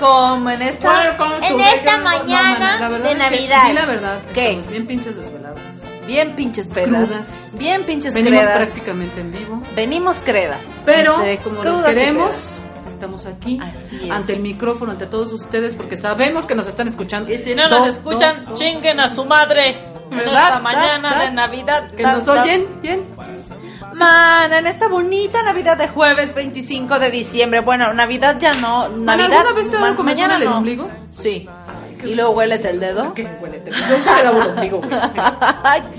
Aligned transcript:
Welcome 0.00 0.54
en 0.54 0.62
esta 0.62 1.16
en 1.42 1.60
esta 1.60 1.98
mañana 1.98 2.88
de 2.98 3.14
Navidad. 3.14 3.62
Sí, 3.66 3.72
la 3.72 3.86
verdad. 3.86 4.18
¿Qué? 4.34 4.50
Estamos 4.50 4.68
bien 4.70 4.86
pinches 4.86 5.16
desveladas. 5.16 5.82
Bien 6.06 6.36
pinches 6.36 6.66
pedas. 6.68 7.06
Crudas. 7.08 7.50
Bien 7.54 7.82
pinches 7.84 8.12
Venimos 8.12 8.38
credas. 8.40 8.56
prácticamente 8.58 9.20
en 9.22 9.32
vivo. 9.32 9.62
Venimos 9.74 10.20
credas. 10.20 10.82
Pero 10.84 11.14
como 11.42 11.62
y 11.64 11.82
queremos, 11.82 12.58
estamos 12.88 13.24
aquí 13.26 13.58
Así 13.62 14.00
es. 14.04 14.10
ante 14.10 14.34
el 14.34 14.42
micrófono, 14.42 14.92
ante 14.92 15.06
todos 15.06 15.32
ustedes, 15.32 15.74
porque 15.74 15.96
sabemos 15.96 16.44
que 16.46 16.54
nos 16.54 16.68
están 16.68 16.88
escuchando. 16.88 17.32
Y 17.32 17.38
si 17.38 17.54
no 17.54 17.66
Do- 17.68 17.78
nos 17.78 17.88
escuchan, 17.88 18.44
do- 18.44 18.50
do- 18.52 18.56
chinguen 18.58 19.00
a 19.00 19.08
su 19.08 19.24
madre. 19.24 19.78
¿Verdad? 20.10 20.48
Esta 20.48 20.58
mañana 20.60 21.08
¿Verdad? 21.10 21.24
de 21.24 21.30
Navidad. 21.32 21.90
Que 21.90 22.02
ta- 22.02 22.12
nos 22.12 22.28
oyen 22.28 22.66
bien. 22.82 23.02
Mana, 23.96 24.58
en 24.58 24.66
esta 24.66 24.88
bonita 24.88 25.42
Navidad 25.42 25.78
de 25.78 25.88
jueves 25.88 26.34
25 26.34 26.98
de 26.98 27.10
diciembre. 27.10 27.60
Bueno, 27.60 27.94
Navidad 27.94 28.36
ya 28.38 28.52
no. 28.54 28.90
Navidad. 28.90 29.32
¿alguna 29.40 29.54
vez 29.54 29.70
te 29.70 29.76
ha 29.76 29.80
dado 29.80 29.92
ma- 29.92 29.96
comezón 29.96 30.20
mañana 30.20 30.36
el 30.36 30.44
no. 30.44 30.56
ombligo? 30.58 30.90
Sí. 31.10 31.48
Y 32.04 32.14
luego 32.14 32.32
huélete 32.32 32.70
el 32.70 32.80
dedo. 32.80 33.12
¿Qué 33.14 33.24
huélete? 33.40 33.70
Yo 33.90 33.98
sí 33.98 34.08
me 34.14 34.22
lavo 34.22 34.42
el 34.42 34.48
ombligo, 34.50 34.78
güey. 34.78 34.90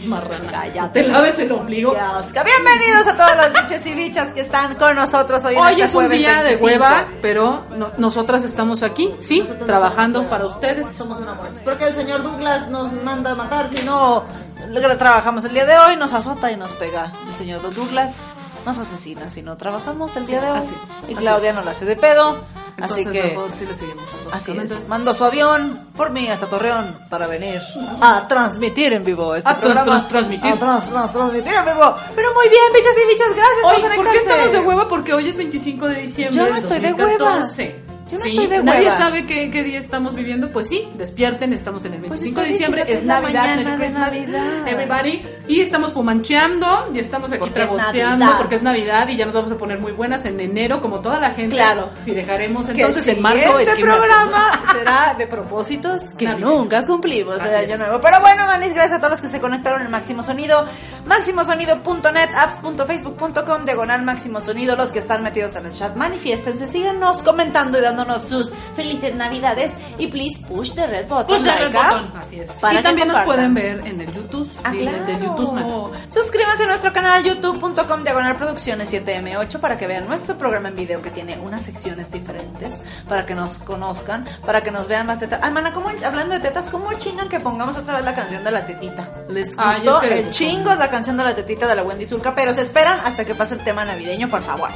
Marrana. 0.05 0.51
cállate. 0.51 1.03
Te 1.03 1.07
laves 1.09 1.39
el 1.39 1.51
ombligo. 1.51 1.95
Asco. 1.95 2.31
Bienvenidos 2.45 3.07
a 3.07 3.17
todos 3.17 3.37
los 3.37 3.53
biches 3.61 3.85
y 3.85 3.93
bichas 3.93 4.31
que 4.33 4.41
están 4.41 4.75
con 4.75 4.95
nosotros 4.95 5.43
hoy. 5.45 5.55
en 5.55 5.61
Hoy 5.61 5.71
este 5.73 5.83
es 5.85 5.95
un 5.95 6.09
día 6.09 6.35
de 6.43 6.55
25. 6.55 6.65
hueva, 6.65 7.05
pero 7.21 7.63
no- 7.75 7.91
nosotras 7.97 8.43
estamos 8.43 8.83
aquí, 8.83 9.13
sí, 9.19 9.47
trabajando 9.65 10.23
para 10.29 10.45
ustedes. 10.45 10.89
Somos 10.91 11.19
enamorados. 11.19 11.59
Porque 11.63 11.85
el 11.85 11.93
señor 11.93 12.23
Douglas 12.23 12.67
nos 12.69 12.91
manda 12.93 13.31
a 13.31 13.35
matar, 13.35 13.69
si 13.71 13.83
no 13.83 14.23
lo- 14.69 14.97
trabajamos 14.97 15.43
el 15.45 15.53
día 15.53 15.65
de 15.65 15.77
hoy, 15.77 15.95
nos 15.97 16.13
azota 16.13 16.51
y 16.51 16.57
nos 16.57 16.71
pega. 16.73 17.11
El 17.29 17.35
señor 17.35 17.61
Douglas 17.75 18.21
nos 18.65 18.77
asesina 18.77 19.29
si 19.29 19.41
no 19.41 19.57
trabajamos 19.57 20.15
el 20.17 20.25
día 20.27 20.41
de 20.41 20.51
hoy. 20.51 20.59
así, 20.59 20.73
y 21.01 21.05
así 21.05 21.15
Claudia 21.15 21.53
no 21.53 21.63
la 21.63 21.71
hace 21.71 21.85
de 21.85 21.95
pedo. 21.95 22.35
Entonces, 22.77 23.07
así 23.07 23.11
que 23.11 23.23
mejor 23.29 23.51
sí 23.51 23.65
le 23.65 23.73
seguimos. 23.73 24.03
Así 24.31 24.51
es. 24.51 24.87
Mandó 24.87 25.13
su 25.13 25.25
avión 25.25 25.87
por 25.95 26.11
mí 26.11 26.27
hasta 26.29 26.45
Torreón 26.45 26.95
para 27.09 27.25
venir 27.25 27.59
a 28.01 28.27
transmitir 28.27 28.93
en 28.93 29.03
vivo 29.03 29.33
este 29.35 29.49
A 29.49 29.53
trans- 29.55 29.63
programa. 29.63 29.85
trans- 29.85 30.07
transmitir. 30.07 30.51
A 30.53 30.55
trans- 30.57 30.89
trans- 30.89 31.11
transmitir 31.11 31.53
en 31.53 31.65
vivo. 31.65 31.95
Pero 32.15 32.33
muy 32.35 32.49
bien, 32.49 32.61
bichas 32.73 32.93
y 33.03 33.07
bichas, 33.13 33.35
gracias 33.35 33.65
Hoy, 33.65 33.71
por 33.73 33.81
¿por 33.81 33.89
qué 33.89 33.97
conectarse. 33.97 34.29
estamos 34.29 34.51
de 34.51 34.59
hueva? 34.59 34.87
Porque 34.87 35.13
hoy 35.13 35.27
es 35.27 35.37
25 35.37 35.87
de 35.87 36.01
diciembre 36.01 36.37
Yo 36.43 36.49
no 36.51 36.55
estoy 36.55 36.79
de 36.79 36.89
2014. 36.91 37.83
Yo 38.09 38.17
no 38.17 38.23
Sí, 38.23 38.29
estoy 38.31 38.47
de 38.47 38.63
Nadie 38.63 38.79
hueva. 38.85 38.97
sabe 38.97 39.25
qué, 39.25 39.49
qué 39.51 39.63
día 39.63 39.79
estamos 39.79 40.15
viviendo. 40.15 40.49
Pues 40.51 40.67
sí, 40.69 40.87
despierten, 40.95 41.53
estamos 41.53 41.83
en 41.85 41.93
el 41.95 41.99
Pues 42.01 42.21
25 42.21 42.41
de 42.41 42.47
estoy 42.47 42.53
diciembre, 42.53 42.81
es 42.93 42.99
es 42.99 43.03
Navidad, 43.05 43.55
Merry 43.57 43.63
de 43.71 43.77
Christmas, 43.77 44.13
Navidad. 44.13 44.67
everybody. 44.67 45.21
Y 45.47 45.61
estamos 45.61 45.93
fumancheando 45.93 46.89
y 46.93 46.99
estamos 46.99 47.31
aquí 47.31 47.43
es 47.45 47.53
traboteando 47.53 48.17
Navidad. 48.25 48.37
porque 48.37 48.55
es 48.55 48.61
Navidad 48.61 49.07
y 49.09 49.17
ya 49.17 49.25
nos 49.25 49.33
vamos 49.35 49.51
a 49.51 49.57
poner 49.57 49.79
muy 49.79 49.91
buenas 49.91 50.25
en 50.25 50.39
enero, 50.39 50.81
como 50.81 50.99
toda 50.99 51.19
la 51.19 51.31
gente. 51.31 51.55
Claro. 51.55 51.89
Y 52.05 52.11
dejaremos 52.11 52.65
Que 52.67 52.73
entonces 52.81 53.07
el 53.07 53.17
en 53.17 53.21
marzo 53.21 53.59
el 53.59 53.79
programa 53.79 54.61
será 54.71 55.15
de 55.17 55.27
propósitos 55.27 56.13
que 56.13 56.27
nunca 56.29 56.85
cumplimos 56.85 57.43
de 57.43 57.55
año 57.55 57.73
es. 57.73 57.79
nuevo. 57.79 57.99
Pero 58.01 58.19
bueno, 58.21 58.45
manis, 58.45 58.73
gracias 58.73 58.93
a 58.93 58.97
todos 58.99 59.11
los 59.11 59.21
que 59.21 59.27
se 59.27 59.39
conectaron 59.39 59.81
en 59.81 59.91
Máximo 59.91 60.23
Sonido. 60.23 60.65
Máximosonido.net, 61.05 62.29
apps.facebook.com, 62.35 63.65
diagonal 63.65 64.01
Máximo 64.03 64.39
Sonido. 64.41 64.75
Los 64.75 64.91
que 64.91 64.99
están 64.99 65.23
metidos 65.23 65.55
en 65.55 65.65
el 65.65 65.71
chat, 65.73 65.95
manifiéstense, 65.95 66.67
síganos 66.67 67.17
comentando 67.23 67.77
y 67.79 67.81
dándonos 67.97 68.21
sus 68.21 68.53
felices 68.75 69.15
navidades. 69.15 69.73
Y 69.97 70.07
please 70.07 70.39
push 70.47 70.73
the 70.73 70.87
red 70.87 71.07
button. 71.07 71.27
Push 71.27 71.43
the 71.43 71.51
red 71.51 71.73
button, 71.73 72.11
Así 72.15 72.39
es. 72.39 72.51
Para 72.53 72.73
y 72.73 72.77
que 72.77 72.83
también 72.83 73.07
nos 73.07 73.19
pueden 73.21 73.53
ver 73.53 73.85
en 73.85 74.01
el 74.01 74.13
YouTube. 74.13 74.49
Ah, 74.63 74.71
el 74.71 75.05
de 75.05 75.13
YouTube, 75.13 75.51
claro. 75.51 75.91
Suscríbanse 76.09 76.63
a 76.63 76.67
nuestro 76.67 76.93
canal 76.93 77.23
youtube.com 77.23 78.03
diagonal 78.03 78.35
producciones 78.35 78.93
7m8 78.93 79.59
para 79.59 79.77
que 79.77 79.87
vean 79.87 80.07
nuestro 80.07 80.37
programa 80.37 80.69
en 80.69 80.75
video 80.75 81.01
que 81.01 81.09
tiene 81.09 81.37
unas 81.37 81.63
secciones 81.63 82.11
diferentes, 82.11 82.83
para 83.07 83.25
que 83.25 83.35
nos 83.35 83.59
conozcan, 83.59 84.25
para 84.45 84.61
que 84.61 84.71
nos 84.71 84.87
vean 84.87 85.07
las 85.07 85.19
tetas. 85.19 85.39
Ay, 85.43 85.51
mana, 85.51 85.73
¿cómo, 85.73 85.89
hablando 86.05 86.35
de 86.35 86.39
tetas, 86.39 86.67
¿cómo 86.69 86.93
chingan 86.93 87.29
que 87.29 87.39
pongamos 87.39 87.77
otra 87.77 87.95
vez 87.95 88.05
la 88.05 88.13
canción 88.13 88.43
de 88.43 88.51
la 88.51 88.65
tetita? 88.65 89.09
¿Les 89.29 89.53
Ay, 89.57 89.81
gustó? 89.83 90.01
les 90.01 90.11
el 90.11 90.29
chingo 90.31 90.73
la 90.75 90.89
canción 90.89 91.17
de 91.17 91.23
la 91.23 91.35
tetita 91.35 91.67
de 91.67 91.75
la 91.75 91.83
Wendy 91.83 92.05
Zulka, 92.05 92.35
pero 92.35 92.53
se 92.53 92.61
esperan 92.61 92.99
hasta 93.03 93.25
que 93.25 93.33
pase 93.35 93.55
el 93.55 93.63
tema 93.63 93.85
navideño, 93.85 94.29
por 94.29 94.41
favor. 94.41 94.69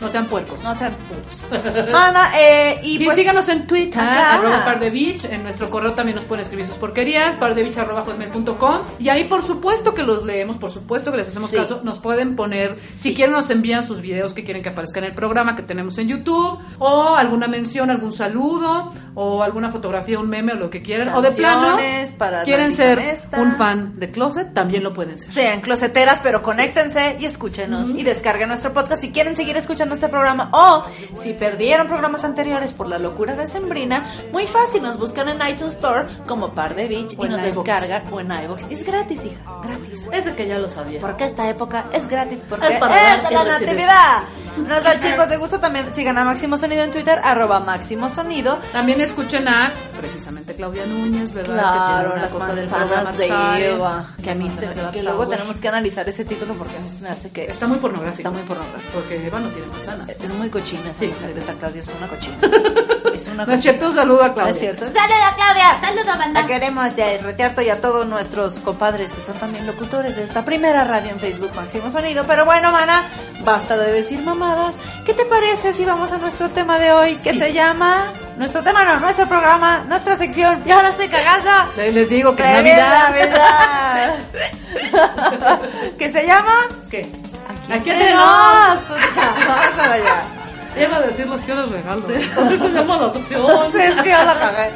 No 0.00 0.08
sean 0.10 0.26
puercos. 0.26 0.62
No 0.62 0.74
sean 0.74 0.92
putos. 0.94 1.90
Mana, 1.92 2.32
eh, 2.38 2.63
y, 2.82 2.96
Y 3.02 3.04
pues... 3.04 3.16
síganos 3.16 3.48
en 3.48 3.66
Twitter, 3.66 4.00
Ah, 4.02 4.14
claro. 4.38 4.48
arroba 4.48 4.64
par 4.64 4.80
de 4.80 4.90
beach, 4.90 5.24
en 5.24 5.42
nuestro 5.42 5.70
correo 5.70 5.92
también 5.92 6.16
nos 6.16 6.24
pueden 6.24 6.42
escribir 6.42 6.66
sus 6.66 6.76
porquerías, 6.76 7.36
hotmail.com 7.36 8.80
y 8.98 9.08
ahí 9.08 9.24
por 9.24 9.42
supuesto 9.42 9.94
que 9.94 10.02
los 10.02 10.24
leemos, 10.24 10.56
por 10.56 10.70
supuesto 10.70 11.10
que 11.10 11.18
les 11.18 11.28
hacemos 11.28 11.50
Sí. 11.50 11.56
caso, 11.56 11.80
nos 11.84 11.98
pueden 11.98 12.36
poner, 12.36 12.78
si 12.96 13.14
quieren 13.14 13.34
nos 13.34 13.50
envían 13.50 13.86
sus 13.86 14.00
videos 14.00 14.32
que 14.34 14.44
quieren 14.44 14.62
que 14.62 14.70
aparezcan 14.70 15.04
en 15.04 15.10
el 15.10 15.16
programa 15.16 15.54
que 15.56 15.62
tenemos 15.62 15.98
en 15.98 16.08
YouTube, 16.08 16.58
o 16.78 17.14
alguna 17.14 17.46
mención, 17.48 17.90
algún 17.90 18.12
saludo, 18.12 18.92
o 19.14 19.42
alguna 19.42 19.68
fotografía, 19.68 20.18
un 20.18 20.28
meme 20.28 20.52
o 20.52 20.56
lo 20.56 20.70
que 20.70 20.82
quieran, 20.82 21.08
o 21.14 21.22
de 21.22 21.30
plano, 21.32 21.76
para 22.18 22.42
quieren 22.42 22.72
ser 22.72 23.00
un 23.36 23.52
fan 23.56 23.98
de 23.98 24.10
Closet, 24.10 24.52
también 24.54 24.82
lo 24.82 24.92
pueden 24.92 25.18
ser. 25.18 25.30
Sean 25.30 25.60
closeteras, 25.60 26.20
pero 26.22 26.42
conéctense 26.42 27.16
y 27.20 27.24
escúchenos 27.26 27.90
y 27.90 28.02
descarguen 28.02 28.48
nuestro 28.48 28.72
podcast 28.72 29.02
si 29.02 29.10
quieren 29.10 29.36
seguir 29.36 29.56
escuchando 29.56 29.94
este 29.94 30.08
programa 30.08 30.48
o 30.52 30.84
si 31.14 31.32
perdieron 31.34 31.86
programas 31.86 32.24
anteriores 32.24 32.53
por 32.72 32.88
la 32.88 32.98
locura 32.98 33.34
de 33.34 33.46
Sembrina, 33.46 34.06
muy 34.32 34.46
fácil, 34.46 34.82
nos 34.82 34.98
buscan 34.98 35.28
en 35.28 35.36
iTunes 35.46 35.74
Store 35.74 36.06
como 36.26 36.54
Par 36.54 36.74
de 36.74 36.86
Beach 36.86 37.14
O 37.18 37.26
y 37.26 37.28
nos 37.28 37.42
descargan 37.42 38.04
o 38.12 38.20
en 38.20 38.30
iVoox. 38.30 38.70
Es 38.70 38.84
gratis, 38.84 39.24
hija, 39.24 39.40
gratis. 39.62 40.08
Es 40.12 40.24
de 40.24 40.34
que 40.34 40.46
ya 40.46 40.58
lo 40.58 40.68
sabía. 40.68 41.00
Porque 41.00 41.24
esta 41.24 41.48
época 41.48 41.86
es 41.92 42.06
gratis 42.06 42.40
porque 42.48 42.66
Es 42.68 42.78
para 42.78 42.94
dar 42.94 43.28
de 43.28 43.34
la 43.34 43.44
natividad. 43.44 44.22
Nos 44.56 44.82
da 44.84 44.98
chicos 44.98 45.28
de 45.28 45.36
gusto 45.36 45.58
también 45.58 45.92
sigan 45.94 46.16
a 46.16 46.24
Máximo 46.24 46.56
Sonido 46.56 46.82
en 46.84 46.90
Twitter 46.90 47.20
arroba 47.24 47.60
Máximo 47.60 48.08
Sonido. 48.08 48.58
También 48.72 49.00
escuchen 49.00 49.48
a 49.48 49.70
precisamente 49.98 50.54
Claudia 50.54 50.86
Núñez, 50.86 51.32
¿verdad? 51.34 51.54
Claro, 51.54 51.74
que 51.74 51.86
tiene 51.94 52.12
una 52.12 52.22
las 52.22 52.30
cosa 52.30 52.54
del 52.54 52.68
manzanas 52.70 52.86
programa 52.88 53.12
de 53.58 53.70
Eva. 53.72 54.06
Que 54.22 54.30
a 54.30 54.34
mí 54.34 54.50
se- 54.50 54.90
que 54.92 55.02
luego 55.02 55.26
tenemos 55.28 55.56
que 55.56 55.68
analizar 55.68 56.08
ese 56.08 56.24
título 56.24 56.54
porque 56.54 56.74
me 57.00 57.08
hace 57.08 57.30
que 57.30 57.44
Está 57.46 57.66
muy 57.66 57.78
pornográfico. 57.78 58.28
Está 58.28 58.30
muy 58.30 58.42
pornográfico. 58.42 58.90
Porque 58.94 59.26
Eva 59.26 59.40
no 59.40 59.48
tiene 59.48 59.66
manzanas. 59.68 60.08
Es 60.10 60.28
muy 60.34 60.48
cochina 60.50 60.90
esa 60.90 61.00
Sí. 61.00 61.06
mujer, 61.08 61.36
esa 61.38 61.52
Claudia 61.54 61.80
es 61.80 61.92
una 61.98 62.06
cochina. 62.06 62.36
es 63.14 63.26
una 63.28 63.46
No 63.46 63.52
es 63.52 63.58
cochina. 63.58 63.60
cierto, 63.62 63.86
un 63.86 63.94
saludo 63.94 64.22
a 64.24 64.34
Claudia. 64.34 64.50
Es 64.52 64.58
cierto. 64.58 64.84
¡Saluda, 64.86 65.34
Claudia! 65.36 65.80
¡Saluda, 65.80 66.16
banda! 66.16 66.40
La 66.42 66.46
queremos 66.46 66.96
de 66.96 67.18
retearto 67.18 67.60
y 67.62 67.70
a 67.70 67.80
todos 67.80 68.06
nuestros 68.06 68.58
compadres 68.60 69.10
que 69.12 69.20
son 69.20 69.34
también 69.36 69.66
locutores 69.66 70.16
de 70.16 70.22
esta 70.22 70.44
primera 70.44 70.84
radio 70.84 71.10
en 71.10 71.18
Facebook 71.20 71.50
Máximo 71.56 71.90
Sonido. 71.90 72.24
Pero 72.26 72.44
bueno, 72.44 72.70
mana, 72.72 73.04
basta 73.44 73.76
de 73.76 73.92
decir 73.92 74.20
¿Qué 75.04 75.12
te 75.14 75.24
parece 75.26 75.72
si 75.72 75.84
vamos 75.84 76.12
a 76.12 76.18
nuestro 76.18 76.48
tema 76.50 76.78
de 76.78 76.92
hoy? 76.92 77.16
Que 77.16 77.30
Sí. 77.32 77.38
se 77.38 77.52
llama... 77.52 78.04
Nuestro 78.36 78.62
tema 78.62 78.84
no, 78.84 78.98
nuestro 79.00 79.26
programa, 79.28 79.84
nuestra 79.88 80.16
sección. 80.18 80.62
¡Ya 80.66 80.82
la 80.82 80.88
estoy 80.88 81.08
cagando! 81.08 81.50
Les 81.76 81.94
les 81.94 82.08
digo 82.08 82.34
que 82.34 82.42
es 82.42 82.48
¡Feliz 82.56 82.76
Navidad. 82.76 83.10
Navidad! 83.10 84.14
que 85.98 86.10
se 86.10 86.26
llama... 86.26 86.54
¿Qué? 86.90 87.06
Aquí, 87.72 87.90
nos. 87.90 87.98
Vamos 88.88 89.70
para 89.76 89.92
allá. 89.94 90.22
Llega 90.76 90.96
a 90.96 91.00
decir 91.02 91.28
los 91.28 91.40
peores 91.42 91.70
regalos. 91.70 92.04
Así 92.36 92.58
se 92.58 92.68
llama 92.70 92.96
la 92.96 93.12
sección. 93.12 93.46
Sí, 93.72 93.78
es 93.78 93.94
que 94.02 94.08
ya 94.08 94.24
la 94.24 94.38
cagué. 94.38 94.70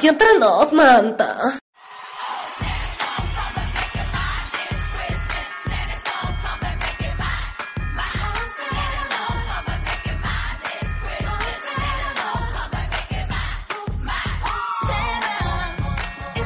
Aquí 0.00 0.08
nos, 0.40 0.72
manta. 0.72 1.36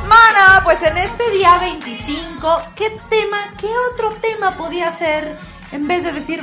Mana, 0.08 0.60
pues 0.64 0.82
en 0.82 0.96
este 0.98 1.30
día 1.30 1.58
25, 1.58 2.62
¿qué 2.74 2.90
tema, 3.08 3.54
qué 3.56 3.68
otro 3.92 4.10
tema 4.20 4.56
podía 4.56 4.90
ser? 4.90 5.38
En 5.70 5.86
vez 5.86 6.02
de 6.02 6.10
decir, 6.10 6.42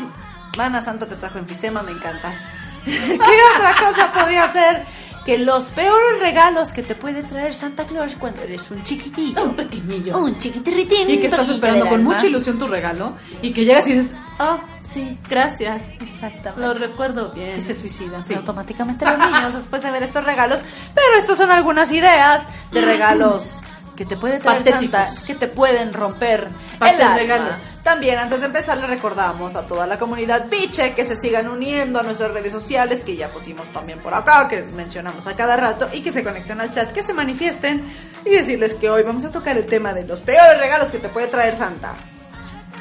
Mana 0.55 0.81
Santa 0.81 1.05
te 1.07 1.17
trajo 1.17 1.39
enfisema, 1.39 1.83
me 1.83 1.91
encanta. 1.91 2.31
¿Qué 2.85 3.39
otra 3.57 3.75
cosa 3.75 4.13
podía 4.13 4.49
ser? 4.49 5.00
Que 5.25 5.37
los 5.37 5.65
peores 5.71 6.19
regalos 6.19 6.73
que 6.73 6.81
te 6.81 6.95
puede 6.95 7.21
traer 7.21 7.53
Santa 7.53 7.85
Claus 7.85 8.15
cuando 8.15 8.41
eres 8.41 8.71
un 8.71 8.81
chiquitillo. 8.83 9.43
Un 9.43 9.55
pequeñillo. 9.55 10.17
Un 10.17 10.37
chiquitirritín. 10.39 11.09
Y 11.09 11.19
que 11.19 11.27
estás 11.27 11.47
esperando 11.49 11.85
con 11.85 11.99
alma. 11.99 12.13
mucha 12.15 12.25
ilusión 12.25 12.57
tu 12.57 12.67
regalo. 12.67 13.13
Y 13.43 13.51
que 13.53 13.63
llegas 13.63 13.87
y 13.87 13.93
dices, 13.93 14.15
oh, 14.39 14.57
sí, 14.79 15.19
gracias. 15.29 15.91
Exactamente. 16.01 16.59
Lo 16.67 16.73
recuerdo 16.73 17.31
bien. 17.33 17.57
y 17.57 17.61
se 17.61 17.75
suicidan 17.75 18.23
Sí. 18.25 18.33
automáticamente 18.33 19.05
los 19.05 19.17
niños 19.19 19.53
después 19.53 19.83
de 19.83 19.91
ver 19.91 20.01
estos 20.03 20.23
regalos. 20.23 20.59
Pero 20.95 21.07
estos 21.19 21.37
son 21.37 21.51
algunas 21.51 21.91
ideas 21.91 22.47
de 22.71 22.81
regalos 22.81 23.61
que 24.01 24.07
te 24.07 24.17
puede 24.17 24.39
traer 24.39 24.63
Patéticos. 24.63 24.99
Santa, 24.99 25.25
que 25.27 25.35
te 25.35 25.47
pueden 25.47 25.93
romper 25.93 26.47
el 26.81 27.01
alma. 27.01 27.15
regalos. 27.15 27.57
También 27.83 28.17
antes 28.17 28.39
de 28.39 28.47
empezar 28.47 28.79
le 28.79 28.87
recordamos 28.87 29.55
a 29.55 29.67
toda 29.67 29.85
la 29.85 29.99
comunidad 29.99 30.47
biche 30.49 30.95
que 30.95 31.05
se 31.05 31.15
sigan 31.15 31.47
uniendo 31.47 31.99
a 31.99 32.03
nuestras 32.03 32.31
redes 32.31 32.51
sociales 32.51 33.03
que 33.03 33.15
ya 33.15 33.31
pusimos 33.31 33.67
también 33.67 33.99
por 33.99 34.15
acá, 34.15 34.47
que 34.49 34.63
mencionamos 34.63 35.27
a 35.27 35.35
cada 35.35 35.55
rato 35.55 35.87
y 35.93 36.01
que 36.01 36.11
se 36.11 36.23
conecten 36.23 36.59
al 36.61 36.71
chat, 36.71 36.91
que 36.91 37.03
se 37.03 37.13
manifiesten 37.13 37.93
y 38.25 38.31
decirles 38.31 38.73
que 38.73 38.89
hoy 38.89 39.03
vamos 39.03 39.23
a 39.23 39.31
tocar 39.31 39.55
el 39.55 39.67
tema 39.67 39.93
de 39.93 40.03
los 40.03 40.21
peores 40.21 40.57
regalos 40.57 40.89
que 40.89 40.97
te 40.97 41.09
puede 41.09 41.27
traer 41.27 41.55
Santa. 41.55 41.93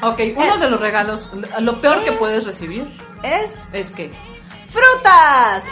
Ok, 0.01 0.19
uno 0.35 0.57
de 0.57 0.71
los 0.71 0.79
regalos, 0.79 1.29
lo 1.59 1.79
peor 1.81 2.03
que 2.03 2.13
puedes 2.13 2.47
recibir 2.47 2.87
Es 3.21 3.53
es 3.73 3.91
que, 3.91 4.11
frutas. 4.67 5.65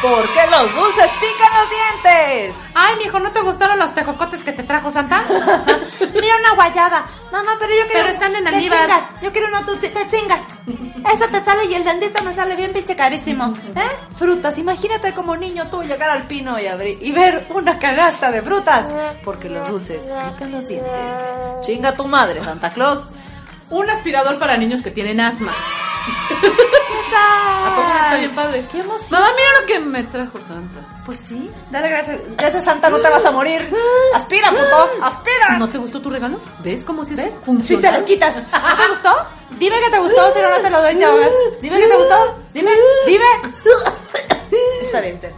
Porque 0.00 0.46
los 0.50 0.74
dulces 0.74 1.10
pican 1.20 1.52
los 1.54 1.68
dientes. 1.70 2.54
ay, 2.74 2.96
mijo, 2.98 3.18
¿no 3.18 3.32
te 3.32 3.40
gustaron 3.40 3.78
los 3.78 3.92
tejocotes 3.94 4.42
que 4.44 4.52
te 4.52 4.62
trajo 4.62 4.90
Santa? 4.90 5.22
Mira 6.12 6.36
una 6.40 6.54
guayaba. 6.54 7.06
Mamá, 7.32 7.52
pero 7.58 7.74
yo 7.74 7.82
quiero. 7.88 8.06
Pero 8.06 8.08
están 8.08 8.36
en 8.36 8.44
te 8.44 8.60
chingas. 8.60 9.02
Yo 9.20 9.32
quiero 9.32 9.48
una 9.48 9.62
dulce. 9.62 9.88
Te 9.88 10.06
chingas. 10.08 10.42
Eso 11.12 11.28
te 11.30 11.42
sale 11.42 11.64
y 11.66 11.74
el 11.74 11.84
dentista 11.84 12.22
me 12.22 12.34
sale 12.34 12.54
bien 12.54 12.72
pinche 12.72 12.94
carísimo. 12.94 13.52
¿Eh? 13.74 14.14
Frutas. 14.16 14.56
Imagínate 14.58 15.12
como 15.14 15.36
niño 15.36 15.68
tú 15.68 15.82
llegar 15.82 16.10
al 16.10 16.26
pino 16.26 16.58
y 16.58 16.66
abrir 16.66 16.98
y 17.00 17.10
ver 17.10 17.46
una 17.50 17.78
canasta 17.78 18.30
de 18.30 18.42
frutas. 18.42 18.86
Porque 19.24 19.48
los 19.48 19.68
dulces 19.68 20.10
pican 20.30 20.52
los 20.52 20.68
dientes. 20.68 20.92
Chinga 21.62 21.92
tu 21.94 22.06
madre, 22.06 22.42
Santa 22.42 22.70
Claus. 22.70 23.08
Un 23.70 23.90
aspirador 23.90 24.38
para 24.38 24.56
niños 24.56 24.82
que 24.82 24.90
tienen 24.90 25.20
asma. 25.20 25.54
¿Qué 26.28 26.46
¿A 27.16 27.74
poco 27.74 27.88
no 27.88 27.94
está 28.00 28.16
bien 28.16 28.34
padre? 28.34 28.66
¡Qué 28.72 28.80
emoción! 28.80 29.20
Mamá, 29.20 29.32
mira 29.36 29.60
lo 29.60 29.66
que 29.66 29.80
me 29.80 30.04
trajo 30.04 30.40
Santa. 30.40 30.80
Pues 31.04 31.20
sí, 31.20 31.50
dale 31.70 31.88
gracias. 31.88 32.20
Gracias, 32.36 32.64
Santa, 32.64 32.88
no 32.90 32.98
te 32.98 33.10
vas 33.10 33.24
a 33.24 33.30
morir. 33.30 33.68
Aspira, 34.14 34.50
puto, 34.50 34.90
aspira. 35.02 35.58
¿No 35.58 35.68
te 35.68 35.78
gustó 35.78 36.00
tu 36.00 36.10
regalo? 36.10 36.40
¿Ves 36.60 36.84
cómo 36.84 37.04
si 37.04 37.14
es 37.14 37.24
¿Ves? 37.24 37.34
funcional? 37.42 37.62
Si 37.62 37.76
se 37.76 37.92
lo 38.00 38.04
quitas. 38.04 38.36
¿No 38.36 38.76
te 38.76 38.88
gustó? 38.88 39.26
Dime 39.58 39.76
que 39.80 39.90
te 39.90 39.98
gustó, 39.98 40.32
si 40.34 40.40
no, 40.40 40.50
no 40.50 40.56
te 40.58 40.70
lo 40.70 40.80
doy, 40.80 40.96
te 40.96 41.04
ahogas. 41.04 41.30
Dime 41.60 41.78
que 41.78 41.86
te 41.88 41.96
gustó. 41.96 42.38
Dime, 42.54 42.70
dime. 43.06 43.26
Está 44.82 45.00
bien, 45.00 45.20
ten. 45.20 45.32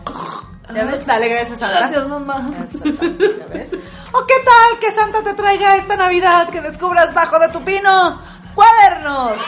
¿Ya 0.75 0.85
ves? 0.85 1.07
Dale, 1.07 1.29
gracias, 1.29 1.59
Santa. 1.59 1.79
Gracias, 1.79 2.07
mamá. 2.07 2.51
¿ya 2.85 3.47
ves? 3.53 3.73
¿O 4.13 4.27
qué 4.27 4.35
tal 4.45 4.79
que 4.81 4.91
Santa 4.93 5.23
te 5.23 5.35
traiga 5.35 5.77
esta 5.77 5.97
Navidad 5.97 6.49
que 6.51 6.61
descubras 6.61 7.13
bajo 7.15 7.39
de 7.39 7.49
tu 7.49 7.63
pino? 7.65 8.21
¡Cuadernos! 8.55 9.33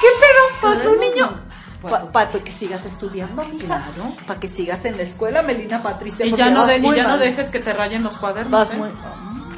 ¿Qué 0.00 0.06
pedo? 0.20 0.60
Para 0.60 0.74
Cuadernos, 0.84 0.98
niño. 0.98 1.46
Para 2.12 2.30
que 2.30 2.50
sigas 2.52 2.84
estudiando, 2.86 3.44
mija. 3.44 3.66
Claro. 3.66 4.14
Para 4.26 4.40
que 4.40 4.48
sigas 4.48 4.84
en 4.84 4.96
la 4.96 5.02
escuela, 5.04 5.42
Melina 5.42 5.82
Patricia. 5.82 6.26
Y 6.26 6.32
ya, 6.34 6.50
no, 6.50 6.60
vas 6.60 6.68
de- 6.68 6.78
y 6.78 6.80
muy 6.82 6.96
ya 6.96 7.04
no 7.04 7.10
mal. 7.10 7.18
dejes 7.20 7.50
que 7.50 7.60
te 7.60 7.72
rayen 7.72 8.02
los 8.02 8.16
cuadernos. 8.16 8.50
Vas 8.50 8.70
¿eh? 8.70 8.76
muy. 8.76 8.90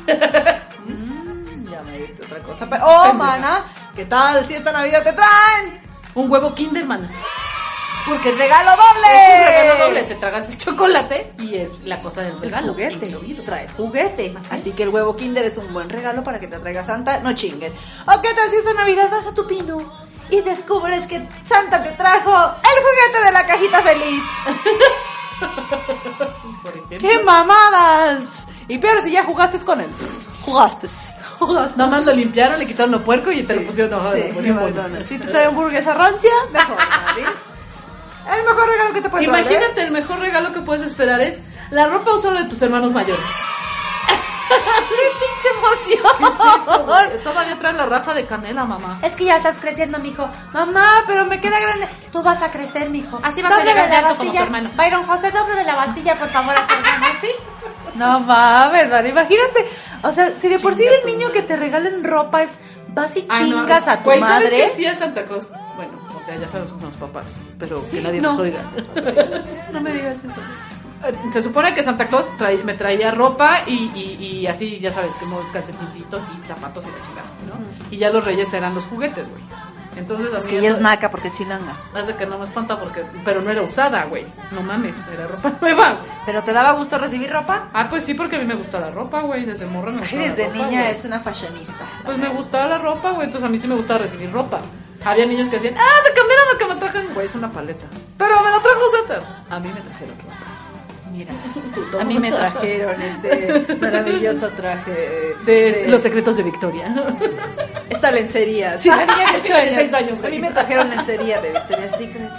Mm, 0.89 1.69
ya 1.69 1.83
me 1.83 1.99
diste 1.99 2.25
otra 2.25 2.39
cosa. 2.39 2.67
Pero, 2.71 2.87
oh, 2.87 3.13
mana, 3.13 3.61
¿qué 3.95 4.07
tal 4.07 4.45
si 4.47 4.55
esta 4.55 4.73
Navidad 4.73 5.03
te 5.03 5.13
traen? 5.13 5.81
Un 6.15 6.31
huevo 6.31 6.55
Kinder, 6.55 6.87
mana. 6.87 7.11
Porque 8.07 8.31
es 8.31 8.39
regalo 8.39 8.71
doble. 8.71 9.07
Es 9.13 9.39
un 9.41 9.47
regalo 9.47 9.85
doble. 9.87 10.03
Te 10.05 10.15
tragas 10.15 10.49
el 10.49 10.59
chocolate 10.59 11.33
y 11.39 11.57
es 11.57 11.81
la 11.85 12.01
cosa 12.01 12.23
del 12.23 12.33
El 12.35 12.41
regalo. 12.41 12.73
juguete. 12.73 13.07
incluido. 13.07 13.45
Trae 13.45 13.69
juguete. 13.77 14.35
Así 14.39 14.49
Así, 14.55 14.71
es. 14.71 14.77
que 14.77 14.83
el 14.85 14.89
huevo 14.91 15.17
Kinder 15.17 15.45
es 15.45 15.57
un 15.59 15.73
buen 15.73 15.89
regalo 15.91 16.23
para 16.25 16.41
que 16.41 16.47
te 16.47 16.59
traiga 16.59 16.83
Santa. 16.83 17.19
No 17.21 17.33
chinguen. 17.35 17.73
¿O 18.07 18.21
qué 18.23 18.33
tal 18.35 18.51
si 18.51 18.57
esta 18.57 18.73
Navidad 18.75 19.11
vas 19.11 19.27
a 19.27 19.35
tu 19.35 19.47
pino 19.47 19.77
y 20.31 20.41
descubres 20.41 21.07
que 21.07 21.27
Santa 21.45 21.83
te 21.83 21.91
trajo 21.93 22.31
el 22.33 22.83
juguete 22.85 23.25
de 23.27 23.33
la 23.33 23.47
cajita 23.47 23.83
feliz? 23.83 24.23
Por. 26.63 26.99
¡Qué 26.99 27.19
mamadas! 27.23 28.45
Y 28.67 28.79
peor 28.79 29.03
si 29.03 29.13
ya 29.13 29.25
jugaste 29.25 29.59
con 29.61 29.81
él. 29.81 29.91
Jugaste. 30.43 30.89
Jugaste. 31.39 31.77
Nada 31.77 31.91
más 31.91 32.05
lo 32.07 32.13
limpiaron, 32.13 32.59
le 32.59 32.67
quitaron 32.67 32.93
lo 32.93 33.03
puerco 33.03 33.31
y 33.31 33.43
te 33.43 33.55
lo 33.55 33.63
pusieron 33.63 33.95
hoja 33.95 34.13
Sí. 34.13 34.23
Si 35.07 35.19
te 35.19 35.27
trae 35.27 35.45
hamburguesa 35.47 35.95
rancia, 35.95 36.31
mejor. 36.53 36.77
El 38.35 38.45
mejor 38.45 38.69
regalo 38.69 38.93
que 38.93 39.03
te 39.03 39.09
puede 39.09 39.27
traer. 39.27 39.47
Imagínate, 39.47 39.83
el 39.83 39.91
mejor 39.91 40.19
regalo 40.19 40.53
que 40.53 40.61
puedes 40.61 40.83
esperar 40.83 41.21
es 41.21 41.41
la 41.71 41.87
ropa 41.89 42.13
usada 42.13 42.43
de 42.43 42.49
tus 42.49 42.61
hermanos 42.63 42.93
mayores. 42.93 43.25
¡Qué 44.49 44.95
pinche 45.21 45.49
¿Qué 45.89 45.95
es 45.95 46.01
eso, 46.01 46.85
emoción! 46.85 47.23
Todavía 47.23 47.59
trae 47.59 47.73
la 47.73 47.87
rafa 47.87 48.15
de 48.15 48.27
canela, 48.27 48.65
mamá. 48.65 48.99
Es 49.03 49.15
que 49.15 49.25
ya 49.25 49.37
estás 49.37 49.57
creciendo, 49.61 49.99
mijo. 49.99 50.29
Mamá, 50.53 51.05
pero 51.07 51.25
me 51.27 51.41
queda 51.41 51.61
grande. 51.61 51.89
Tú 52.11 52.23
vas 52.23 52.43
a 52.43 52.51
crecer, 52.51 52.91
mijo. 52.91 53.21
Así 53.23 53.43
vas 53.43 53.53
a 53.53 53.65
llegar 53.65 53.89
de 53.89 53.97
alto 53.97 54.17
como 54.17 54.33
tu 54.33 54.39
hermano. 54.39 54.71
Byron 54.77 55.05
José, 55.05 55.31
doble 55.31 55.65
la 55.65 55.75
bastilla, 55.75 56.17
por 56.17 56.29
favor, 56.29 56.55
a 56.57 56.67
tu 56.67 56.75
hermano, 56.75 57.07
¿sí? 57.21 57.29
No 57.95 58.21
mames, 58.21 58.91
man, 58.91 59.07
imagínate. 59.07 59.71
O 60.03 60.13
sea, 60.13 60.33
si 60.41 60.49
de 60.49 60.59
por 60.59 60.75
sí 60.75 60.85
tu 61.03 61.09
niño 61.09 61.33
que 61.33 61.43
te 61.43 61.57
regalen 61.57 62.05
ropa 62.05 62.43
es 62.43 62.51
vas 62.99 63.17
y 63.17 63.27
Ah, 63.29 63.41
no, 63.41 63.47
chingas 63.61 63.89
a 63.89 63.99
tu 63.99 64.05
güey, 64.05 64.21
¿sabes 64.21 64.51
madre. 64.51 64.57
qué? 64.57 64.71
Sí 64.75 64.95
Santa 64.95 65.25
Claus. 65.25 65.49
Bueno, 65.77 65.93
o 66.17 66.21
sea, 66.23 66.37
ya 66.37 66.49
sabes 66.49 66.71
con 66.73 66.83
los 66.83 66.97
papás, 66.97 67.25
pero 67.59 67.83
que 67.91 68.01
nadie 68.01 68.21
No. 68.21 68.31
nos 68.31 68.39
oiga. 68.41 68.61
No 69.73 69.81
me 69.81 69.93
digas 69.93 70.19
eso. 70.25 70.41
Eh, 71.05 71.15
Se 71.33 71.43
supone 71.43 71.75
que 71.75 71.83
Santa 71.85 72.07
Claus 72.09 72.29
trae- 72.39 72.63
me 72.65 72.75
traía 72.75 73.11
ropa 73.13 73.61
y, 73.67 73.91
y, 73.95 74.27
y 74.43 74.47
así, 74.49 74.79
ya 74.81 74.91
sabes, 74.91 75.13
como 75.15 75.41
calcetincitos 75.53 76.23
y 76.25 76.49
zapatos 76.49 76.85
y 76.85 76.89
la 76.89 77.07
chingada, 77.07 77.29
¿no? 77.49 77.91
Y 77.93 77.99
ya 77.99 78.11
los 78.11 78.25
reyes 78.25 78.53
eran 78.53 78.75
los 78.75 78.85
juguetes, 78.87 79.29
güey. 79.29 79.43
Entonces 79.99 80.33
así 80.33 80.49
Que 80.49 80.59
ella 80.59 80.71
es 80.71 80.81
naca 80.81 81.11
porque 81.11 81.31
chilanga. 81.31 81.73
Hace 81.95 82.15
que 82.15 82.27
no 82.27 82.39
me 82.39 82.45
espanta 82.45 82.79
porque... 82.79 83.05
Pero 83.25 83.43
no 83.43 83.51
era 83.51 83.63
usada, 83.63 84.05
güey. 84.05 84.27
No 84.53 84.63
mames, 84.63 84.97
era 85.13 85.27
ropa 85.27 85.53
nueva. 85.61 85.95
¿Pero 86.25 86.43
te 86.43 86.53
daba 86.53 86.73
gusto 86.73 86.99
recibir 86.99 87.31
ropa? 87.33 87.69
Ah, 87.73 87.89
pues 87.91 88.05
sí, 88.05 88.15
porque 88.15 88.37
a 88.37 88.39
mí 88.39 88.45
me 88.45 88.55
gusta 88.55 88.81
la 88.81 88.91
ropa, 88.91 89.21
güey. 89.21 89.45
Desde 89.45 89.67
morra 89.67 89.93
me 89.93 90.03
Ay, 90.03 90.19
desde 90.19 90.45
la 90.49 90.53
ropa, 90.55 90.67
niña 90.67 90.91
es 90.91 91.05
una 91.05 91.21
fashionista. 91.21 91.85
Pues 92.05 92.17
me 92.19 92.29
gustaba 92.29 92.67
la 92.67 92.79
ropa, 92.79 93.11
güey. 93.11 93.27
Entonces 93.27 93.47
a 93.47 93.51
mí 93.51 93.59
sí 93.59 93.67
me 93.69 93.75
gustaba 93.75 93.99
recibir 94.01 94.31
ropa. 94.33 94.61
Había 95.05 95.27
niños 95.27 95.49
que 95.49 95.57
decían, 95.57 95.75
ah, 95.79 96.01
se 96.05 96.13
cambiaron 96.13 96.45
lo 96.53 96.59
que 96.59 96.65
me 96.67 96.75
trajeron. 96.77 97.15
Güey, 97.15 97.27
es 97.27 97.35
una 97.35 97.51
paleta. 97.51 97.87
Pero 98.17 98.43
me 98.43 98.51
la 98.51 98.59
trajo 98.61 98.81
Santa. 98.97 99.27
A 99.55 99.61
mí 99.61 99.69
me 99.73 99.81
trajeron 99.81 100.17
ropa. 100.19 100.35
Mira, 101.13 101.33
a 102.01 102.05
mí 102.05 102.19
me 102.19 102.31
trajeron 102.31 103.01
este 103.01 103.75
maravilloso 103.81 104.49
traje 104.51 105.35
De, 105.45 105.87
Los 105.89 106.03
secretos 106.03 106.37
de 106.37 106.43
Victoria. 106.43 106.95
esta 107.89 108.11
lencería. 108.11 108.79
Sí, 108.79 108.89
de 108.91 108.95
ocho 109.41 109.55
años. 109.57 109.93
Años, 109.95 110.25
A 110.25 110.29
mí 110.29 110.39
me 110.39 110.51
trajeron 110.51 110.91
lencería 110.91 111.41
de 111.41 111.51
Victoria's 111.51 111.93
Secret. 111.93 112.31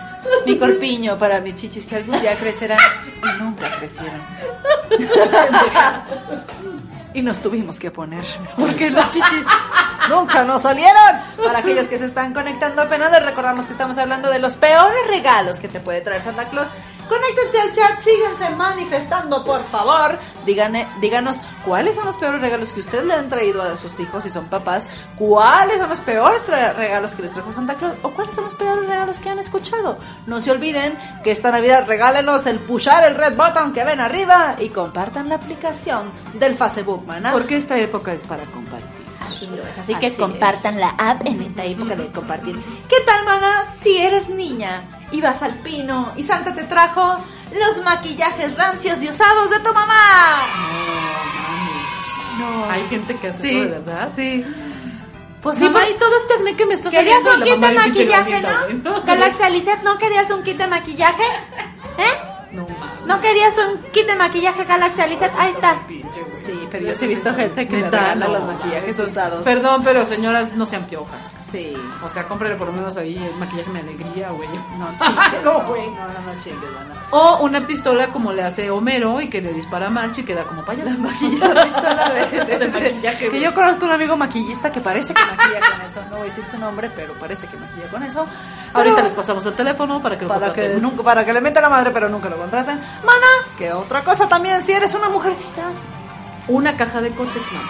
Mi 0.46 0.58
corpiño 0.58 1.18
para 1.18 1.40
mis 1.42 1.56
chichis 1.56 1.86
que 1.88 1.96
algún 1.98 2.20
día 2.22 2.36
crecerán 2.36 2.80
y 3.24 3.42
nunca 3.42 3.72
crecieron. 3.78 4.22
Y 7.14 7.22
nos 7.24 7.40
tuvimos 7.40 7.80
que 7.80 7.90
poner 7.90 8.24
porque 8.56 8.92
los 8.92 9.06
chichis 9.10 9.46
nunca 10.10 10.44
nos 10.44 10.62
salieron. 10.62 11.02
Para 11.44 11.60
aquellos 11.60 11.88
que 11.88 11.98
se 11.98 12.06
están 12.06 12.34
conectando 12.34 12.84
apenas 12.84 13.12
les 13.12 13.26
recordamos 13.26 13.66
que 13.66 13.72
estamos 13.72 13.98
hablando 13.98 14.30
de 14.30 14.40
los 14.40 14.56
peores 14.56 15.08
regalos 15.08 15.60
que 15.60 15.68
te 15.68 15.80
puede 15.80 16.02
traer 16.02 16.22
Santa 16.22 16.46
Claus. 16.46 16.68
Conéctense 17.10 17.60
al 17.60 17.74
chat, 17.74 18.00
síganse 18.00 18.50
manifestando, 18.56 19.44
por 19.44 19.64
favor. 19.64 20.20
Díganme, 20.46 20.88
díganos 21.02 21.42
cuáles 21.66 21.96
son 21.96 22.06
los 22.06 22.16
peores 22.18 22.40
regalos 22.40 22.70
que 22.70 22.82
ustedes 22.82 23.04
le 23.06 23.14
han 23.14 23.30
traído 23.30 23.64
a 23.64 23.76
sus 23.78 24.00
hijos 24.00 24.24
si 24.24 24.30
son 24.30 24.46
papás. 24.46 24.88
¿Cuáles 25.18 25.80
son 25.80 25.90
los 25.90 26.02
peores 26.02 26.46
regalos 26.48 27.16
que 27.16 27.24
les 27.24 27.32
trajo 27.32 27.52
Santa 27.52 27.74
Claus? 27.74 27.96
¿O 28.04 28.12
cuáles 28.12 28.36
son 28.36 28.44
los 28.44 28.54
peores 28.54 28.88
regalos 28.88 29.18
que 29.18 29.30
han 29.30 29.40
escuchado? 29.40 29.98
No 30.28 30.40
se 30.40 30.52
olviden 30.52 30.96
que 31.24 31.32
esta 31.32 31.50
Navidad 31.50 31.88
regálenos 31.88 32.46
el 32.46 32.60
pushar 32.60 33.04
el 33.04 33.16
red 33.16 33.36
button 33.36 33.74
que 33.74 33.84
ven 33.84 34.00
arriba 34.00 34.56
y 34.60 34.70
compartan 34.70 35.30
la 35.30 35.36
aplicación 35.36 36.12
del 36.36 36.56
Facebook, 36.56 37.08
maná. 37.08 37.32
Porque 37.32 37.58
esta 37.58 37.76
época 37.80 38.14
es 38.14 38.24
para 38.24 38.44
compartir. 38.46 38.99
Así 39.82 39.96
que 39.96 40.16
compartan 40.16 40.80
la 40.80 40.90
app 40.98 41.26
en 41.26 41.42
esta 41.42 41.64
época 41.66 41.96
de 41.96 42.08
compartir. 42.08 42.56
¿Qué 42.90 42.98
tal, 43.06 43.26
mana? 43.26 43.64
Si 43.82 43.98
eres 43.98 44.30
niña 44.30 44.82
y 45.12 45.22
vas 45.22 45.42
al 45.44 45.54
pino 45.56 46.12
y 46.16 46.24
Santa 46.24 46.54
te 46.54 46.64
trajo 46.64 47.16
los 47.54 47.84
maquillajes 47.84 48.56
rancios 48.56 49.02
y 49.02 49.10
usados 49.10 49.50
de 49.50 49.60
tu 49.60 49.74
mamá. 49.74 50.46
No. 52.38 52.70
Hay 52.70 52.88
gente 52.88 53.16
que 53.16 53.28
hace 53.28 53.42
Sí, 53.42 53.50
eso 53.50 53.60
de 53.60 53.68
verdad. 53.68 54.12
Sí. 54.16 54.46
Pues 55.42 55.58
Sí, 55.58 55.64
mamá, 55.64 55.88
y 55.88 55.98
todo 55.98 56.12
este 56.22 56.34
acné 56.36 56.56
que 56.56 56.66
me 56.66 56.74
está 56.74 56.90
¿Querías 56.90 57.24
un 57.24 57.44
kit 57.44 57.56
de 57.56 57.72
maquillaje, 57.72 58.42
güey, 58.42 58.74
no? 58.84 59.02
Galaxia 59.04 59.50
Lisette, 59.50 59.84
¿no 59.84 59.98
querías 59.98 60.30
un 60.32 60.44
kit 60.44 60.58
de 60.58 60.68
maquillaje? 60.68 61.24
¿Eh? 61.98 62.36
No, 62.52 62.64
mames. 62.64 63.06
¿No 63.06 63.22
querías 63.22 63.54
un 63.58 63.80
kit 63.92 64.08
de 64.08 64.16
maquillaje 64.16 64.64
Galaxia 64.66 65.06
Lisette? 65.08 65.34
Ahí 65.38 65.52
está. 65.52 65.76
Pinche. 65.88 66.20
Sí, 66.46 66.68
pero 66.72 66.88
yo 66.88 66.94
sí 66.96 67.06
he 67.06 67.08
visto 67.10 67.34
gente 67.36 67.68
que 67.68 67.78
le 67.78 67.90
regala 67.92 68.28
no. 68.28 68.34
los 68.34 68.44
maquillajes 68.46 68.98
usados. 69.00 69.44
Perdón, 69.44 69.82
pero 69.84 70.06
señoras, 70.06 70.54
no 70.56 70.66
sean 70.66 70.84
piojas. 70.86 71.20
Sí. 71.52 71.74
O 72.04 72.10
sea, 72.10 72.28
cómprele 72.28 72.56
por 72.56 72.68
lo 72.68 72.74
menos 72.74 72.96
ahí 72.98 73.16
el 73.18 73.40
maquillaje 73.40 73.72
de 73.72 73.80
alegría, 73.80 74.30
güey. 74.32 74.48
No 74.78 74.88
chingues. 75.00 75.44
No, 75.44 75.62
güey. 75.66 75.88
No, 75.88 75.96
no, 76.08 76.34
no 76.34 76.44
chingues. 76.44 76.70
O 77.12 77.38
una 77.44 77.66
pistola 77.66 78.08
como 78.08 78.32
le 78.34 78.44
hace 78.44 78.70
Homero 78.70 79.20
y 79.22 79.30
que 79.30 79.42
le 79.42 79.52
dispara 79.54 79.88
a 79.88 79.90
March 79.90 80.20
y 80.20 80.24
queda 80.24 80.44
como 80.44 80.64
payaso. 80.64 80.90
La 81.02 81.64
pistola 81.66 82.10
de, 82.14 82.26
de- 82.40 82.46
De 82.46 82.58
de- 82.60 82.68
maquillaje, 82.68 83.30
Que 83.30 83.40
yo 83.40 83.54
conozco 83.54 83.86
un 83.86 83.92
amigo 83.92 84.16
maquillista 84.18 84.72
que 84.72 84.80
parece 84.82 85.14
que 85.14 85.22
maquilla 85.24 85.60
con 85.60 85.82
eso. 85.86 86.02
No 86.10 86.18
voy 86.18 86.22
a 86.22 86.24
decir 86.26 86.46
su 86.46 86.58
nombre, 86.60 86.90
pero 86.96 87.14
parece 87.14 87.48
que 87.48 87.58
maquilla 87.58 87.88
con 87.90 88.04
eso. 88.04 88.26
Ahorita 88.74 89.02
les 89.02 89.14
pasamos 89.14 89.46
el 89.46 89.54
teléfono 89.54 90.02
para 90.02 90.18
que 90.18 90.26
lo 90.26 90.30
para 90.30 90.54
que, 90.54 90.76
nunca, 90.80 91.04
para 91.04 91.26
que 91.26 91.34
le 91.34 91.42
meta 91.42 91.60
la 91.62 91.70
madre, 91.70 91.92
pero 91.92 92.10
nunca 92.10 92.30
lo 92.30 92.38
contraten. 92.38 92.80
Mana, 93.04 93.28
que 93.58 93.72
otra 93.72 94.04
cosa 94.04 94.28
también, 94.28 94.64
si 94.64 94.72
eres 94.74 94.94
una 94.94 95.10
mujercita. 95.10 95.64
Una 96.48 96.76
caja 96.76 97.02
de 97.02 97.12
Cortex, 97.12 97.52
man. 97.52 97.64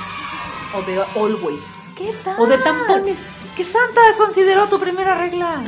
O 0.76 0.82
de 0.84 1.02
Always. 1.20 1.86
¿Qué 1.96 2.14
tal? 2.24 2.36
O 2.40 2.46
de 2.48 2.58
tampones. 2.60 3.46
Que 3.56 3.64
Santa 3.64 4.02
consideró 4.18 4.68
tu 4.68 4.80
primera 4.80 5.16
regla. 5.16 5.62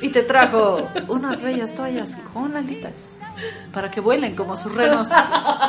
Y 0.00 0.08
te 0.10 0.22
trajo 0.22 0.88
unas 1.08 1.40
bellas 1.42 1.74
toallas 1.74 2.18
con 2.32 2.56
alitas. 2.56 3.12
Para 3.72 3.90
que 3.90 4.00
vuelen 4.00 4.34
como 4.34 4.56
sus 4.56 4.74
renos 4.74 5.10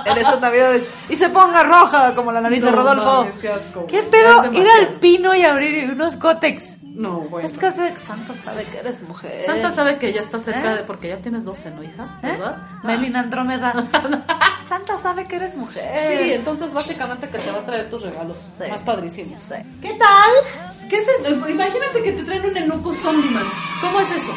en 0.05 0.17
estas 0.17 0.39
navidades. 0.41 0.87
Y 1.09 1.15
se 1.17 1.29
ponga 1.29 1.63
roja 1.63 2.15
como 2.15 2.31
la 2.31 2.41
nariz 2.41 2.61
de 2.63 2.71
No 2.71 2.77
Rodolfo. 2.77 3.23
mames, 3.25 3.35
qué 3.35 3.49
asco, 3.49 3.85
¿Qué 3.87 4.03
pedo? 4.03 4.43
Es 4.43 4.53
Ir 4.53 4.67
al 4.67 4.87
pino 4.99 5.35
y 5.35 5.43
abrir 5.43 5.91
unos 5.91 6.15
cótex. 6.17 6.76
No, 6.97 7.19
bueno. 7.19 7.47
Es 7.47 7.57
que 7.57 7.67
hace- 7.67 7.95
Santa 7.97 8.33
sabe 8.43 8.63
que 8.65 8.79
eres 8.79 9.01
mujer. 9.03 9.43
Santa 9.45 9.71
sabe 9.71 9.99
que 9.99 10.11
ya 10.13 10.21
está 10.21 10.39
cerca 10.39 10.73
¿Eh? 10.73 10.77
de... 10.77 10.83
Porque 10.83 11.09
ya 11.09 11.17
tienes 11.17 11.45
12, 11.45 11.71
¿no, 11.71 11.83
hija? 11.83 12.03
¿Eh? 12.23 12.27
¿Verdad? 12.31 12.57
Melina 12.83 13.19
Andrómeda. 13.19 13.73
Santa 14.67 14.97
sabe 15.01 15.25
que 15.27 15.35
eres 15.37 15.55
mujer. 15.55 15.83
Sí, 16.23 16.33
entonces 16.33 16.73
básicamente 16.73 17.29
que 17.29 17.37
te 17.37 17.51
va 17.51 17.59
a 17.59 17.65
traer 17.65 17.89
tus 17.89 18.01
regalos 18.01 18.53
Sí. 18.57 18.69
más 18.69 18.81
padrísimos. 18.81 19.39
Sí. 19.41 19.55
¿Qué 19.81 19.93
tal? 19.93 20.89
¿Qué 20.89 20.97
es 20.97 21.07
el- 21.25 21.33
Imagínate 21.49 22.01
que 22.03 22.11
te 22.13 22.23
traen 22.23 22.45
un 22.45 22.57
enuco 22.57 22.93
zombie, 22.93 23.29
man. 23.31 23.45
¿Cómo 23.81 23.99
es 23.99 24.11
eso? 24.11 24.33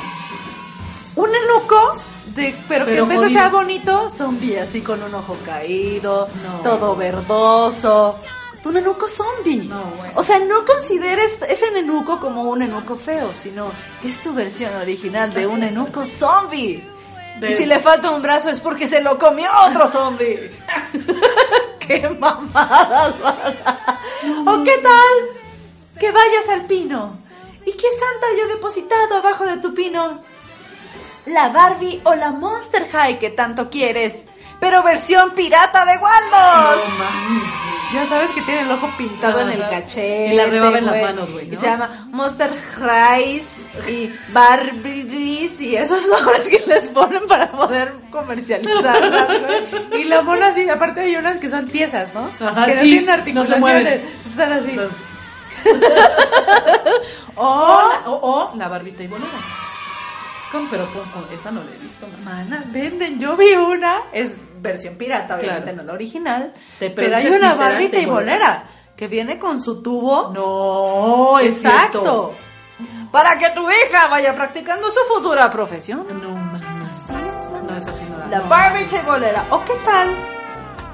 Un 1.16 1.28
enuco, 1.30 1.96
de, 2.36 2.54
pero, 2.68 2.84
que 2.84 2.92
Pero 2.92 3.02
en 3.04 3.08
vez 3.08 3.20
de 3.22 3.30
ser 3.30 3.50
bonito, 3.50 4.10
zombie, 4.10 4.58
así 4.58 4.80
con 4.82 5.02
un 5.02 5.14
ojo 5.14 5.36
caído, 5.44 6.28
No. 6.44 6.58
todo 6.62 6.94
verdoso. 6.94 8.16
Un 8.64 8.76
enuco 8.76 9.08
zombie. 9.08 9.62
No, 9.68 9.82
bueno. 9.96 10.12
O 10.16 10.22
sea, 10.22 10.38
no 10.38 10.64
consideres 10.66 11.38
ese 11.48 11.66
enuco 11.78 12.20
como 12.20 12.42
un 12.42 12.62
enuco 12.62 12.96
feo, 12.96 13.30
sino 13.38 13.70
es 14.04 14.18
tu 14.18 14.34
versión 14.34 14.74
original 14.76 15.32
de 15.32 15.46
un 15.46 15.62
enuco 15.62 16.04
zombie. 16.04 16.84
De- 17.40 17.50
Y 17.50 17.52
si 17.56 17.64
le 17.64 17.80
falta 17.80 18.10
un 18.10 18.20
brazo 18.20 18.50
es 18.50 18.60
porque 18.60 18.86
se 18.86 19.00
lo 19.00 19.18
comió 19.18 19.48
otro 19.66 19.88
zombie. 19.88 20.50
¡Qué 21.80 22.08
mamadas! 22.18 23.14
¿O 24.46 24.62
qué 24.62 24.78
tal? 24.78 25.98
Que 25.98 26.12
vayas 26.12 26.48
al 26.50 26.66
pino. 26.66 27.16
¿Y 27.64 27.72
qué 27.72 27.86
santa 27.90 28.26
yo 28.38 28.46
depositado 28.48 29.16
abajo 29.16 29.44
de 29.46 29.56
tu 29.58 29.74
pino? 29.74 30.20
La 31.26 31.48
Barbie 31.48 32.00
o 32.04 32.14
la 32.14 32.30
Monster 32.30 32.88
High 32.90 33.18
que 33.18 33.30
tanto 33.30 33.70
quieres, 33.70 34.24
pero 34.60 34.82
versión 34.82 35.30
pirata 35.32 35.84
de 35.86 35.96
Waldos. 35.98 36.88
No 36.88 36.94
mames. 36.98 37.50
Ya 37.92 38.06
sabes 38.08 38.30
que 38.30 38.42
tiene 38.42 38.60
el 38.60 38.70
ojo 38.70 38.88
pintado 38.96 39.40
en 39.40 39.50
el 39.50 39.68
cachete. 39.68 40.28
Y 40.32 40.36
la 40.36 40.46
rebaba 40.46 40.78
en 40.78 40.86
las 40.86 41.00
manos, 41.02 41.28
güey, 41.32 41.48
¿no? 41.48 41.54
Y 41.54 41.56
se 41.56 41.66
llama 41.66 42.06
Monster 42.12 42.48
Highs 42.78 43.48
y 43.88 44.12
Barbies 44.32 45.60
y 45.60 45.74
esos 45.74 46.06
nombres 46.20 46.46
que 46.46 46.62
les 46.68 46.84
ponen 46.90 47.26
para 47.26 47.50
poder 47.50 47.90
comercializarlas, 48.12 49.26
güey. 49.26 50.00
Y 50.02 50.04
la 50.04 50.22
mona 50.22 50.48
así, 50.48 50.68
aparte 50.68 51.00
hay 51.00 51.16
unas 51.16 51.38
que 51.38 51.48
son 51.50 51.66
tiesas, 51.66 52.14
¿no? 52.14 52.30
Ajá, 52.46 52.66
que 52.66 52.74
no 52.76 52.80
sí, 52.80 52.86
tienen 52.90 53.06
no 53.06 53.12
se 53.12 53.18
articulaciones. 53.18 53.60
mueven. 53.60 54.00
Están 54.30 54.52
así. 54.52 54.72
No. 54.72 54.82
O, 57.36 57.42
O, 57.44 57.88
la, 57.88 58.10
o, 58.10 58.14
o 58.52 58.56
la 58.56 58.68
barbita 58.68 59.02
y 59.02 59.06
bolera. 59.06 59.30
¿Cómo? 60.52 60.68
Pero 60.70 60.86
con, 60.92 61.04
con- 61.10 61.32
esa 61.32 61.50
no 61.50 61.60
la 61.62 61.70
he 61.74 61.78
visto, 61.78 62.06
man. 62.24 62.48
Mana, 62.50 62.64
venden. 62.66 63.18
Yo 63.18 63.36
vi 63.36 63.52
una, 63.54 63.96
es 64.12 64.32
versión 64.60 64.94
pirata, 64.96 65.36
obviamente 65.36 65.62
Claro. 65.72 65.76
no 65.78 65.82
la 65.84 65.92
original. 65.92 66.52
Te- 66.78 66.90
pero 66.90 67.16
hay 67.16 67.26
una 67.26 67.34
literal 67.36 67.58
barbita 67.58 67.96
de 67.96 68.02
y 68.02 68.06
bolera 68.06 68.64
que 68.96 69.08
viene 69.08 69.38
con 69.38 69.60
su 69.60 69.82
tubo. 69.82 70.30
No, 70.32 71.38
Exacto. 71.40 72.32
Para 73.10 73.38
que 73.38 73.50
tu 73.50 73.68
hija 73.70 74.06
vaya 74.08 74.34
practicando 74.34 74.88
su 74.90 75.00
futura 75.12 75.50
profesión. 75.50 76.06
No 76.22 76.28
mames. 76.30 77.00
No 77.68 77.76
es 77.76 77.86
así, 77.86 78.04
no 78.04 78.18
la 78.28 78.38
no. 78.38 78.48
Barbie 78.48 78.86
bolera. 79.04 79.44
¿O 79.50 79.64
qué 79.64 79.74
tal 79.84 80.16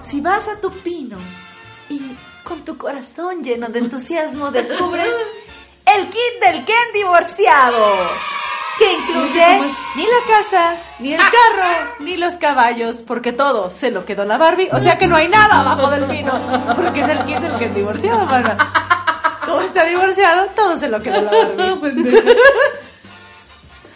si 0.01 0.21
vas 0.21 0.49
a 0.49 0.61
tu 0.61 0.71
pino 0.71 1.19
y 1.91 2.17
con 2.45 2.65
tu 2.65 2.77
corazón 2.79 3.43
lleno 3.43 3.69
de 3.69 3.81
entusiasmo 3.81 4.51
descubres 4.51 5.09
el 5.97 6.07
kit 6.07 6.41
del 6.43 6.65
Ken 6.65 6.93
divorciado? 6.95 7.85
Que 8.79 8.93
incluye 8.93 9.43
¿Cómo 9.59 9.65
es? 9.65 9.77
ni 9.95 10.03
la 10.05 10.19
casa, 10.27 10.77
ni 10.99 11.15
el 11.15 11.21
carro, 11.21 11.91
ni 12.01 12.17
los 12.17 12.35
caballos, 12.35 12.97
porque 13.07 13.33
todo 13.33 13.71
se 13.71 13.91
lo 13.91 14.05
quedó 14.05 14.25
la 14.25 14.37
Barbie. 14.37 14.69
O 14.73 14.81
sea 14.81 14.99
que 14.99 15.07
no 15.07 15.17
hay 15.17 15.29
nada 15.29 15.61
abajo 15.61 15.89
del 15.91 16.05
pino, 16.05 16.33
porque 16.77 17.01
es 17.01 17.09
el 17.09 17.25
kit 17.25 17.39
del 17.39 17.59
Ken 17.59 17.75
divorciado, 17.75 18.27
mana. 18.27 18.57
Como 19.47 19.61
está 19.63 19.85
divorciado, 19.85 20.49
todo 20.55 20.79
se 20.79 20.89
lo 20.89 21.01
quedó 21.01 21.23
la 21.23 21.31
Barbie. 21.57 22.23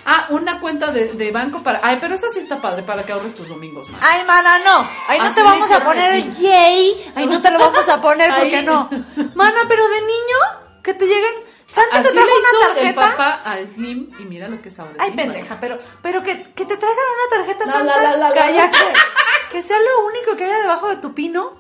Ah, 0.07 0.27
una 0.31 0.59
cuenta 0.61 0.91
de, 0.91 1.13
de 1.13 1.31
banco 1.31 1.63
para. 1.63 1.79
Ay, 1.83 1.99
pero 2.01 2.15
esa 2.15 2.29
sí 2.31 2.39
está 2.41 2.57
padre 2.57 2.83
para 2.83 3.05
que 3.05 3.13
ahorres 3.13 3.35
tus 3.35 3.49
domingos 3.49 3.89
más. 3.91 4.03
Ay, 4.03 4.25
mana, 4.27 4.59
no. 4.59 4.89
Ahí 5.07 5.19
no 5.19 5.27
Así 5.27 5.35
te 5.35 5.43
vamos 5.43 5.71
a 5.71 5.85
poner 5.85 6.15
el 6.15 6.33
yay. 6.37 7.13
Ahí 7.15 7.27
no 7.27 7.41
te 7.41 7.51
lo 7.51 7.59
vamos 7.59 7.89
a 7.89 8.01
poner 8.01 8.31
porque 8.35 8.63
no. 8.63 8.89
Mana, 9.35 9.61
pero 9.69 9.87
de 9.89 10.01
niño, 10.01 10.37
que 10.83 10.95
te 10.95 11.05
lleguen. 11.07 11.50
Santa 11.71 12.03
te 12.03 12.09
le 12.09 12.13
trajo 12.15 12.29
una 12.29 12.39
hizo 12.39 12.69
el 12.71 12.75
tarjeta. 12.95 13.01
papá 13.17 13.41
a 13.45 13.67
Slim 13.67 14.11
y 14.19 14.25
mira 14.25 14.49
lo 14.49 14.61
que 14.61 14.71
ahora. 14.77 14.95
Ay, 14.99 15.13
pendeja, 15.13 15.57
pero, 15.61 15.79
pero 16.03 16.23
que, 16.23 16.43
que 16.55 16.65
te 16.65 16.77
traigan 16.77 17.05
una 17.15 17.37
tarjeta 17.45 17.67
La, 17.67 17.73
Santa. 17.73 17.97
la, 17.97 18.03
la, 18.03 18.17
la, 18.17 18.29
la. 18.31 18.35
Cállate. 18.35 18.79
Que 19.51 19.63
sea 19.63 19.79
lo 19.79 20.07
único 20.07 20.37
que 20.37 20.45
haya 20.45 20.59
debajo 20.61 20.89
de 20.89 20.97
tu 20.97 21.15
pino. 21.15 21.53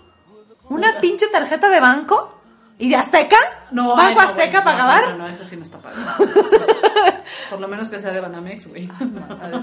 Una 0.69 1.01
pinche 1.01 1.27
tarjeta 1.29 1.69
de 1.69 1.81
banco. 1.81 2.37
¿Y 2.79 2.89
de 2.89 2.97
Azteca? 2.97 3.37
No, 3.73 3.95
ay, 3.95 4.15
¿Banco 4.15 4.23
no, 4.23 4.29
Azteca 4.31 4.61
bueno, 4.63 4.65
para 4.65 4.79
no, 4.79 4.85
acabar? 4.85 5.09
No, 5.11 5.19
no, 5.19 5.29
eso 5.29 5.45
sí 5.45 5.55
no 5.57 5.65
está 5.65 5.79
padre. 5.79 5.99
Por 7.51 7.61
lo 7.61 7.69
menos 7.69 7.91
que 7.91 8.01
sea 8.01 8.11
de 8.11 8.21
Banamex, 8.21 8.69
güey. 8.69 8.89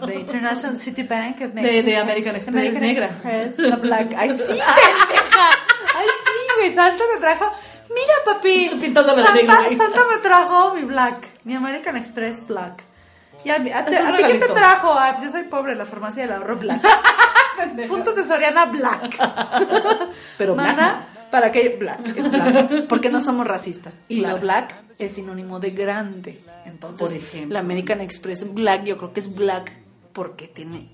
De 0.06 0.16
International 0.16 0.78
City 0.78 1.04
Bank. 1.04 1.42
of 1.42 1.54
De, 1.54 1.82
de 1.84 1.98
American 1.98 2.36
Express 2.36 2.56
American 2.56 2.82
negra. 2.82 3.06
Express, 3.08 3.58
la 3.60 3.76
black. 3.78 4.14
Ay, 4.16 4.34
sí, 4.34 4.40
pendeja. 4.44 5.50
Ay, 5.96 6.06
sí, 6.26 6.48
güey. 6.60 6.74
Santa 6.76 7.04
me 7.14 7.20
trajo. 7.20 7.52
Mira, 8.00 8.14
papi. 8.26 8.72
Pintándome 8.82 9.22
la 9.24 9.56
Santa, 9.76 10.02
me 10.14 10.18
trajo 10.22 10.74
mi 10.76 10.84
black. 10.84 11.28
Mi 11.44 11.56
American 11.56 11.96
Express 11.98 12.46
black. 12.48 12.84
Y 13.46 13.50
a, 13.50 13.60
mí- 13.60 13.72
a, 13.72 13.86
ti- 13.86 13.96
a 13.96 14.16
qué 14.18 14.34
te 14.36 14.48
trajo? 14.48 14.92
Ah, 14.94 15.14
pues 15.16 15.26
yo 15.26 15.32
soy 15.32 15.44
pobre, 15.48 15.76
la 15.76 15.86
farmacia 15.86 16.24
del 16.24 16.34
ahorro 16.34 16.58
black. 16.58 16.82
Puntos 17.88 18.16
de 18.16 18.24
Soriana 18.26 18.66
black. 18.66 19.18
Pero 20.38 20.56
Mana, 20.56 21.08
para 21.32 21.52
que 21.52 21.70
black, 21.80 22.00
es 22.16 22.30
black, 22.32 22.88
porque 22.88 23.10
no 23.10 23.22
somos 23.22 23.48
racistas. 23.48 23.96
Y 24.08 24.20
Claro. 24.20 24.36
lo 24.36 24.42
black 24.42 24.76
es 25.00 25.14
sinónimo 25.16 25.60
de 25.60 25.72
grande. 25.72 26.44
Entonces, 26.66 27.08
Por 27.08 27.16
ejemplo. 27.18 27.54
la 27.54 27.60
American 27.60 28.02
Express 28.02 28.54
Black, 28.54 28.84
yo 28.84 28.98
creo 28.98 29.14
que 29.14 29.20
es 29.22 29.34
black 29.34 29.72
porque 30.18 30.48
tiene 30.48 30.90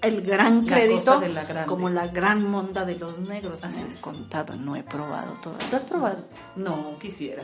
el 0.00 0.22
gran 0.22 0.64
La 0.66 0.74
crédito 0.74 1.20
la 1.20 1.44
grande. 1.44 1.66
como 1.68 1.90
la 1.90 2.06
gran 2.06 2.50
monda 2.50 2.86
de 2.86 2.96
los 2.96 3.18
negros. 3.18 3.60
Me 3.60 3.68
han 3.82 3.90
contado, 4.00 4.56
no 4.56 4.74
he 4.74 4.82
probado 4.82 5.34
todo. 5.42 5.52
¿Tú 5.68 5.76
has 5.76 5.84
probado? 5.84 6.24
No, 6.56 6.98
quisiera. 6.98 7.42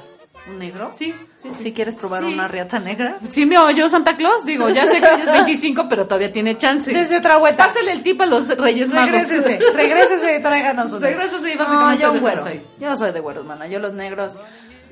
¿Un 0.48 0.58
negro? 0.58 0.88
Sí, 0.94 1.14
sí, 1.36 1.50
sí. 1.52 1.62
Si 1.64 1.72
quieres 1.74 1.94
probar 1.94 2.22
Sí. 2.24 2.32
una 2.32 2.48
riata 2.48 2.78
negra. 2.78 3.16
Sí 3.28 3.44
me 3.44 3.58
oyó 3.58 3.90
Santa 3.90 4.16
Claus, 4.16 4.46
digo, 4.46 4.70
ya 4.70 4.86
sé 4.86 4.98
que 4.98 5.14
es 5.24 5.30
25, 5.30 5.86
pero 5.90 6.06
todavía 6.06 6.32
tiene 6.32 6.56
chance. 6.56 6.90
Desde 6.90 7.18
otra 7.18 7.36
vuelta. 7.36 7.66
Pásale 7.66 7.92
el 7.92 8.02
tip 8.02 8.18
a 8.22 8.24
los 8.24 8.48
Reyes 8.48 8.88
Magos. 8.88 9.10
Regrésese, 9.12 9.58
regrésese 9.74 10.36
y 10.38 10.42
tráiganos 10.42 10.88
uno. 10.90 11.00
Regrésese 11.00 11.52
y 11.52 11.56
No, 11.56 11.64
básicamente 11.64 12.02
yo 12.02 12.12
un 12.12 12.20
déjalos 12.22 12.44
güero. 12.44 12.62
Yo 12.80 12.96
soy 12.96 13.12
de 13.12 13.20
güeros, 13.20 13.44
mana. 13.44 13.66
Yo 13.66 13.78
los 13.78 13.92
negros. 13.92 14.40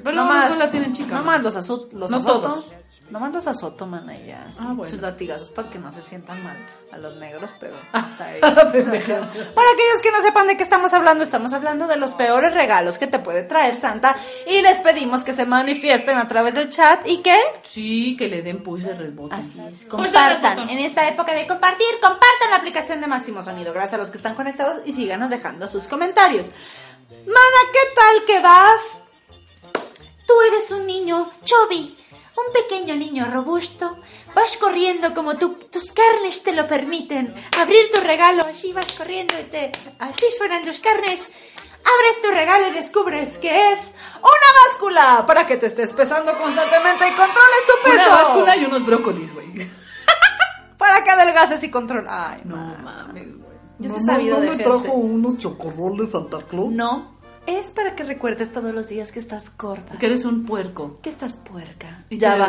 Pero 0.05 0.15
nomás, 0.15 0.51
los 0.51 0.59
la 0.59 0.71
tienen 0.71 0.93
chica, 0.93 1.15
Nomás 1.17 1.39
¿no? 1.39 1.45
los, 1.45 1.57
azoto, 1.57 1.97
los 1.97 2.11
No 2.11 2.19
azoto. 2.19 2.41
todos. 2.41 2.67
Azoto, 3.47 3.87
mana, 3.87 4.17
y 4.17 4.27
ya. 4.27 4.47
sí, 4.51 4.59
Ah, 4.61 4.73
bueno. 4.75 4.91
Sus 4.91 5.01
latigazos 5.01 5.49
para 5.49 5.71
que 5.71 5.79
no 5.79 5.91
se 5.93 6.03
sientan 6.03 6.43
mal 6.45 6.57
a 6.93 6.99
los 6.99 7.17
negros, 7.17 7.51
pero 7.59 7.75
hasta 7.93 8.27
ahí. 8.27 8.41
Para 8.41 8.61
aquellos 8.71 9.99
que 10.03 10.11
no 10.13 10.21
sepan 10.23 10.47
de 10.47 10.57
qué 10.57 10.63
estamos 10.63 10.93
hablando, 10.95 11.25
estamos 11.25 11.53
hablando 11.53 11.87
de 11.87 11.97
los 11.97 12.13
peores 12.15 12.53
regalos 12.55 12.99
que 12.99 13.07
te 13.07 13.19
puede 13.19 13.43
traer 13.45 13.77
Santa 13.77 14.17
y 14.47 14.61
les 14.63 14.79
pedimos 14.79 15.25
que 15.25 15.33
se 15.33 15.47
manifiesten 15.47 16.19
a 16.19 16.29
través 16.29 16.55
del 16.55 16.69
chat 16.69 17.07
y 17.07 17.19
que 17.23 17.39
Sí, 17.63 18.17
que 18.17 18.29
le 18.29 18.43
den 18.43 18.63
push 18.63 18.83
de 18.83 18.95
rebote. 18.95 19.35
Así 19.35 19.61
es, 19.71 19.85
compartan. 19.87 20.69
En 20.69 20.79
esta 20.79 21.09
época 21.09 21.33
de 21.35 21.47
compartir, 21.47 21.87
compartan 22.03 22.51
la 22.51 22.57
aplicación 22.57 23.01
de 23.01 23.07
Máximo 23.07 23.43
Sonido. 23.43 23.73
Gracias 23.73 23.95
a 23.95 23.99
los 23.99 24.11
que 24.11 24.19
están 24.19 24.35
conectados 24.35 24.83
y 24.85 24.93
síganos 24.93 25.31
dejando 25.31 25.67
sus 25.69 25.89
comentarios. 25.89 26.47
Mana, 27.27 27.61
¿qué 27.73 27.95
tal 27.95 28.25
que 28.27 28.41
vas? 28.41 28.81
Tú 30.27 30.35
eres 30.43 30.71
un 30.73 30.87
niño 30.87 31.31
chubby, 31.43 31.97
un 32.47 32.53
pequeño 32.53 32.95
niño 32.97 33.27
robusto. 33.31 33.99
Vas 34.35 34.57
corriendo 34.57 35.15
como 35.15 35.37
tu- 35.37 35.55
tus 35.71 35.93
carnes 35.93 36.43
te 36.43 36.53
lo 36.53 36.67
permiten. 36.67 37.35
Abrir 37.61 37.91
tu 37.91 38.01
regalo, 38.01 38.43
así 38.47 38.73
vas 38.73 38.93
corriendo 38.93 39.35
y 39.41 39.45
te, 39.45 39.73
así 39.99 40.27
suenan 40.37 40.65
tus 40.65 40.81
carnes. 40.81 41.33
Abres 41.79 42.23
tu 42.23 42.31
regalo 42.31 42.69
y 42.69 42.73
descubres 42.73 43.39
que 43.39 43.73
es 43.73 43.79
una 44.19 44.51
báscula 44.67 45.25
para 45.27 45.47
que 45.47 45.57
te 45.57 45.67
estés 45.67 45.93
pesando 45.93 46.37
constantemente 46.37 47.07
y 47.09 47.11
controles 47.11 47.65
tu 47.67 47.85
peso. 47.91 47.95
Una 48.11 48.23
báscula 48.23 48.57
y 48.57 48.65
unos 48.65 48.85
brócolis, 48.85 49.33
güey. 49.33 49.49
Para 50.79 51.03
que 51.05 51.11
adelgaces 51.11 51.63
y 51.65 51.71
controles. 51.71 52.11
Ay, 52.11 52.43
No 52.45 52.57
ma. 52.57 52.77
mames, 53.07 53.37
güey. 53.37 53.49
Yo 53.81 53.91
sí 53.91 53.97
he 53.97 54.01
sabido 54.05 54.37
¿no 54.37 54.41
de 54.43 54.47
me 54.51 54.57
gente. 54.57 54.65
trajo 54.71 54.93
unos 54.93 55.39
chocorroles 55.39 56.11
Santa 56.11 56.39
Claus? 56.49 56.73
No. 56.73 57.18
Es 57.49 57.71
para 57.71 57.95
que 57.97 58.05
recuerdes 58.05 58.53
todos 58.53 58.75
los 58.75 58.89
días 58.89 59.11
que 59.11 59.19
estás 59.19 59.51
gorda. 59.57 59.97
Que 59.99 60.05
eres 60.05 60.27
un 60.27 60.45
puerco. 60.45 60.99
Que 61.03 61.09
estás 61.09 61.33
puerca. 61.33 62.05
Y 62.11 62.19
ya 62.19 62.33
va. 62.33 62.47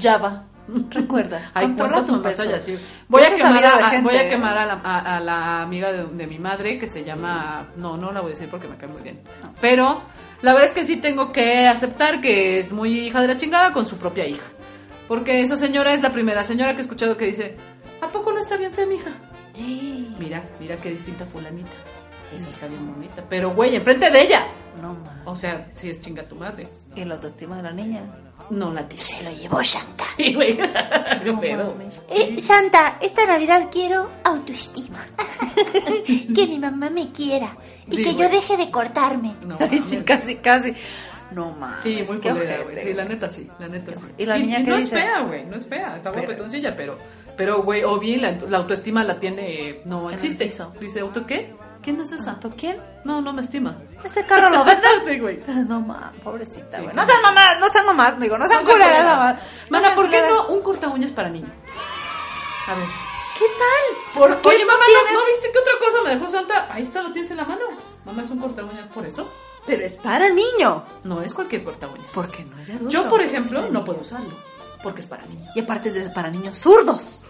Ya 0.00 0.18
va. 0.18 0.44
Recuerda. 0.90 1.50
Ay, 1.54 1.66
¿cuántas 1.76 2.08
así? 2.56 2.76
Voy 3.08 3.22
a, 3.22 3.26
quemar 3.36 3.64
a, 3.64 4.00
voy 4.02 4.16
a 4.16 4.28
quemar 4.30 4.58
a 4.58 4.66
la, 4.66 4.72
a- 4.82 5.16
a 5.16 5.20
la 5.20 5.62
amiga 5.62 5.92
de, 5.92 6.04
de 6.06 6.26
mi 6.26 6.40
madre 6.40 6.80
que 6.80 6.88
se 6.88 7.04
llama... 7.04 7.68
No, 7.76 7.96
no 7.96 8.10
la 8.10 8.22
voy 8.22 8.30
a 8.30 8.34
decir 8.34 8.48
porque 8.50 8.66
me 8.66 8.76
cae 8.76 8.88
muy 8.88 9.02
bien. 9.02 9.20
Pero 9.60 10.02
la 10.42 10.52
verdad 10.52 10.68
es 10.68 10.74
que 10.74 10.82
sí 10.84 10.96
tengo 10.96 11.30
que 11.30 11.68
aceptar 11.68 12.20
que 12.20 12.58
es 12.58 12.72
muy 12.72 13.06
hija 13.06 13.20
de 13.20 13.28
la 13.28 13.36
chingada 13.36 13.72
con 13.72 13.86
su 13.86 13.98
propia 13.98 14.26
hija. 14.26 14.42
Porque 15.06 15.42
esa 15.42 15.56
señora 15.56 15.94
es 15.94 16.02
la 16.02 16.10
primera 16.10 16.42
señora 16.42 16.72
que 16.72 16.78
he 16.78 16.82
escuchado 16.82 17.16
que 17.16 17.26
dice, 17.26 17.56
¿a 18.00 18.08
poco 18.08 18.32
no 18.32 18.40
está 18.40 18.56
bien 18.56 18.72
fea 18.72 18.86
mi 18.86 18.96
hija? 18.96 19.10
Mira, 20.18 20.42
mira 20.58 20.74
qué 20.78 20.90
distinta 20.90 21.24
fulanita. 21.24 21.70
Esa 22.34 22.50
está 22.50 22.66
bien 22.66 22.92
bonita. 22.92 23.22
Pero, 23.28 23.50
güey, 23.54 23.74
enfrente 23.76 24.10
de 24.10 24.22
ella. 24.22 24.46
No, 24.80 24.94
ma. 24.94 25.22
O 25.26 25.36
sea, 25.36 25.66
si 25.72 25.90
es 25.90 26.00
chinga 26.00 26.24
tu 26.24 26.34
madre. 26.36 26.68
Y 26.94 27.04
la 27.04 27.14
autoestima 27.14 27.56
de 27.56 27.62
la 27.62 27.72
niña. 27.72 28.02
No 28.50 28.72
la 28.72 28.86
tiene. 28.88 29.02
Se 29.02 29.22
lo 29.24 29.30
llevó 29.30 29.62
Santa. 29.64 30.04
Sí, 30.16 30.34
güey. 30.34 30.56
Qué 31.24 31.32
pedo. 31.40 31.74
Eh, 32.10 32.40
Santa, 32.40 32.98
esta 33.00 33.26
Navidad 33.26 33.68
quiero 33.70 34.10
autoestima. 34.24 35.06
que 36.34 36.46
mi 36.46 36.58
mamá 36.58 36.90
me 36.90 37.10
quiera. 37.12 37.56
Y 37.90 37.96
Sí, 37.96 38.02
que 38.04 38.14
yo 38.14 38.28
deje 38.28 38.56
de 38.56 38.70
cortarme. 38.70 39.34
No, 39.42 39.56
sí, 39.58 39.64
mames. 39.64 39.96
casi, 40.04 40.36
casi. 40.36 40.74
No, 41.32 41.52
ma. 41.52 41.78
Sí, 41.82 42.04
muy 42.06 42.18
culera, 42.18 42.62
güey. 42.64 42.82
Sí, 42.82 42.92
la 42.92 43.04
neta 43.04 43.30
sí, 43.30 43.48
la 43.58 43.68
neta 43.68 43.94
sí. 43.94 44.06
¿Y 44.18 44.26
la 44.26 44.38
niña 44.38 44.62
qué 44.62 44.70
no 44.70 44.76
dice? 44.76 44.96
es 44.96 45.02
fea, 45.02 45.20
güey, 45.22 45.44
no 45.46 45.56
es 45.56 45.66
fea, 45.66 45.96
está 45.96 46.10
Pero- 46.12 46.26
guapetoncilla, 46.26 46.76
pero, 46.76 46.98
pero, 47.36 47.62
güey, 47.62 47.82
o 47.82 47.98
bien 47.98 48.22
la, 48.22 48.32
la 48.48 48.58
autoestima 48.58 49.02
la 49.02 49.18
tiene, 49.18 49.80
no 49.84 50.10
el 50.10 50.14
existe. 50.14 50.48
Dice, 50.80 51.00
¿auto 51.00 51.26
qué? 51.26 51.52
¿Quién 51.84 52.00
es 52.00 52.12
esa? 52.12 52.24
¿Santo 52.24 52.50
quién? 52.56 52.78
No, 53.04 53.20
no 53.20 53.34
me 53.34 53.42
estima. 53.42 53.76
Ese 54.02 54.24
carro 54.24 54.48
lo 54.48 54.64
vende. 54.64 55.18
Güey. 55.20 55.42
No, 55.68 55.80
ma, 55.80 56.10
pobrecita, 56.22 56.80
güey. 56.80 56.94
No 56.94 57.04
sean 57.04 57.20
mamás, 57.22 57.60
no 57.60 57.68
sean 57.68 57.86
mamás, 57.86 58.18
digo, 58.18 58.38
no 58.38 58.46
sean 58.46 58.64
No 58.64 58.72
culeras, 58.72 59.04
mamás. 59.04 59.36
Mana, 59.68 59.94
¿por 59.94 60.08
qué 60.08 60.22
no 60.26 60.46
un 60.48 60.62
corta 60.62 60.88
uñas 60.88 61.12
para 61.12 61.28
niño? 61.28 61.50
A 62.66 62.74
ver. 62.74 62.86
¿Qué 63.38 63.44
tal? 63.44 64.14
¿Por 64.14 64.40
qué 64.40 64.48
Oye, 64.48 64.64
mamá, 64.64 64.78
¿no, 64.78 64.86
tienes? 64.86 65.12
¿no 65.12 65.26
viste 65.26 65.52
qué 65.52 65.58
otra 65.58 65.72
cosa 65.78 66.02
me 66.04 66.10
dejó 66.10 66.28
Santa? 66.28 66.68
Ahí 66.70 66.82
está, 66.82 67.02
lo 67.02 67.12
tienes 67.12 67.30
en 67.30 67.36
la 67.36 67.44
mano. 67.44 67.62
Mamá, 68.06 68.22
es 68.22 68.30
un 68.30 68.38
corta 68.38 68.64
uñas 68.64 68.86
por 68.94 69.04
eso. 69.04 69.30
Pero 69.66 69.84
es 69.84 69.96
para 69.96 70.30
niño. 70.30 70.84
No 71.02 71.20
es 71.20 71.34
cualquier 71.34 71.64
corta 71.64 71.88
uñas. 71.88 72.06
Porque 72.14 72.44
no 72.44 72.58
es 72.60 72.68
de 72.68 72.74
adulto. 72.74 72.90
Yo, 72.90 73.08
por 73.10 73.20
ejemplo, 73.20 73.68
no 73.70 73.84
puedo 73.84 74.00
usarlo, 74.00 74.30
porque 74.82 75.02
es 75.02 75.06
para 75.06 75.26
niños. 75.26 75.50
Y 75.54 75.60
aparte 75.60 75.88
es 75.90 76.08
para 76.10 76.30
niños 76.30 76.56
zurdos. 76.56 77.22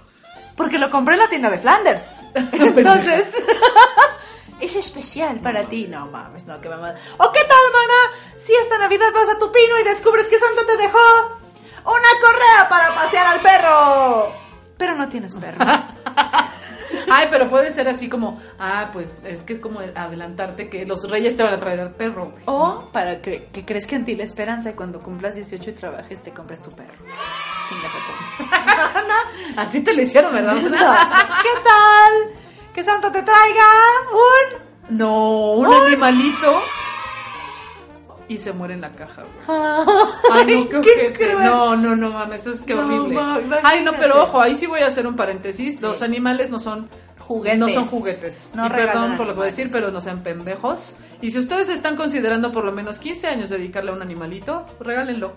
Porque 0.56 0.78
lo 0.78 0.90
compré 0.90 1.14
en 1.14 1.20
la 1.20 1.28
tienda 1.28 1.50
de 1.50 1.58
Flanders. 1.58 2.06
Entonces, 2.52 3.42
es 4.64 4.76
especial 4.76 5.40
para 5.40 5.64
ti. 5.64 5.86
No 5.88 6.06
mames, 6.06 6.46
no, 6.46 6.60
que 6.60 6.68
mamá. 6.68 6.94
¿O 7.18 7.32
qué 7.32 7.40
tal, 7.40 7.72
mana? 7.72 8.38
Si 8.38 8.54
esta 8.54 8.78
Navidad 8.78 9.12
vas 9.14 9.28
a 9.28 9.38
tu 9.38 9.50
pino 9.52 9.78
y 9.78 9.84
descubres 9.84 10.28
que 10.28 10.38
Santa 10.38 10.66
te 10.66 10.76
dejó 10.76 10.98
una 11.84 12.08
correa 12.20 12.68
para 12.68 12.94
pasear 12.94 13.26
al 13.26 13.40
perro. 13.40 14.32
Pero 14.76 14.96
no 14.96 15.08
tienes 15.08 15.34
perro. 15.34 15.64
Ay, 17.10 17.26
pero 17.30 17.50
puede 17.50 17.70
ser 17.70 17.88
así 17.88 18.08
como, 18.08 18.40
ah, 18.58 18.90
pues 18.92 19.18
es 19.24 19.42
que 19.42 19.54
es 19.54 19.60
como 19.60 19.80
adelantarte 19.80 20.68
que 20.68 20.86
los 20.86 21.08
reyes 21.10 21.36
te 21.36 21.42
van 21.42 21.54
a 21.54 21.58
traer 21.58 21.80
al 21.80 21.90
perro. 21.90 22.30
güey. 22.30 22.42
O 22.46 22.88
para 22.92 23.20
que, 23.20 23.46
que 23.52 23.64
crezca 23.64 23.96
en 23.96 24.04
ti 24.04 24.14
la 24.16 24.24
esperanza 24.24 24.70
y 24.70 24.72
cuando 24.74 25.00
cumplas 25.00 25.34
18 25.34 25.70
y 25.70 25.72
trabajes 25.74 26.22
te 26.22 26.32
compres 26.32 26.62
tu 26.62 26.70
perro. 26.70 27.04
Chingas 27.68 27.92
a 27.94 27.98
todo. 27.98 29.56
Así 29.56 29.80
te 29.82 29.94
lo 29.94 30.02
hicieron, 30.02 30.32
¿verdad? 30.32 30.54
¿Qué 31.42 31.50
tal? 31.62 32.43
Que 32.74 32.82
Santa 32.82 33.10
te 33.12 33.22
traiga 33.22 33.64
un... 34.12 34.96
No, 34.98 35.52
un 35.52 35.72
animalito. 35.72 36.60
Y 38.26 38.38
se 38.38 38.52
muere 38.52 38.74
en 38.74 38.80
la 38.80 38.90
caja, 38.90 39.22
güey. 39.22 39.58
Ay, 40.32 40.68
no, 40.72 40.80
qué, 40.80 41.12
cruel. 41.14 41.44
No, 41.44 41.76
no, 41.76 41.94
no 41.94 42.10
mames, 42.10 42.46
es 42.46 42.62
que 42.62 42.74
No, 42.74 42.80
horrible. 42.86 43.14
ma- 43.14 43.40
Ay, 43.62 43.84
no, 43.84 43.92
pero 43.92 44.22
ojo, 44.22 44.40
ahí 44.40 44.56
sí 44.56 44.66
voy 44.66 44.80
a 44.80 44.86
hacer 44.86 45.06
un 45.06 45.14
paréntesis. 45.14 45.80
Los 45.82 46.00
animales 46.02 46.50
no 46.50 46.58
son 46.58 46.88
Juguetes. 47.18 47.58
No 47.58 47.68
son 47.70 47.86
juguetes. 47.86 48.52
No 48.54 48.66
y 48.66 48.70
perdón 48.70 49.16
por 49.16 49.26
lo 49.26 49.32
que 49.32 49.36
voy 49.38 49.42
a 49.44 49.50
decir, 49.50 49.68
pero 49.72 49.90
no 49.90 50.00
sean 50.00 50.22
pendejos. 50.22 50.94
Y 51.22 51.30
si 51.30 51.38
ustedes 51.38 51.70
están 51.70 51.96
considerando 51.96 52.52
por 52.52 52.64
lo 52.66 52.72
menos 52.72 52.98
15 52.98 53.28
años 53.28 53.48
dedicarle 53.48 53.90
a 53.90 53.94
un 53.94 54.02
animalito, 54.02 54.66
regálenlo. 54.80 55.32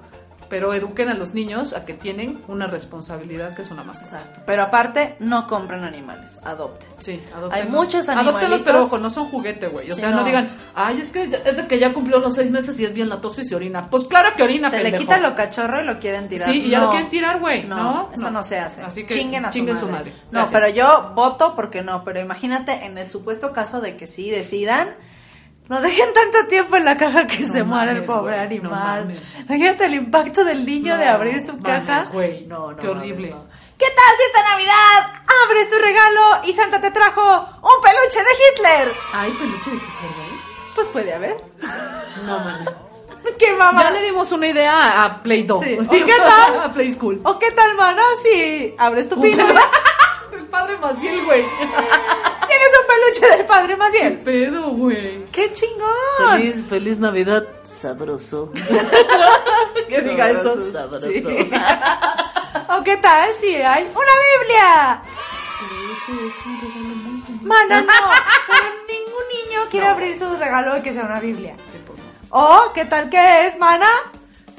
Pero 0.50 0.74
eduquen 0.74 1.10
a 1.10 1.14
los 1.14 1.34
niños 1.34 1.74
a 1.74 1.82
que 1.84 1.94
tienen 1.94 2.42
una 2.48 2.68
responsabilidad 2.68 3.56
que 3.56 3.62
es 3.64 3.72
una 3.72 3.84
mascota. 3.84 4.18
Exacto. 4.18 4.42
Pero 4.46 4.64
aparte, 4.64 5.16
no 5.20 5.46
compren 5.48 5.84
animales, 5.84 6.40
adopten. 6.44 6.88
Sí, 7.00 7.22
Hay 7.52 7.68
muchos 7.68 8.08
Adóptenlos, 8.10 8.36
animalitos. 8.36 8.62
pero 8.66 8.82
ojo, 8.82 8.98
no 8.98 9.10
son 9.10 9.26
juguete, 9.30 9.68
güey. 9.68 9.92
O 9.92 9.96
Sí, 9.96 10.02
sea, 10.02 10.12
no. 10.12 10.18
no. 10.18 10.24
digan, 10.24 10.50
ay, 10.76 11.00
es 11.02 11.10
que 11.12 11.24
es 11.24 11.58
de 11.58 11.68
que 11.68 11.80
ya 11.80 11.94
cumplió 11.94 12.20
los 12.20 12.36
seis 12.36 12.50
meses 12.52 12.80
y 12.80 12.86
es 12.86 12.94
bien 12.94 13.10
latoso 13.10 13.42
y 13.42 13.46
se 13.46 13.56
orina. 13.56 13.90
Pues 13.90 14.06
claro 14.06 14.30
que 14.36 14.44
orina, 14.44 14.70
Se 14.70 14.82
le 14.84 14.94
quita 14.98 15.18
lo 15.20 15.36
cachorro 15.36 15.82
y 15.82 15.86
lo 15.86 16.00
quieren 16.00 16.28
tirar. 16.30 16.50
Sí, 16.50 16.62
y 16.66 16.70
ya 16.70 16.80
No. 16.80 16.86
lo 16.86 16.92
quieren 16.92 17.10
tirar, 17.10 17.40
güey. 17.40 17.64
No, 17.66 17.76
No, 17.76 18.10
eso 18.14 18.32
no. 18.32 18.44
se 18.44 18.60
hace. 18.60 18.82
Así 18.84 19.06
que 19.06 19.14
chinguen 19.16 19.46
a 19.46 19.50
chinguen 19.50 19.76
su 19.78 19.86
su 19.86 19.92
madre. 19.92 20.14
No, 20.32 20.48
pero 20.52 20.70
yo 20.70 21.12
voto 21.16 21.56
porque 21.56 21.82
no. 21.82 22.04
Pero 22.04 22.20
imagínate 22.20 22.86
en 22.86 22.98
el 22.98 23.10
supuesto 23.12 23.52
caso 23.54 23.82
de 23.82 23.98
que 23.98 24.08
sí 24.08 24.30
decidan. 24.30 24.96
No 25.70 25.82
dejen 25.82 26.14
tanto 26.14 26.48
tiempo 26.48 26.78
en 26.78 26.86
la 26.86 26.96
caja 26.96 27.28
que 27.28 27.40
No 27.40 27.54
se 27.54 27.64
muera 27.64 27.92
el 27.92 27.98
mames, 28.02 28.10
pobre 28.10 28.36
no 28.38 28.42
animal. 28.44 28.72
mames. 29.06 29.40
Imagínate 29.42 29.86
el 29.86 29.94
impacto 29.96 30.44
del 30.46 30.66
niño 30.66 30.94
No, 30.94 31.00
de 31.00 31.08
abrir 31.10 31.46
su 31.46 31.54
mames, 31.58 31.64
caja. 31.86 32.04
No, 32.48 32.72
no. 32.72 32.78
Qué 32.78 32.88
mames, 32.88 32.98
horrible. 33.02 33.30
no. 33.32 33.46
¿Qué 33.78 33.86
tal 33.86 34.16
si 34.18 34.24
esta 34.24 34.44
Navidad 34.50 35.22
abres 35.46 35.70
tu 35.70 35.76
regalo 35.78 36.22
y 36.46 36.54
Santa 36.54 36.82
te 36.82 36.90
trajo 36.92 37.22
un 37.22 37.82
peluche 37.84 38.20
de 38.20 38.30
Hitler? 38.86 38.94
Ay, 39.14 39.34
peluche 39.34 39.70
de 39.70 39.76
Hitler, 39.76 40.12
güey. 40.16 40.30
Pues 40.74 40.88
puede 40.88 41.14
haber. 41.14 41.38
No, 42.26 42.40
man. 42.40 42.66
¿Qué 43.38 43.52
mamá? 43.54 43.84
Ya 43.84 43.92
le 43.92 44.02
dimos 44.04 44.32
una 44.32 44.48
idea 44.48 45.04
a 45.04 45.22
Play 45.22 45.44
Doh. 45.44 45.62
Sí. 45.62 45.78
¿Y 45.92 46.02
qué 46.04 46.16
tal? 46.18 46.60
a 46.62 46.72
Play 46.74 46.92
School. 46.92 47.20
¿O 47.24 47.38
qué 47.38 47.52
tal, 47.52 47.76
mana? 47.76 48.02
Si 48.24 48.74
abres 48.80 49.10
tu 49.10 49.20
peluche- 49.20 49.54
El 50.34 50.46
padre 50.48 50.78
Maciel, 50.78 51.24
güey. 51.26 51.44
Peluche 53.20 53.38
del 53.38 53.46
padre 53.46 53.76
Maciel. 53.78 54.18
Pedo, 54.20 54.70
güey. 54.72 55.26
¡Qué 55.32 55.52
chingón! 55.54 56.34
Feliz, 56.34 56.64
feliz 56.68 57.00
Navidad. 57.00 57.48
Sabroso. 57.64 58.52
Que 59.88 60.02
diga 60.02 60.30
eso. 60.32 60.72
Sabroso. 60.72 61.08
Sí. 61.08 61.24
¿O 62.70 62.84
qué 62.84 62.98
tal 62.98 63.34
si 63.36 63.56
hay 63.56 63.84
una 63.84 63.92
Biblia? 63.94 65.02
Ese 65.94 66.28
es 66.28 66.46
un 66.46 66.62
regalo 66.62 66.96
muy. 66.96 67.40
Mana, 67.42 67.82
no. 67.82 67.88
Pero 68.48 68.68
ningún 68.88 69.24
niño 69.30 69.62
quiere 69.70 69.88
abrir 69.88 70.20
su 70.20 70.36
regalo 70.36 70.78
y 70.78 70.82
que 70.82 70.94
sea 70.94 71.06
una 71.06 71.20
Biblia. 71.20 71.56
Sí. 71.72 71.78
¿O 72.30 72.72
qué 72.74 72.86
tal 72.86 73.10
que 73.10 73.48
es, 73.48 73.58
mana? 73.58 73.88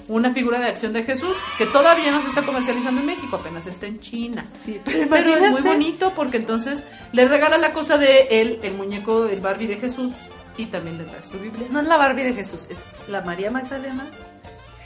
Una 0.09 0.33
figura 0.33 0.59
de 0.59 0.67
acción 0.67 0.93
de 0.95 1.03
Jesús 1.03 1.37
que 1.59 1.67
todavía 1.67 2.11
no 2.11 2.23
se 2.23 2.29
está 2.29 2.43
comercializando 2.43 3.01
en 3.03 3.07
México, 3.07 3.37
apenas 3.37 3.67
está 3.67 3.87
en 3.87 4.01
China. 4.01 4.45
Sí, 4.57 4.81
pero 4.85 5.07
Pero 5.09 5.35
es 5.37 5.51
muy 5.51 5.61
bonito 5.61 6.13
porque 6.17 6.39
entonces 6.39 6.85
le 7.13 7.27
regala 7.29 7.59
la 7.59 7.73
cosa 7.73 7.99
de 7.99 8.23
él, 8.31 8.59
el 8.63 8.73
muñeco, 8.75 9.27
el 9.27 9.41
Barbie 9.41 9.67
de 9.67 9.77
Jesús 9.77 10.13
y 10.57 10.67
también 10.67 10.97
le 10.99 11.05
trae 11.05 11.23
su 11.23 11.39
Biblia. 11.39 11.67
No 11.71 11.81
es 11.81 11.87
la 11.87 11.99
Barbie 11.99 12.25
de 12.25 12.33
Jesús, 12.33 12.67
es 12.71 12.83
la 13.09 13.21
María 13.21 13.51
Magdalena, 13.51 14.07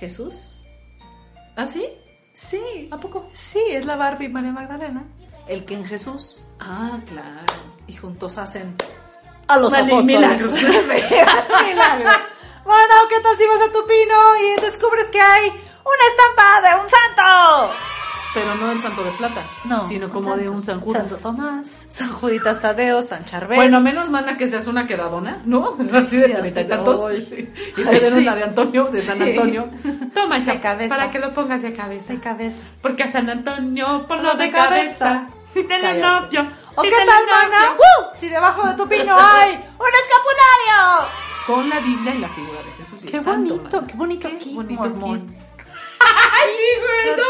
Jesús. 0.01 0.57
¿Ah, 1.57 1.67
sí? 1.69 1.87
Sí. 2.35 2.89
¿A 2.91 2.97
poco? 2.99 3.29
Sí, 3.33 3.61
es 3.71 3.85
la 3.87 3.95
Barbie 3.97 4.29
María 4.29 4.51
Magdalena. 4.53 5.05
El 5.47 5.65
que 5.65 5.75
en 5.75 5.85
Jesús. 5.85 6.43
Ah, 6.59 6.99
claro. 7.07 7.53
Y 7.87 7.93
juntos 7.95 8.39
hacen 8.39 8.75
a 9.47 9.57
los 9.59 9.71
Vale, 9.71 9.85
apóstoles. 9.85 10.07
milagros. 10.07 10.53
Milagro. 11.67 12.11
Bueno, 12.64 12.94
¿qué 13.09 13.20
tal 13.20 13.37
si 13.37 13.46
vas 13.46 13.61
a 13.61 13.72
tu 13.72 13.85
pino 13.87 14.37
y 14.37 14.61
descubres 14.61 15.11
que 15.11 15.20
hay 15.20 15.48
una 15.48 16.07
estampa 16.11 16.61
de 16.68 16.81
un 16.83 16.88
santo? 16.88 17.75
Pero 18.35 18.55
no 18.55 18.70
el 18.70 18.81
santo 18.81 19.05
de 19.05 19.11
plata. 19.11 19.42
No, 19.64 19.87
Sino 19.87 20.09
como 20.09 20.35
de 20.37 20.48
un 20.48 20.62
San 20.62 20.81
Judas. 20.81 21.03
Santo 21.11 21.22
Tomás, 21.22 21.87
San 21.90 22.11
Juditas 22.14 22.61
Tadeo, 22.62 23.03
San 23.03 23.27
Charbel. 23.27 23.57
Bueno, 23.57 23.81
menos 23.83 24.09
mala 24.09 24.38
que 24.38 24.48
seas 24.48 24.66
una 24.68 24.87
quedadona, 24.87 25.42
¿no? 25.44 25.77
Así 25.92 26.16
de 26.16 26.29
treinta 26.31 26.61
y 26.62 26.66
tantos. 26.66 27.12
Y 27.20 27.85
te 27.85 28.01
den 28.01 28.14
una 28.14 28.35
de 28.35 28.44
Antonio, 28.44 28.85
de 28.87 29.01
San. 29.03 29.20
Antonio. 29.20 29.68
Toma, 30.14 30.40
De 30.40 30.61
cabeza. 30.61 30.94
para 30.94 31.11
que 31.11 31.18
lo 31.18 31.31
pongas 31.35 31.61
de 31.61 31.75
cabeza. 31.75 32.12
de 32.14 32.20
cabeza. 32.20 32.57
Porque 32.81 33.03
a 33.03 33.09
San 33.09 33.29
Antonio, 33.29 34.07
por 34.07 34.22
lo 34.22 34.35
de 34.35 34.51
cabeza. 34.51 35.27
Cállate. 35.68 35.98
novio. 36.01 36.48
¿O 36.75 36.83
qué 36.83 36.88
del 36.90 37.07
tal, 37.07 37.27
mana? 37.27 37.72
¡Uh! 37.77 38.18
Si 38.18 38.31
debajo 38.31 38.66
de 38.66 38.75
tu 38.77 38.88
pino 38.88 39.14
hay 39.18 39.51
un 39.53 39.59
escapulario. 39.59 41.09
Con 41.47 41.69
la 41.69 41.81
Biblia 41.81 42.15
y 42.15 42.19
la 42.19 42.29
figura 42.29 42.63
de 42.63 42.73
Jesús 42.73 43.05
y 43.05 43.07
Qué 43.09 43.21
santo, 43.21 43.57
bonito, 43.57 43.87
qué 43.87 43.95
bonito 43.95 44.29
Qué 44.39 44.55
bonito 44.55 44.81
mormón. 44.83 45.27
kit. 45.29 45.39
Ay, 46.01 46.51
güey, 46.81 47.17
no 47.17 47.23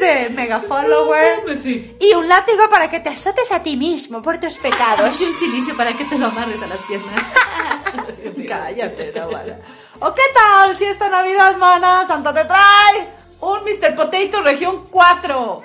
de 0.00 0.30
mega 0.30 0.60
follower. 0.60 1.58
sí. 1.60 1.96
Y 2.00 2.14
un 2.14 2.28
látigo 2.28 2.68
para 2.68 2.88
que 2.90 3.00
te 3.00 3.08
azotes 3.10 3.52
a 3.52 3.62
ti 3.62 3.76
mismo 3.76 4.20
por 4.22 4.38
tus 4.38 4.54
pecados. 4.58 5.20
Y 5.20 5.24
un 5.24 5.34
silicio 5.34 5.76
para 5.76 5.92
que 5.96 6.04
te 6.04 6.18
lo 6.18 6.26
amarres 6.26 6.62
a 6.62 6.66
las 6.66 6.78
piernas. 6.80 7.20
Cállate, 8.48 9.12
no 9.14 9.30
vale. 9.30 9.56
¿O 10.00 10.14
qué 10.14 10.22
tal 10.34 10.76
si 10.76 10.84
esta 10.84 11.08
Navidad, 11.08 11.56
mana, 11.56 12.04
Santa 12.06 12.34
te 12.34 12.44
trae? 12.44 13.08
Un 13.40 13.60
Mr. 13.64 13.94
Potato 13.94 14.42
región 14.42 14.86
4. 14.90 15.62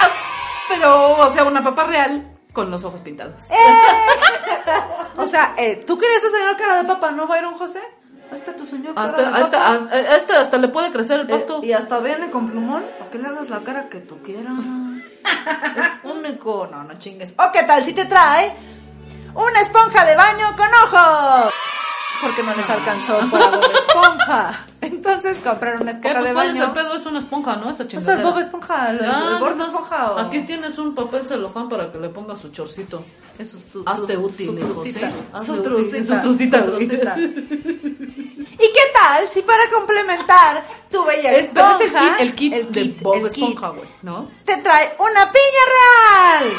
Ah, 0.00 0.10
Pero, 0.68 1.18
o 1.18 1.30
sea, 1.30 1.44
una 1.44 1.62
papa 1.62 1.84
real 1.84 2.37
con 2.52 2.70
los 2.70 2.84
ojos 2.84 3.00
pintados. 3.00 3.44
O 5.16 5.26
sea, 5.26 5.54
eh, 5.58 5.82
¿tú 5.86 5.98
querías 5.98 6.22
tu 6.22 6.28
señor 6.30 6.56
cara 6.56 6.76
de 6.76 6.84
papá, 6.84 7.10
no, 7.10 7.26
Byron 7.26 7.54
José? 7.54 7.80
Está 8.32 8.54
tu 8.54 8.64
señor 8.66 8.94
cara 8.94 9.06
Hasta, 9.08 9.22
de 9.22 9.26
hasta, 9.28 9.58
papa. 9.58 9.72
hasta, 9.74 10.14
hasta, 10.14 10.40
hasta 10.42 10.58
le 10.58 10.68
puede 10.68 10.92
crecer 10.92 11.20
el 11.20 11.26
Eh, 11.28 11.32
pasto. 11.34 11.60
y 11.62 11.72
hasta 11.72 11.98
viene 11.98 12.30
con 12.30 12.48
plumón, 12.48 12.84
para 12.98 13.10
que 13.10 13.18
le 13.18 13.26
hagas 13.28 13.50
la 13.50 13.60
cara 13.60 13.88
que 13.88 13.98
tú 14.00 14.22
quieras. 14.22 14.52
es 15.76 15.90
único, 16.12 16.68
no, 16.70 16.84
no 16.84 16.94
chingues. 16.98 17.34
¿O 17.36 17.50
qué 17.52 17.64
tal 17.64 17.82
si 17.82 17.94
te 17.94 18.04
trae 18.04 18.54
una 19.34 19.60
esponja 19.60 20.04
de 20.04 20.14
baño 20.14 20.54
con 20.56 20.68
ojos? 20.84 21.52
Porque 22.20 22.42
no 22.42 22.54
les 22.54 22.68
alcanzó 22.68 23.18
para 23.30 23.50
Bob 23.50 23.70
Esponja. 23.88 24.66
Entonces 24.80 25.38
compraron 25.38 25.82
una 25.82 25.90
esponja 25.92 26.14
Pues, 26.18 26.24
de 26.28 26.32
¿Cuál 26.34 26.46
es 26.50 26.54
el 26.56 26.60
baño. 26.60 26.74
pedo? 26.74 26.94
Es 26.96 27.06
una 27.06 27.18
esponja, 27.18 27.56
¿no? 27.56 27.62
Esa 27.62 27.64
¿No 27.64 27.70
está 27.70 27.82
el 27.84 27.88
chingadera. 27.88 28.28
Bob 28.30 28.38
Esponja? 28.38 28.90
¿El, 28.90 29.04
Ah, 29.04 29.30
el 29.34 29.38
gordo 29.38 29.56
no, 29.56 29.64
esponja? 29.66 30.12
o- 30.12 30.18
Aquí 30.18 30.40
tienes 30.42 30.78
un 30.78 30.94
papel 30.94 31.26
celofán 31.26 31.68
para 31.68 31.92
que 31.92 31.98
le 31.98 32.08
pongas 32.08 32.40
su 32.40 32.48
chorcito. 32.50 33.04
Eso 33.38 33.56
es 33.56 33.64
tu, 33.68 33.82
Hazte 33.86 34.14
tu- 34.14 34.22
útil, 34.26 34.46
su 34.46 34.56
trucita. 34.56 35.10
¿sí? 35.38 35.46
Su 35.46 35.62
trucita. 35.62 36.16
su 36.16 36.22
trucita, 36.22 36.64
trucita. 36.64 37.16
¿Y 37.18 38.72
qué 38.72 38.80
tal 39.00 39.28
si 39.28 39.42
para 39.42 39.62
complementar 39.72 40.64
tu 40.90 41.04
bella 41.04 41.30
Es, 41.32 41.48
pero 41.54 41.70
es 41.70 41.80
el 41.80 41.86
esponja, 41.86 42.16
kit, 42.16 42.20
el 42.20 42.34
kit 42.34 42.52
el 42.52 42.72
de 42.72 42.96
Bob 43.00 43.26
Esponja, 43.26 43.68
güey, 43.68 43.84
¿no? 44.02 44.28
te 44.44 44.56
trae 44.56 44.94
una 44.98 45.30
piña 45.30 45.64
real? 46.40 46.50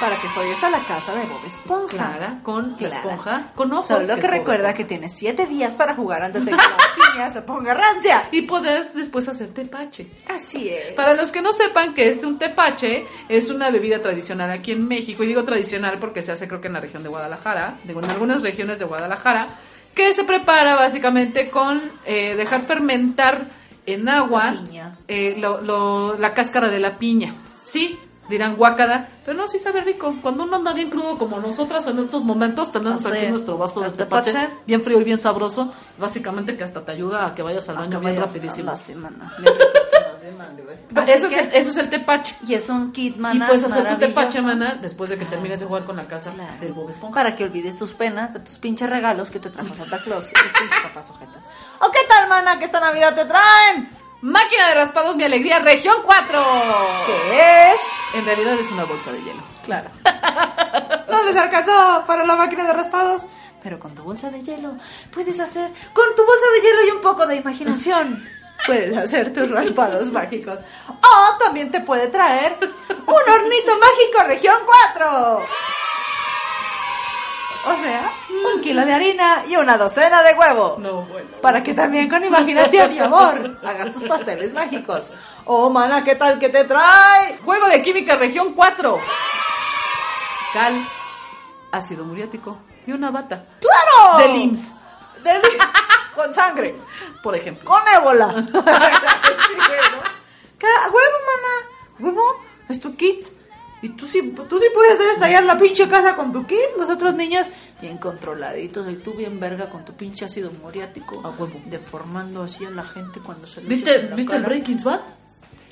Para 0.00 0.20
que 0.20 0.28
juegues 0.28 0.62
a 0.64 0.70
la 0.70 0.80
casa 0.80 1.14
de 1.14 1.24
Bob 1.26 1.44
Esponja. 1.46 1.86
Clara, 1.96 2.38
con 2.42 2.74
la 2.80 2.88
esponja, 2.88 3.52
con 3.54 3.72
ojos. 3.72 3.86
Solo 3.86 4.16
que 4.16 4.26
recuerda 4.26 4.74
que 4.74 4.84
tienes 4.84 5.12
siete 5.14 5.46
días 5.46 5.76
para 5.76 5.94
jugar 5.94 6.22
antes 6.24 6.44
de 6.44 6.50
que 6.50 6.56
la 6.56 7.12
piña 7.12 7.30
se 7.30 7.42
ponga 7.42 7.72
rancia. 7.72 8.28
Y 8.32 8.42
puedes 8.42 8.92
después 8.94 9.28
hacer 9.28 9.50
tepache. 9.54 10.08
Así 10.28 10.68
es. 10.70 10.92
Para 10.94 11.14
los 11.14 11.30
que 11.30 11.40
no 11.40 11.52
sepan 11.52 11.94
que 11.94 12.08
es 12.08 12.24
un 12.24 12.36
tepache, 12.38 13.06
es 13.28 13.50
una 13.50 13.70
bebida 13.70 14.00
tradicional 14.02 14.50
aquí 14.50 14.72
en 14.72 14.88
México. 14.88 15.22
Y 15.22 15.28
digo 15.28 15.44
tradicional 15.44 15.98
porque 16.00 16.22
se 16.22 16.32
hace 16.32 16.48
creo 16.48 16.60
que 16.60 16.66
en 16.66 16.74
la 16.74 16.80
región 16.80 17.02
de 17.04 17.08
Guadalajara, 17.08 17.74
digo 17.84 18.00
en 18.02 18.10
algunas 18.10 18.42
regiones 18.42 18.80
de 18.80 18.84
Guadalajara, 18.86 19.46
que 19.94 20.12
se 20.14 20.24
prepara 20.24 20.74
básicamente 20.74 21.48
con 21.50 21.80
eh, 22.06 22.34
dejar 22.34 22.62
fermentar 22.62 23.42
en 23.86 24.08
agua 24.08 24.52
La 24.72 24.96
eh, 25.06 25.36
lo- 25.38 25.60
lo- 25.60 26.18
la 26.18 26.34
cáscara 26.34 26.68
de 26.68 26.80
la 26.80 26.98
piña. 26.98 27.34
Sí, 27.66 27.98
dirán 28.28 28.56
guácada, 28.56 29.08
pero 29.24 29.36
no, 29.36 29.46
sí 29.48 29.58
sabe 29.58 29.80
rico. 29.82 30.14
Cuando 30.22 30.44
uno 30.44 30.56
anda 30.56 30.72
bien 30.72 30.90
crudo 30.90 31.16
como 31.18 31.38
nosotras 31.40 31.86
en 31.88 31.98
estos 31.98 32.24
momentos, 32.24 32.72
tenemos 32.72 33.00
Así 33.04 33.08
aquí 33.16 33.24
es. 33.26 33.30
nuestro 33.30 33.58
vaso 33.58 33.80
de 33.80 33.90
tepache, 33.90 34.32
tepache. 34.32 34.52
bien 34.66 34.82
frío 34.82 35.00
y 35.00 35.04
bien 35.04 35.18
sabroso, 35.18 35.70
básicamente 35.98 36.56
que 36.56 36.64
hasta 36.64 36.84
te 36.84 36.92
ayuda 36.92 37.26
a 37.26 37.34
que 37.34 37.42
vayas 37.42 37.68
al 37.68 37.76
baño 37.76 38.00
bien 38.00 38.18
rapidísimo. 38.20 38.72
Eso 41.06 41.26
es, 41.26 41.36
el, 41.36 41.50
eso 41.52 41.70
es 41.70 41.76
el 41.76 41.90
tepache. 41.90 42.34
Y 42.46 42.54
es 42.54 42.68
un 42.68 42.92
kit, 42.92 43.16
Y 43.16 43.18
mana, 43.18 43.46
puedes 43.46 43.64
hacer 43.64 43.88
tu 43.88 43.96
tepache, 43.98 44.40
mana, 44.42 44.74
después 44.76 45.10
de 45.10 45.18
que 45.18 45.24
termines 45.24 45.60
de 45.60 45.66
jugar 45.66 45.84
con 45.84 45.96
la 45.96 46.04
casa 46.04 46.32
Claro. 46.32 46.52
del 46.60 46.72
Bob 46.72 46.90
Esponja. 46.90 47.14
Para 47.14 47.34
que 47.34 47.44
olvides 47.44 47.76
tus 47.76 47.92
penas 47.92 48.32
de 48.34 48.40
tus 48.40 48.58
pinches 48.58 48.88
regalos 48.88 49.30
que 49.30 49.38
te 49.40 49.50
trajo 49.50 49.74
Santa 49.74 49.98
Claus 50.02 50.30
y 50.30 50.34
tus 50.34 50.52
pinches 50.52 50.78
papás 50.82 51.10
ojetas. 51.10 51.48
¿O 51.80 51.90
qué 51.90 51.98
tal, 52.08 52.28
mana, 52.28 52.58
que 52.58 52.64
esta 52.66 52.80
Navidad 52.80 53.14
te 53.14 53.24
traen? 53.24 53.88
Máquina 54.22 54.68
de 54.68 54.74
raspados, 54.76 55.16
mi 55.16 55.24
alegría, 55.24 55.58
región 55.58 55.96
4. 56.04 56.44
¿Qué 57.06 57.72
es? 57.72 57.80
En 58.14 58.24
realidad 58.24 58.54
es 58.54 58.70
una 58.70 58.84
bolsa 58.84 59.10
de 59.10 59.18
hielo. 59.18 59.42
Claro. 59.64 59.90
No 61.08 61.22
les 61.24 61.36
alcanzó 61.36 62.04
para 62.06 62.24
la 62.24 62.36
máquina 62.36 62.64
de 62.64 62.72
raspados. 62.72 63.26
Pero 63.62 63.78
con 63.78 63.94
tu 63.94 64.02
bolsa 64.02 64.30
de 64.30 64.40
hielo 64.40 64.76
puedes 65.12 65.38
hacer, 65.38 65.70
con 65.92 66.06
tu 66.16 66.24
bolsa 66.24 66.46
de 66.54 66.60
hielo 66.62 66.86
y 66.86 66.90
un 66.92 67.00
poco 67.02 67.26
de 67.26 67.36
imaginación, 67.36 68.24
puedes 68.66 68.96
hacer 68.96 69.32
tus 69.32 69.50
raspados 69.50 70.10
mágicos. 70.10 70.60
O 70.88 71.38
también 71.38 71.70
te 71.70 71.80
puede 71.80 72.08
traer 72.08 72.56
un 72.60 73.14
hornito 73.14 73.72
mágico 73.78 74.26
región 74.26 74.56
4. 74.94 75.46
O 77.64 77.76
sea, 77.80 78.10
un 78.54 78.60
kilo 78.60 78.84
de 78.84 78.92
harina 78.92 79.44
y 79.48 79.54
una 79.56 79.76
docena 79.76 80.22
de 80.22 80.34
huevo. 80.34 80.76
No, 80.80 81.02
bueno. 81.02 81.28
Para 81.40 81.62
que 81.62 81.74
también 81.74 82.08
con 82.08 82.24
imaginación 82.24 82.92
y 82.92 82.98
amor 82.98 83.58
hagas 83.64 83.92
tus 83.92 84.04
pasteles 84.04 84.52
mágicos. 84.52 85.08
Oh, 85.44 85.70
mana, 85.70 86.02
¿qué 86.02 86.16
tal 86.16 86.38
que 86.38 86.48
te 86.48 86.64
trae? 86.64 87.38
Juego 87.44 87.66
de 87.68 87.80
química, 87.82 88.16
región 88.16 88.52
4. 88.54 88.98
Cal, 90.52 90.84
ácido 91.70 92.04
muriático 92.04 92.58
y 92.86 92.92
una 92.92 93.10
bata. 93.10 93.44
¡Claro! 93.60 94.18
Del 94.18 94.36
IMSS, 94.42 94.74
Del- 95.22 95.40
con 96.14 96.34
sangre. 96.34 96.76
por 97.22 97.34
ejemplo. 97.34 97.68
Con 97.70 97.82
ébola. 97.94 98.28
Sí, 98.52 99.54
güey, 99.56 99.90
¿no? 99.92 100.02
Ca- 100.58 100.88
huevo, 100.90 101.16
mana. 101.28 101.68
Huevo, 101.98 102.40
es 102.68 102.80
tu 102.80 102.94
kit. 102.96 103.26
Y 103.82 103.88
tú 103.90 104.06
sí, 104.06 104.32
tú 104.48 104.58
sí 104.58 104.66
puedes 104.72 104.98
estallar 105.00 105.42
la 105.44 105.58
pinche 105.58 105.88
casa 105.88 106.14
con 106.14 106.32
tu 106.32 106.46
kit. 106.46 106.58
Los 106.78 106.88
otros 106.88 107.14
niños 107.14 107.48
bien 107.80 107.98
controladitos. 107.98 108.88
Y 108.88 108.94
tú 108.96 109.12
bien 109.12 109.40
verga 109.40 109.66
con 109.66 109.84
tu 109.84 109.92
pinche 109.92 110.24
ácido 110.24 110.50
muriático. 110.62 111.20
A 111.24 111.30
huevo. 111.30 111.60
Deformando 111.66 112.42
así 112.44 112.64
a 112.64 112.70
la 112.70 112.84
gente 112.84 113.20
cuando 113.20 113.46
se 113.46 113.60
¿Viste, 113.60 114.04
la 114.04 114.14
¿viste 114.16 114.36
el. 114.36 114.42
Breaking 114.44 114.82
Bad? 114.84 115.00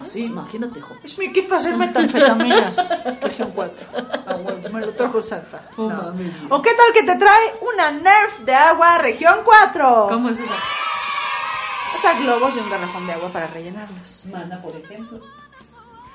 Sí, 0.09 0.25
imagínate, 0.25 0.79
hijo. 0.79 0.96
Es 1.05 1.18
mi 1.18 1.31
kit 1.33 1.46
para 1.46 1.61
hacer 1.61 1.77
metanfetaminas. 1.77 2.88
Región 3.23 3.53
4. 3.55 3.87
A 4.27 4.37
huevo, 4.37 4.68
me 4.73 4.81
lo 4.81 4.92
trajo 4.92 5.23
Santa. 5.23 5.62
Oh, 5.77 5.88
No. 5.88 6.14
¿O 6.49 6.62
qué 6.62 6.70
tal 6.70 6.92
que 6.94 7.03
te 7.03 7.16
trae 7.16 7.53
una 7.61 7.92
Nerf 7.92 8.40
de 8.40 8.55
agua 8.55 8.99
región 8.99 9.40
4? 9.44 10.07
¿Cómo 10.11 10.31
es 10.31 10.38
esa? 10.40 10.55
O 11.96 12.01
sea, 12.01 12.18
globos 12.18 12.57
y 12.57 12.61
un 12.61 12.70
garrafón 12.70 13.07
de 13.07 13.12
agua 13.12 13.29
para 13.29 13.46
rellenarlos. 13.49 14.25
Mana, 14.33 14.61
por 14.62 14.75
ejemplo. 14.75 15.20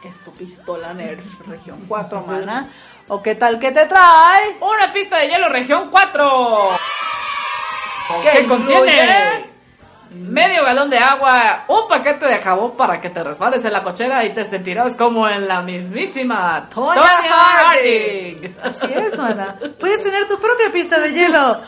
Es 0.06 0.24
tu 0.24 0.32
pistola 0.32 0.94
Nerf 0.94 1.48
región 1.48 1.86
4, 1.88 2.22
mana. 2.28 2.70
¿O 3.08 3.24
qué 3.24 3.34
tal 3.36 3.58
que 3.58 3.72
te 3.72 3.86
trae? 3.86 4.56
Una 4.62 4.94
pista 4.94 5.18
de 5.18 5.30
hielo, 5.30 5.50
región 5.50 5.90
4. 5.90 6.70
¿Qué 8.22 8.40
que 8.40 8.46
contiene 8.46 9.56
medio 10.12 10.64
galón 10.64 10.90
de 10.90 10.98
agua, 10.98 11.66
un 11.68 11.88
paquete 11.88 12.26
de 12.26 12.38
jabón 12.38 12.78
para 12.78 13.02
que 13.02 13.10
te 13.10 13.24
resbales 13.24 13.66
en 13.66 13.74
la 13.74 13.84
cochera 13.84 14.24
y 14.24 14.34
te 14.34 14.46
sentirás 14.46 14.96
como 14.96 15.28
en 15.28 15.48
la 15.48 15.62
mismísima 15.62 16.68
Tonya. 16.74 17.02
Harding. 17.02 18.56
Así 18.64 18.86
es, 18.86 19.18
mana. 19.18 19.56
Puedes 19.80 20.04
tener 20.04 20.28
tu 20.28 20.40
propia 20.40 20.72
pista 20.72 21.00
de 21.00 21.12
hielo 21.12 21.60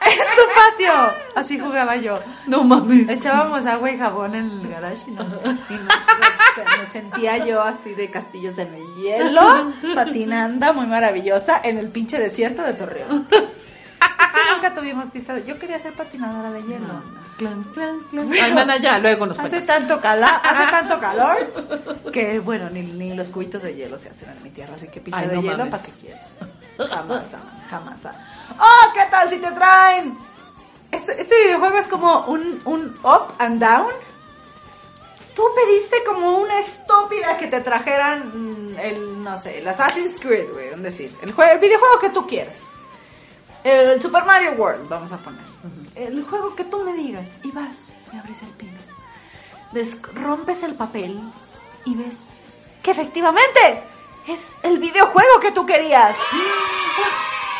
en 0.00 0.18
tu 0.18 0.42
patio. 0.54 1.14
Así 1.34 1.58
jugaba 1.58 1.96
yo. 1.96 2.20
No 2.46 2.64
mames. 2.64 3.08
Echábamos 3.08 3.66
agua 3.66 3.90
y 3.90 3.98
jabón 3.98 4.34
en 4.34 4.50
el 4.50 4.68
garage 4.68 5.02
y, 5.08 5.10
nos, 5.12 5.26
y 5.26 5.74
nos- 5.74 6.78
me 6.78 6.86
sentía 6.92 7.38
yo 7.44 7.62
así 7.62 7.94
de 7.94 8.10
castillos 8.10 8.56
de 8.56 8.66
hielo, 8.98 9.72
patinando, 9.94 10.72
muy 10.74 10.86
maravillosa, 10.86 11.60
en 11.62 11.78
el 11.78 11.88
pinche 11.90 12.18
desierto 12.18 12.62
de 12.62 12.72
Torreón. 12.74 13.28
Nunca 14.54 14.74
tuvimos 14.74 15.10
pista. 15.10 15.38
Yo 15.40 15.58
quería 15.58 15.78
ser 15.78 15.92
patinadora 15.94 16.50
de 16.50 16.62
hielo. 16.62 17.02
Clan, 17.36 17.62
clan, 17.74 17.98
clan. 18.10 18.54
Mana, 18.54 18.78
ya, 18.78 18.98
luego 18.98 19.26
nos 19.26 19.38
Hace 19.38 19.60
tanto, 19.60 20.00
cala, 20.00 20.26
hace 20.42 20.70
tanto 20.70 20.98
calor 20.98 21.36
que, 22.12 22.38
bueno, 22.38 22.70
ni, 22.70 22.80
ni 22.82 23.14
los 23.14 23.28
cubitos 23.28 23.62
de 23.62 23.74
hielo 23.74 23.98
se 23.98 24.08
hacen 24.08 24.30
en 24.30 24.42
mi 24.42 24.50
tierra, 24.50 24.74
así 24.76 24.88
que 24.88 25.00
pista 25.00 25.20
Ay, 25.20 25.28
de 25.28 25.34
no 25.36 25.42
hielo. 25.42 25.68
¿para 25.68 25.82
qué 25.82 25.92
quieres? 25.92 26.38
Jamás, 26.78 27.30
jamás. 27.70 28.02
¡Oh, 28.58 28.92
qué 28.94 29.02
tal 29.10 29.28
si 29.30 29.38
te 29.38 29.50
traen 29.52 30.16
este, 30.92 31.20
este 31.20 31.44
videojuego 31.44 31.76
es 31.78 31.88
como 31.88 32.20
un, 32.26 32.60
un 32.64 32.96
up 33.02 33.32
and 33.38 33.60
down. 33.60 33.88
Tú 35.34 35.42
pediste 35.54 36.02
como 36.04 36.38
una 36.38 36.58
estúpida 36.60 37.36
que 37.36 37.46
te 37.48 37.60
trajeran 37.60 38.72
mm, 38.72 38.78
el, 38.78 39.22
no 39.22 39.36
sé, 39.36 39.58
el 39.58 39.68
Assassin's 39.68 40.18
Creed, 40.18 40.50
güey, 40.52 40.68
es 40.68 40.82
decir, 40.82 41.14
el, 41.20 41.34
jue- 41.36 41.52
el 41.52 41.58
videojuego 41.58 41.98
que 41.98 42.08
tú 42.10 42.26
quieras. 42.26 42.58
El, 43.62 43.90
el 43.90 44.00
Super 44.02 44.24
Mario 44.24 44.52
World, 44.52 44.88
vamos 44.88 45.12
a 45.12 45.18
poner. 45.18 45.44
El 45.94 46.24
juego 46.24 46.54
que 46.54 46.64
tú 46.64 46.78
me 46.84 46.92
digas. 46.94 47.34
Y 47.42 47.50
vas, 47.50 47.90
y 48.12 48.16
abres 48.16 48.42
el 48.42 48.50
pino. 48.50 48.78
Des- 49.72 50.00
rompes 50.14 50.62
el 50.62 50.74
papel 50.74 51.20
y 51.84 51.94
ves 51.96 52.34
que 52.82 52.92
efectivamente 52.92 53.82
es 54.28 54.54
el 54.62 54.78
videojuego 54.78 55.40
que 55.40 55.52
tú 55.52 55.66
querías. 55.66 56.16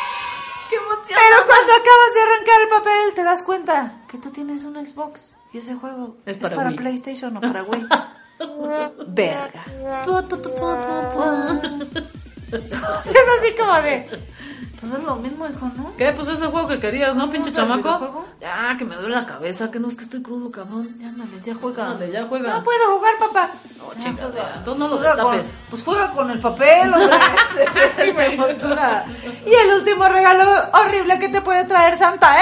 ¡Qué 0.69 0.75
emoción! 0.75 1.19
Pero 1.19 1.45
cuando 1.45 1.73
acabas 1.73 2.13
de 2.13 2.21
arrancar 2.21 2.61
el 2.61 2.69
papel 2.69 3.13
te 3.15 3.23
das 3.23 3.43
cuenta 3.43 4.01
que 4.07 4.17
tú 4.17 4.31
tienes 4.31 4.63
un 4.63 4.75
Xbox 4.85 5.31
y 5.53 5.59
ese 5.59 5.75
juego 5.75 6.17
Es 6.25 6.37
es 6.41 6.49
para. 6.49 6.71
PlayStation 6.71 7.37
o 7.37 7.41
para 7.41 7.63
Wii. 7.63 7.87
Verga. 9.07 9.65
Sea, 12.51 12.59
es 13.11 13.39
así 13.39 13.55
como 13.59 13.73
de... 13.81 14.09
Pues 14.79 14.93
es 14.93 15.03
lo 15.03 15.15
mismo, 15.15 15.47
hijo, 15.47 15.71
¿no? 15.75 15.91
¿Qué? 15.97 16.13
Pues 16.13 16.27
ese 16.27 16.45
juego 16.45 16.67
que 16.67 16.79
querías, 16.79 17.15
¿no, 17.15 17.31
pinche 17.31 17.49
el 17.49 17.55
chamaco? 17.55 18.25
Ya, 18.39 18.75
que 18.77 18.85
me 18.85 18.95
duele 18.95 19.15
la 19.15 19.25
cabeza, 19.25 19.71
que 19.71 19.79
no 19.79 19.87
es 19.87 19.95
que 19.95 20.03
estoy 20.03 20.21
crudo, 20.21 20.51
cabrón. 20.51 20.87
Ya, 20.99 21.07
ándale, 21.07 21.31
ya 21.43 21.55
juega. 21.55 21.97
Ya 22.05 22.27
juega. 22.29 22.53
No 22.53 22.63
puedo 22.63 22.95
jugar, 22.95 23.13
papá. 23.17 23.49
No, 23.79 24.03
chingadera. 24.03 24.53
Entonces 24.57 24.79
no 24.79 24.87
lo 24.87 24.95
con- 24.97 25.03
destapes. 25.37 25.55
pues 25.71 25.81
juega 25.83 26.11
con 26.11 26.29
el 26.29 26.39
papel, 26.39 26.93
hombre. 26.93 28.13
Me 28.15 28.25
emocionaba. 28.35 29.03
y 29.47 29.51
el 29.51 29.73
último 29.79 30.07
regalo 30.09 30.43
horrible 30.73 31.17
que 31.17 31.29
te 31.29 31.41
puede 31.41 31.65
traer 31.65 31.97
Santa 31.97 32.35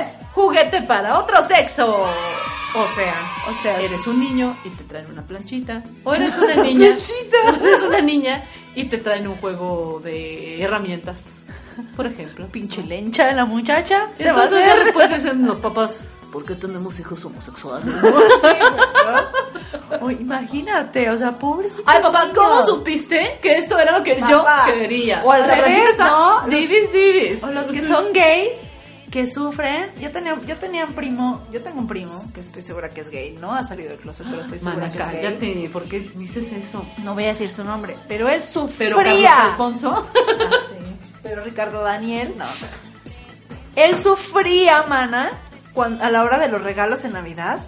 es... 0.00 0.08
Juguete 0.32 0.82
para 0.82 1.20
otro 1.20 1.46
sexo. 1.46 1.86
O 1.94 2.86
sea, 2.94 3.14
O 3.48 3.62
sea, 3.62 3.80
eres 3.80 4.06
un 4.08 4.18
niño 4.20 4.54
y 4.64 4.70
te 4.70 4.82
traen 4.84 5.06
una 5.10 5.22
planchita. 5.22 5.82
O 6.02 6.12
eres 6.14 6.36
una 6.36 6.56
niña. 6.64 6.88
eres 6.88 7.82
una 7.82 8.00
niña 8.00 8.44
y 8.76 8.84
te 8.84 8.98
traen 8.98 9.26
un 9.26 9.36
juego 9.36 10.00
de 10.04 10.62
herramientas. 10.62 11.24
Por 11.96 12.06
ejemplo. 12.06 12.46
pinche 12.48 12.82
lencha 12.82 13.26
de 13.26 13.32
la 13.32 13.44
muchacha. 13.44 14.08
Se 14.16 14.28
entonces 14.28 14.64
ya 14.64 14.76
después 14.76 15.10
dicen 15.10 15.44
los 15.46 15.58
papás, 15.58 15.96
¿por 16.30 16.44
qué 16.44 16.54
tenemos 16.54 17.00
hijos 17.00 17.24
homosexuales? 17.24 17.92
Oh, 20.00 20.10
imagínate, 20.10 21.08
o 21.10 21.16
sea, 21.18 21.32
pobrecito. 21.32 21.82
Ay, 21.86 22.02
papá, 22.02 22.24
niño. 22.24 22.34
¿cómo 22.34 22.62
supiste 22.62 23.38
que 23.40 23.56
esto 23.58 23.78
era 23.78 23.98
lo 23.98 24.04
que 24.04 24.14
Papá. 24.14 24.66
yo 24.68 24.74
quería? 24.74 25.22
O 25.24 25.30
al 25.32 25.46
revés, 25.46 25.96
¿no? 25.98 26.42
Divis, 26.48 26.92
divis. 26.92 27.42
O 27.42 27.50
los 27.52 27.66
que 27.66 27.82
son 27.82 28.12
gays 28.12 28.72
que 29.10 29.26
sufren. 29.26 29.90
Yo 30.00 30.10
tenía, 30.10 30.38
yo 30.46 30.56
tenía 30.56 30.84
un 30.84 30.94
primo, 30.94 31.46
yo 31.52 31.62
tengo 31.62 31.78
un 31.78 31.86
primo 31.86 32.24
que 32.34 32.40
estoy 32.40 32.62
segura 32.62 32.90
que 32.90 33.00
es 33.00 33.10
gay. 33.10 33.36
No 33.40 33.54
ha 33.54 33.62
salido 33.62 33.90
del 33.90 33.98
closet, 33.98 34.26
pero 34.28 34.42
estoy 34.42 34.58
segura 34.58 34.76
Mana, 34.88 34.90
que 34.92 34.98
es 34.98 35.06
gay. 35.12 35.22
cállate, 35.22 35.70
¿por 35.72 35.84
qué 35.84 36.00
dices 36.00 36.52
eso? 36.52 36.84
No 37.02 37.14
voy 37.14 37.24
a 37.24 37.28
decir 37.28 37.48
su 37.48 37.64
nombre, 37.64 37.96
pero 38.08 38.28
él 38.28 38.42
Pero 38.78 38.96
Carlos 38.96 39.14
sufría. 39.14 39.46
Alfonso. 39.46 40.06
Ah, 40.08 40.18
sí. 40.70 40.96
Pero 41.22 41.44
Ricardo 41.44 41.82
Daniel, 41.82 42.34
no. 42.36 42.44
Él 43.74 43.96
sufría, 43.98 44.84
mana, 44.84 45.30
a 46.00 46.10
la 46.10 46.22
hora 46.24 46.38
de 46.38 46.48
los 46.48 46.62
regalos 46.62 47.04
en 47.04 47.12
Navidad, 47.12 47.58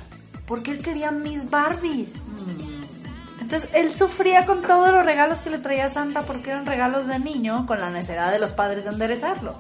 porque 0.47 0.71
él 0.71 0.83
quería 0.83 1.11
mis 1.11 1.51
Barbies. 1.51 2.29
Entonces 3.41 3.71
él 3.73 3.93
sufría 3.95 4.45
con 4.47 4.61
todos 4.63 4.93
los 4.93 5.05
regalos 5.05 5.39
que 5.39 5.51
le 5.51 5.59
traía 5.59 5.89
Santa 5.89 6.23
porque 6.23 6.51
eran 6.51 6.67
regalos 6.67 7.07
de 7.07 7.19
niño 7.19 7.65
con 7.67 7.81
la 7.81 7.89
necesidad 7.91 8.31
de 8.31 8.39
los 8.39 8.53
padres 8.53 8.85
de 8.85 8.91
enderezarlo. 8.91 9.57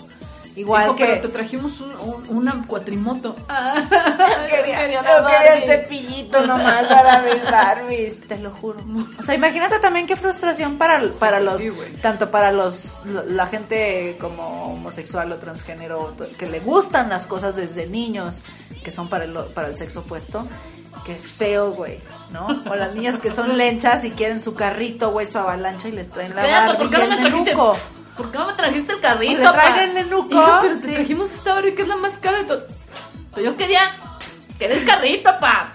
Igual 0.57 0.85
Dijo, 0.85 0.97
que 0.97 1.05
pero 1.07 1.21
te 1.21 1.29
trajimos 1.29 1.81
un, 1.81 1.91
un- 2.01 2.25
una 2.37 2.65
cuatrimoto. 2.67 3.35
quería, 4.51 4.87
Quería 4.87 5.55
el 5.55 5.63
cepillito 5.65 6.47
nomás 6.47 6.85
para 6.85 7.23
mis 7.23 7.43
Barbies, 7.45 8.21
te 8.27 8.39
lo 8.39 8.51
juro. 8.51 8.81
O 9.19 9.23
sea, 9.23 9.35
imagínate 9.35 9.79
también 9.79 10.07
qué 10.07 10.17
frustración 10.17 10.77
para, 10.79 11.01
para 11.19 11.41
los, 11.41 11.59
Sí, 11.61 11.71
tanto 12.03 12.31
para 12.31 12.51
los, 12.53 12.99
la 13.29 13.47
gente 13.47 14.17
como 14.21 14.73
homosexual 14.73 15.31
o 15.33 15.37
transgénero 15.37 16.15
que 16.37 16.47
le 16.47 16.61
gustan 16.61 17.09
las 17.09 17.27
cosas 17.27 17.55
desde 17.57 17.87
niños, 17.87 18.43
que 18.83 18.91
son 18.91 19.09
para 19.09 19.25
el, 19.25 19.35
para 19.55 19.69
el 19.69 19.77
sexo 19.77 20.01
opuesto. 20.01 20.47
Qué 21.05 21.15
feo, 21.15 21.71
güey, 21.73 22.01
¿no? 22.33 22.49
O 22.69 22.75
las 22.75 22.95
niñas 22.95 23.19
que 23.19 23.31
son 23.31 23.57
lenchas 23.57 24.05
y 24.05 24.11
quieren 24.11 24.41
su 24.43 24.55
carrito, 24.55 25.11
güey, 25.13 25.27
su 25.27 25.39
avalancha 25.39 25.89
y 25.89 25.93
les 25.93 26.11
traen 26.11 26.35
la 26.35 26.43
Barbie 26.43 26.77
¿por 26.89 26.91
qué 26.91 27.07
no 27.31 27.45
me. 27.45 27.79
¿Por 28.19 28.33
qué 28.33 28.39
no 28.39 28.47
me 28.47 28.53
trajiste 28.55 28.93
el 28.95 29.01
carrito? 29.01 29.41
Le 29.41 29.49
traen 29.49 29.79
el 29.79 29.95
nenuco, 29.95 30.29
pero 30.61 30.77
te 30.77 30.83
sí. 30.83 30.93
trajimos 30.93 31.33
esta 31.33 31.55
Barbie 31.55 31.75
que 31.77 31.83
es 31.83 31.89
la 31.89 31.97
más 31.97 32.19
cara 32.19 32.39
de 32.39 32.45
todo. 32.47 32.67
Pero 33.33 33.47
yo 33.47 33.57
quería, 33.57 33.93
quería 34.59 34.77
el 34.77 34.85
carrito, 34.85 35.31
pa. 35.39 35.71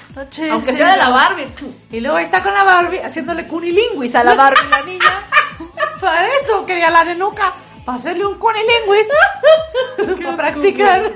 Aunque 0.51 0.71
sí, 0.71 0.77
sea 0.77 0.91
de 0.91 0.97
la. 0.97 1.09
Barbie. 1.09 1.53
Y 1.89 2.01
luego 2.01 2.17
está 2.17 2.43
con 2.43 2.53
la 2.53 2.65
Barbie 2.65 2.99
haciéndole 2.99 3.47
cunilinguis 3.47 4.13
a 4.15 4.25
la 4.25 4.33
Barbie 4.35 4.69
la 4.69 4.81
niña. 4.81 5.23
Para 6.01 6.27
eso 6.41 6.65
quería 6.65 6.91
la 6.91 7.05
nenuca. 7.05 7.53
Para 7.85 7.97
hacerle 7.97 8.25
un 8.25 8.37
cunilinguis. 8.37 9.07
para 10.25 10.35
practicar. 10.35 11.13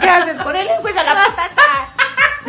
¿Qué 0.00 0.08
haces? 0.08 0.38
Cunilinguis 0.38 0.96
a 0.96 1.04
la 1.04 1.14
patata. 1.22 1.97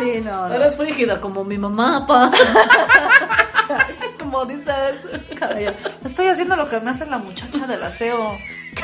Sí, 0.00 0.20
no, 0.24 0.48
no. 0.48 0.54
Eres 0.54 0.76
frígida 0.76 1.20
como 1.20 1.44
mi 1.44 1.58
mamá, 1.58 2.06
pa. 2.06 2.30
como 4.18 4.44
dices. 4.46 5.00
Caray, 5.38 5.74
Estoy 6.04 6.28
haciendo 6.28 6.56
lo 6.56 6.68
que 6.68 6.78
me 6.80 6.90
hace 6.90 7.06
la 7.06 7.18
muchacha 7.18 7.66
del 7.66 7.82
aseo. 7.82 8.36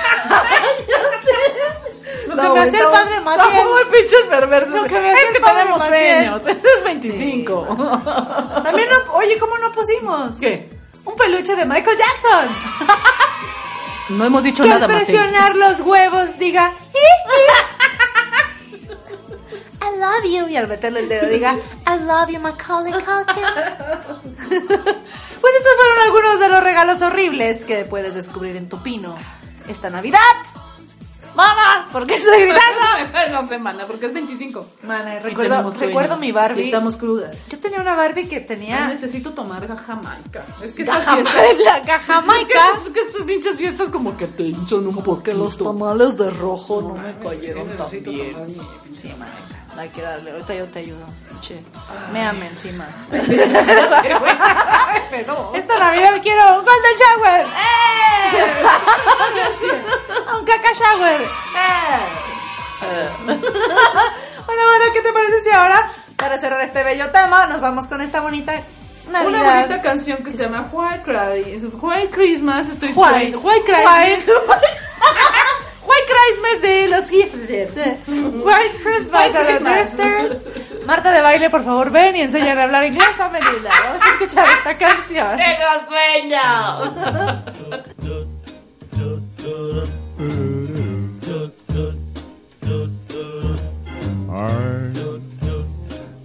Lo 2.26 2.34
que 2.36 2.48
me 2.48 2.60
hacía 2.60 2.80
el 2.80 2.86
padre 2.86 3.20
más 3.20 3.36
Está 3.38 3.50
bien. 3.50 3.66
muy 3.68 3.84
pinche 3.84 4.16
perverso. 4.28 4.76
Lo 4.76 4.84
que 4.84 4.94
me 4.94 5.08
es 5.08 5.14
hacía 5.14 5.28
el 5.28 5.34
que 5.34 5.40
padre 5.40 5.58
tenemos 5.60 5.78
más 5.80 5.90
bien. 5.90 6.40
sueños. 6.40 6.64
Es 6.76 6.84
25. 6.84 7.66
También, 8.64 8.88
no, 8.90 9.12
oye, 9.14 9.38
¿cómo 9.38 9.58
no 9.58 9.70
pusimos? 9.72 10.36
¿Qué? 10.36 10.68
Un 11.04 11.14
peluche 11.14 11.54
de 11.54 11.64
Michael 11.64 11.96
Jackson. 11.96 12.48
No 14.10 14.24
hemos 14.24 14.42
dicho 14.44 14.62
Que 14.64 14.68
nada, 14.70 14.86
Mateo. 14.88 14.96
presionar 15.04 15.54
los 15.56 15.80
huevos 15.80 16.36
diga 16.38 16.72
I 19.86 19.98
love 19.98 20.24
you 20.24 20.48
y 20.48 20.56
al 20.56 20.68
meterle 20.68 21.00
el 21.00 21.08
dedo 21.08 21.28
diga 21.28 21.54
I 21.86 22.00
love 22.04 22.28
you 22.30 22.40
Macaulay 22.40 22.92
Culkin. 22.92 23.44
pues 24.48 25.54
estos 25.54 25.74
fueron 25.76 25.98
algunos 26.04 26.40
de 26.40 26.48
los 26.48 26.62
regalos 26.62 27.02
horribles 27.02 27.64
que 27.64 27.84
puedes 27.84 28.14
descubrir 28.14 28.56
en 28.56 28.68
tu 28.68 28.82
pino 28.82 29.16
esta 29.68 29.90
Navidad. 29.90 30.18
Mamá, 31.34 31.88
¿por 31.92 32.06
qué 32.06 32.14
estoy 32.14 32.38
gritando? 32.44 33.30
no 33.30 33.46
sé, 33.46 33.58
mana, 33.58 33.86
porque 33.86 34.06
es 34.06 34.14
25. 34.14 34.66
Mana, 34.84 35.18
recuerdo, 35.18 35.70
recuerdo 35.70 36.16
mi 36.16 36.32
Barbie. 36.32 36.62
Y 36.62 36.64
estamos 36.64 36.96
crudas. 36.96 37.50
Yo 37.50 37.58
tenía 37.58 37.78
una 37.80 37.94
Barbie 37.94 38.26
que 38.26 38.40
tenía 38.40 38.88
necesito 38.88 39.32
tomar 39.34 39.66
jamaica. 39.76 40.46
Es 40.62 40.72
que 40.72 40.84
Gajama- 40.86 41.16
fiestas... 41.30 41.58
la 41.64 41.82
cajamaica. 41.82 42.60
Es 42.82 42.88
que 42.88 43.00
estas 43.00 43.22
pinches 43.24 43.56
fiestas 43.56 43.90
como 43.90 44.16
que 44.16 44.28
te 44.28 44.44
hinchan 44.44 44.86
un 44.86 44.94
Porque 45.02 45.32
poquito. 45.32 45.36
los 45.36 45.58
tamales 45.58 46.16
de 46.16 46.30
rojo 46.30 46.80
no 46.80 46.94
me 47.02 47.10
Sí, 47.12 47.16
cayeron 47.22 47.68
tan 47.76 47.90
bien. 47.90 48.32
tomar 48.32 48.48
mi- 48.48 48.96
Sí, 48.98 49.12
man. 49.18 49.28
Hay 49.78 49.88
que 49.90 50.00
darle. 50.02 50.30
Ahorita 50.30 50.54
yo 50.54 50.66
te 50.66 50.78
ayudo. 50.80 51.04
Che. 51.40 51.60
Méame 52.12 52.46
encima. 52.46 52.86
Esta 55.54 55.78
Navidad 55.78 56.20
quiero 56.22 56.58
un 56.60 56.64
Golden 56.64 56.96
Shower. 56.98 57.46
un 60.38 60.44
caca 60.44 60.72
shower. 60.72 61.20
bueno, 63.26 63.42
bueno, 64.46 64.84
¿qué 64.94 65.00
te 65.02 65.12
parece 65.12 65.40
si 65.42 65.50
ahora, 65.50 65.90
para 66.16 66.38
cerrar 66.38 66.60
este 66.62 66.82
bello 66.82 67.10
tema, 67.10 67.46
nos 67.46 67.60
vamos 67.60 67.86
con 67.86 68.00
esta 68.00 68.20
bonita 68.20 68.54
Navidad? 69.10 69.40
Una 69.40 69.54
bonita 69.54 69.82
canción 69.82 70.18
que 70.24 70.32
se 70.32 70.44
llama 70.44 70.68
White 70.72 71.02
Cry- 71.04 71.60
White 71.80 72.08
Christmas, 72.14 72.68
estoy 72.68 72.92
White. 72.94 73.36
White 73.36 73.64
Christmas. 73.64 74.08
White 74.08 74.26
Christmas 76.26 76.62
de 76.62 76.88
los 76.88 77.08
hipsters. 77.08 77.72
White 78.06 78.76
Christmas 78.82 79.26
White 79.26 79.38
de 79.38 79.44
los 79.44 79.62
Christmas. 79.62 79.78
hipsters. 79.80 80.86
Marta 80.86 81.12
de 81.12 81.20
baile, 81.20 81.50
por 81.50 81.64
favor, 81.64 81.90
ven 81.90 82.16
y 82.16 82.20
enséñale 82.22 82.60
a 82.60 82.64
hablar 82.64 82.84
inglés 82.86 83.20
a 83.20 83.28
Melinda. 83.28 83.70
Vamos 83.84 84.02
a 84.02 84.10
escuchar 84.12 84.48
esta 84.58 84.78
canción. 84.78 85.36
¡Tengo 85.36 85.86
sueño! 85.88 87.56
I'm 94.28 94.92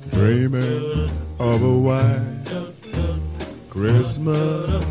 dreaming 0.09 1.09
of 1.39 1.63
a 1.63 1.77
white 1.77 2.31
Christmas, 3.69 4.83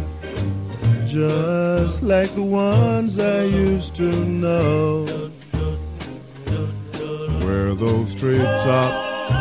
just 1.11 2.05
like 2.05 2.33
the 2.37 2.43
ones 2.43 3.19
I 3.19 3.43
used 3.43 3.97
to 3.97 4.13
know, 4.13 5.05
where 7.43 7.75
those 7.75 8.15
treetops 8.15 9.33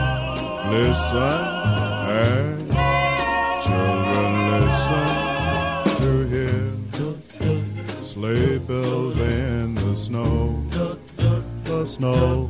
listen 0.72 1.40
and 2.10 2.72
children 3.62 4.32
listen 4.50 5.14
to 6.02 6.12
hear 6.34 6.74
sleigh 8.02 8.58
bells 8.58 9.20
in 9.20 9.76
the 9.76 9.96
snow. 9.96 10.60
the 11.66 11.86
snow. 11.86 12.50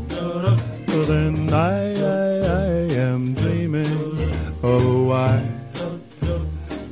So 0.88 1.04
then 1.04 1.52
I, 1.52 1.92
I, 1.92 2.40
I 2.48 2.70
am 2.96 3.34
dreaming 3.34 4.34
oh, 4.64 4.78
of 4.78 4.86
a 4.86 5.04
white 5.10 5.60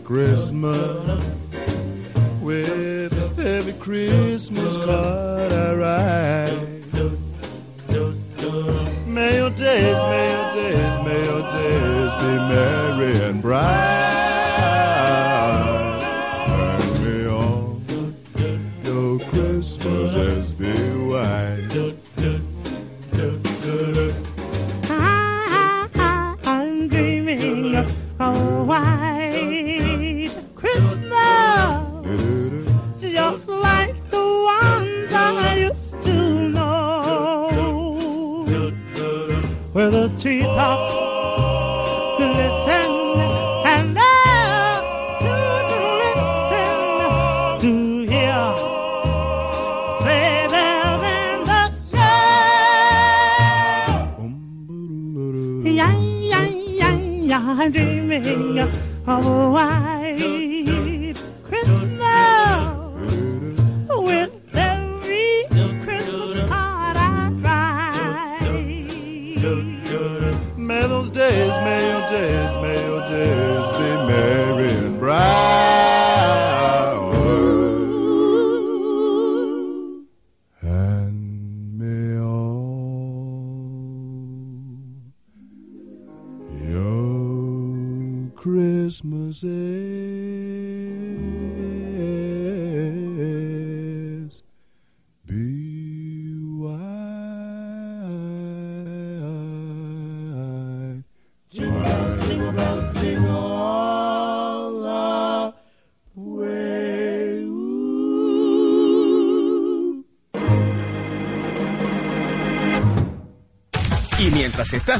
Christmas 0.04 1.37
Christmas 3.88 4.76
card 4.76 5.54
I 5.54 5.73
write. 5.73 6.52
May 9.08 9.38
your 9.38 9.50
days, 9.50 9.97
may 10.12 10.28
your 10.36 10.52
days, 10.54 11.06
may 11.06 11.23
your 11.23 11.41
days 11.54 12.12
be 12.21 12.34
merry 12.50 13.30
and 13.30 13.41
bright. 13.41 14.07
The 40.47 40.63
treetops 40.63 40.89
glisten 42.17 42.89
and 43.65 43.88
the 43.97 44.13
children 45.21 46.15
listen 46.39 46.71
to 47.62 47.71
hear. 48.12 48.45
Sleigh 50.01 50.47
bells 50.51 51.03
in 51.03 51.38
the 51.49 51.62
snow. 51.88 52.13
Yeah, 55.65 55.93
yeah, 56.31 56.45
yeah, 56.47 56.95
yeah, 56.95 57.41
I'm 57.60 57.71
dreaming. 57.71 58.60
Of 59.07 59.25
a 59.25 59.29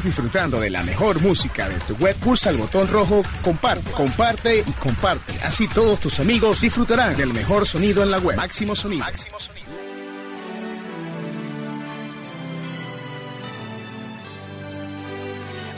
disfrutando 0.08 0.58
de 0.58 0.70
la 0.70 0.82
mejor 0.84 1.20
música 1.20 1.68
de 1.68 1.78
tu 1.80 1.94
web, 1.96 2.16
pulsa 2.16 2.48
el 2.48 2.56
botón 2.56 2.88
rojo 2.88 3.22
comparte, 3.42 3.90
comparte 3.90 4.64
y 4.66 4.72
comparte. 4.72 5.34
Así 5.44 5.68
todos 5.68 6.00
tus 6.00 6.18
amigos 6.18 6.62
disfrutarán 6.62 7.14
del 7.14 7.34
mejor 7.34 7.66
sonido 7.66 8.02
en 8.02 8.10
la 8.10 8.18
web. 8.18 8.34
Máximo 8.34 8.74
sonido. 8.74 9.04
Máximo 9.04 9.38
sonido. 9.38 9.68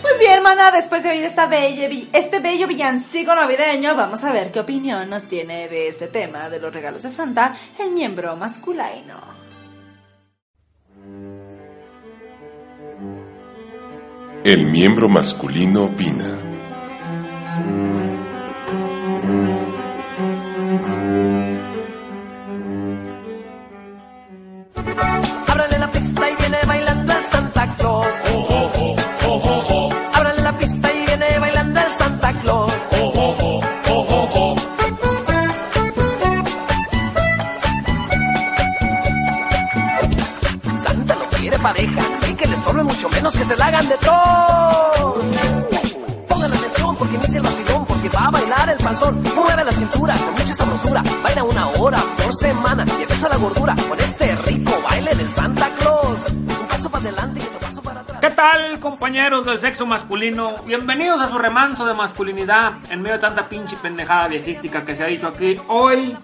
Pues 0.01 0.19
bien, 0.21 0.33
hermana, 0.35 0.71
después 0.71 1.03
de 1.03 1.11
oír 1.11 1.25
esta 1.25 1.47
bella, 1.47 1.89
este 2.13 2.39
bello 2.39 2.69
villancico 2.69 3.35
navideño, 3.35 3.97
vamos 3.97 4.23
a 4.23 4.33
ver 4.33 4.53
qué 4.53 4.61
opinión 4.61 5.11
nos 5.11 5.25
tiene 5.25 5.69
de 5.69 5.89
este 5.89 6.07
tema 6.07 6.49
de 6.49 6.61
los 6.61 6.73
regalos 6.73 7.03
de 7.03 7.11
Santa 7.11 7.57
el 7.81 7.91
miembro 7.91 8.37
masculino. 8.37 9.40
El 14.43 14.71
miembro 14.71 15.07
masculino 15.07 15.85
opina. 15.85 16.25
Ábrale 25.47 25.79
la 25.79 25.91
pista 25.91 26.31
y 26.31 26.37
viene 26.37 26.59
bailando 26.67 27.13
el 27.13 27.25
Santa 27.25 27.75
Claus. 27.77 28.07
Ábrale 30.15 30.43
la 30.43 30.57
pista 30.57 30.91
y 30.91 31.07
viene 31.07 31.39
bailando 31.39 31.81
el 31.81 31.93
Santa 31.93 32.33
Claus. 32.41 32.73
Santa 40.83 41.15
no 41.15 41.27
quiere 41.39 41.59
pareja 41.59 42.03
y 42.27 42.35
que 42.35 42.47
le 42.47 42.55
estorbe 42.55 42.83
mucho 42.85 43.09
menos 43.11 43.37
que 43.37 43.45
se 43.45 43.57
la 43.57 43.67
hagan 43.67 43.87
de 43.87 43.97
todos. 43.99 44.20
Compañeros 59.01 59.47
del 59.47 59.57
sexo 59.59 59.87
masculino? 59.87 60.57
Bienvenidos 60.67 61.23
a 61.23 61.27
su 61.27 61.39
remanso 61.39 61.87
de 61.87 61.95
masculinidad 61.95 62.75
en 62.91 63.01
medio 63.01 63.15
de 63.17 63.21
tanta 63.23 63.49
pinche 63.49 63.75
pendejada 63.79 64.29
viejística 64.29 64.85
que 64.85 64.95
se 64.95 65.03
ha 65.03 65.07
dicho 65.07 65.27
aquí 65.29 65.59
hoy 65.69 66.15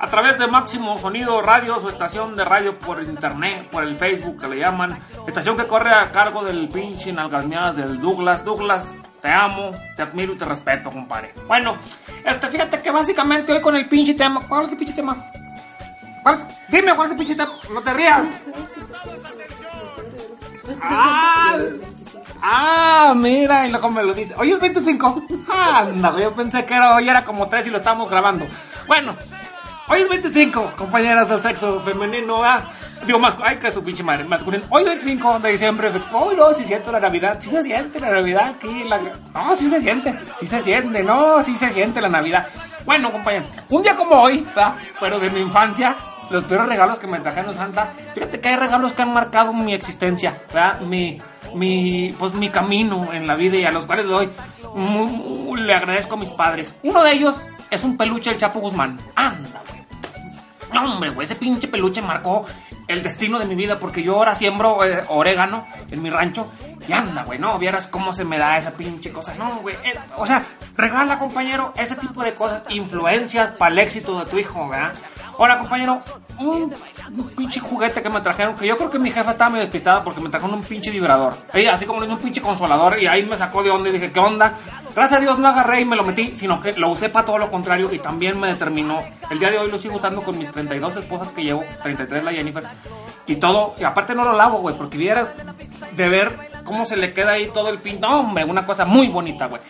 a 0.00 0.10
través 0.10 0.36
de 0.40 0.48
Máximo 0.48 0.98
Sonido 0.98 1.40
Radio, 1.42 1.78
su 1.78 1.88
estación 1.88 2.34
de 2.34 2.44
radio 2.44 2.76
por 2.76 3.00
internet, 3.04 3.68
por 3.70 3.84
el 3.84 3.94
Facebook 3.94 4.40
que 4.40 4.48
le 4.48 4.58
llaman, 4.58 4.98
estación 5.28 5.56
que 5.56 5.68
corre 5.68 5.92
a 5.94 6.10
cargo 6.10 6.42
del 6.42 6.68
pinche 6.68 7.12
nalgasmeadas 7.12 7.76
del 7.76 8.00
Douglas. 8.00 8.44
Douglas, 8.44 8.92
te 9.22 9.28
amo, 9.30 9.70
te 9.94 10.02
admiro 10.02 10.32
y 10.32 10.36
te 10.36 10.44
respeto, 10.44 10.90
compadre. 10.90 11.32
Bueno, 11.46 11.76
este, 12.24 12.48
fíjate 12.48 12.82
que 12.82 12.90
básicamente 12.90 13.52
hoy 13.52 13.60
con 13.60 13.76
el 13.76 13.88
pinche 13.88 14.14
tema, 14.14 14.40
¿cuál 14.48 14.64
es 14.66 14.72
el 14.72 14.78
pinche 14.78 14.92
tema? 14.94 15.16
¿Cuál 16.24 16.40
es- 16.40 16.46
Dime, 16.66 16.96
¿cuál 16.96 17.06
es 17.06 17.12
el 17.12 17.18
pinche 17.18 17.36
tema? 17.36 17.52
No 17.72 17.80
te 17.80 17.92
rías. 17.94 18.24
Ah, 20.82 21.58
ah, 22.42 23.14
mira, 23.16 23.66
y 23.66 23.70
luego 23.70 23.90
me 23.90 24.02
lo 24.02 24.14
dice. 24.14 24.34
Hoy 24.36 24.52
es 24.52 24.60
25. 24.60 25.24
Anda, 25.48 26.10
güey, 26.10 26.24
yo 26.24 26.32
pensé 26.32 26.64
que 26.64 26.74
era, 26.74 26.94
hoy 26.94 27.08
era 27.08 27.24
como 27.24 27.48
3 27.48 27.66
y 27.66 27.70
lo 27.70 27.78
estábamos 27.78 28.10
grabando. 28.10 28.46
Bueno, 28.86 29.16
hoy 29.88 30.02
es 30.02 30.08
25, 30.08 30.72
compañeras 30.76 31.28
del 31.28 31.40
sexo 31.40 31.80
femenino. 31.80 32.42
Ah, 32.42 32.64
digo, 33.06 33.18
más, 33.18 33.34
ay, 33.42 33.56
que 33.56 33.70
su 33.70 33.82
pinche 33.82 34.02
madre, 34.02 34.24
masculino. 34.24 34.64
Hoy 34.70 34.84
25 34.84 35.40
de 35.40 35.52
diciembre. 35.52 35.90
Hoy 36.12 36.36
no, 36.36 36.52
sí 36.54 36.64
siento 36.64 36.92
la 36.92 37.00
Navidad. 37.00 37.38
Sí 37.40 37.50
se 37.50 37.62
siente 37.62 38.00
la 38.00 38.10
Navidad 38.10 38.54
aquí. 38.56 38.84
La, 38.84 38.98
no, 38.98 39.56
sí 39.56 39.68
se 39.68 39.80
siente. 39.80 40.18
Sí 40.38 40.46
se 40.46 40.60
siente, 40.60 41.02
no, 41.02 41.42
sí 41.42 41.56
se 41.56 41.70
siente 41.70 42.00
la 42.00 42.08
Navidad. 42.08 42.46
Bueno, 42.84 43.10
compañero, 43.10 43.46
un 43.70 43.82
día 43.82 43.96
como 43.96 44.14
hoy, 44.16 44.40
¿verdad? 44.40 44.76
pero 45.00 45.18
de 45.18 45.30
mi 45.30 45.40
infancia 45.40 45.96
los 46.30 46.44
peores 46.44 46.66
regalos 46.68 46.98
que 46.98 47.06
me 47.06 47.20
trajeron 47.20 47.54
Santa. 47.54 47.92
Fíjate 48.14 48.40
que 48.40 48.48
hay 48.48 48.56
regalos 48.56 48.92
que 48.92 49.02
han 49.02 49.12
marcado 49.12 49.52
mi 49.52 49.74
existencia, 49.74 50.36
¿verdad? 50.48 50.80
Mi, 50.80 51.20
mi, 51.54 52.14
pues 52.18 52.34
mi 52.34 52.50
camino 52.50 53.12
en 53.12 53.26
la 53.26 53.34
vida 53.36 53.56
y 53.56 53.64
a 53.64 53.70
los 53.72 53.86
cuales 53.86 54.06
le 54.06 54.12
doy, 54.12 54.30
mu- 54.74 55.06
mu- 55.06 55.56
le 55.56 55.74
agradezco 55.74 56.14
a 56.14 56.18
mis 56.18 56.30
padres. 56.30 56.74
Uno 56.82 57.02
de 57.04 57.12
ellos 57.12 57.36
es 57.70 57.84
un 57.84 57.96
peluche 57.96 58.30
del 58.30 58.38
Chapo 58.38 58.60
Guzmán. 58.60 58.98
Anda, 59.14 59.62
güey. 59.68 59.84
No, 60.72 60.92
hombre, 60.92 61.10
güey, 61.10 61.24
ese 61.26 61.36
pinche 61.36 61.68
peluche 61.68 62.02
marcó 62.02 62.44
el 62.88 63.02
destino 63.02 63.38
de 63.38 63.44
mi 63.46 63.54
vida 63.54 63.78
porque 63.78 64.02
yo 64.02 64.16
ahora 64.16 64.34
siembro 64.34 64.84
eh, 64.84 65.04
orégano 65.08 65.64
en 65.90 66.02
mi 66.02 66.10
rancho 66.10 66.48
y 66.86 66.92
anda, 66.92 67.22
güey, 67.22 67.38
no, 67.38 67.58
vieras 67.58 67.86
cómo 67.86 68.12
se 68.12 68.24
me 68.24 68.38
da 68.38 68.58
esa 68.58 68.72
pinche 68.72 69.10
cosa. 69.12 69.34
No, 69.34 69.56
güey, 69.62 69.76
eh, 69.84 69.94
o 70.16 70.26
sea, 70.26 70.42
regala, 70.76 71.18
compañero, 71.20 71.72
ese 71.76 71.94
tipo 71.94 72.22
de 72.24 72.34
cosas, 72.34 72.64
influencias 72.70 73.52
para 73.52 73.72
el 73.72 73.78
éxito 73.78 74.18
de 74.18 74.26
tu 74.30 74.36
hijo, 74.38 74.68
¿verdad? 74.68 74.92
Hola, 75.36 75.58
compañero, 75.58 76.00
un, 76.38 76.72
pinche 77.36 77.58
juguete 77.58 78.00
que 78.00 78.08
me 78.08 78.20
trajeron, 78.20 78.54
que 78.54 78.66
yo 78.66 78.76
creo 78.76 78.90
que 78.90 78.98
mi 78.98 79.10
jefa 79.10 79.32
estaba 79.32 79.50
medio 79.50 79.64
despistada 79.64 80.04
porque 80.04 80.20
me 80.20 80.28
trajeron 80.28 80.54
un 80.54 80.62
pinche 80.62 80.90
vibrador. 80.90 81.34
Ella, 81.52 81.74
así 81.74 81.86
como 81.86 82.00
un 82.00 82.18
pinche 82.18 82.40
consolador 82.40 83.00
y 83.00 83.06
ahí 83.06 83.24
me 83.24 83.36
sacó 83.36 83.62
de 83.62 83.70
onda 83.70 83.88
y 83.88 83.92
dije, 83.92 84.12
¿qué 84.12 84.20
onda? 84.20 84.54
Gracias 84.94 85.18
a 85.18 85.22
Dios 85.22 85.38
no 85.40 85.48
agarré 85.48 85.80
y 85.80 85.84
me 85.84 85.96
lo 85.96 86.04
metí, 86.04 86.28
sino 86.28 86.60
que 86.60 86.74
lo 86.74 86.88
usé 86.88 87.08
para 87.08 87.26
todo 87.26 87.38
lo 87.38 87.50
contrario 87.50 87.92
y 87.92 87.98
también 87.98 88.38
me 88.38 88.46
determinó. 88.46 89.02
El 89.28 89.40
día 89.40 89.50
de 89.50 89.58
hoy 89.58 89.70
lo 89.70 89.78
sigo 89.78 89.96
usando 89.96 90.22
con 90.22 90.38
mis 90.38 90.50
32 90.52 90.96
esposas 90.96 91.32
que 91.32 91.42
llevo, 91.42 91.64
33 91.82 92.22
la 92.22 92.32
Jennifer. 92.32 92.64
Y 93.26 93.36
todo. 93.36 93.74
Y 93.78 93.84
aparte 93.84 94.14
no 94.14 94.24
lo 94.24 94.32
lavo, 94.32 94.58
güey, 94.58 94.76
porque 94.76 94.98
vieras 94.98 95.30
de 95.92 96.08
ver 96.08 96.38
cómo 96.64 96.84
se 96.84 96.96
le 96.96 97.12
queda 97.12 97.32
ahí 97.32 97.48
todo 97.52 97.68
el 97.68 97.78
pin. 97.78 98.00
No, 98.00 98.20
hombre, 98.20 98.44
una 98.44 98.64
cosa 98.66 98.84
muy 98.84 99.08
bonita, 99.08 99.46
güey. 99.46 99.60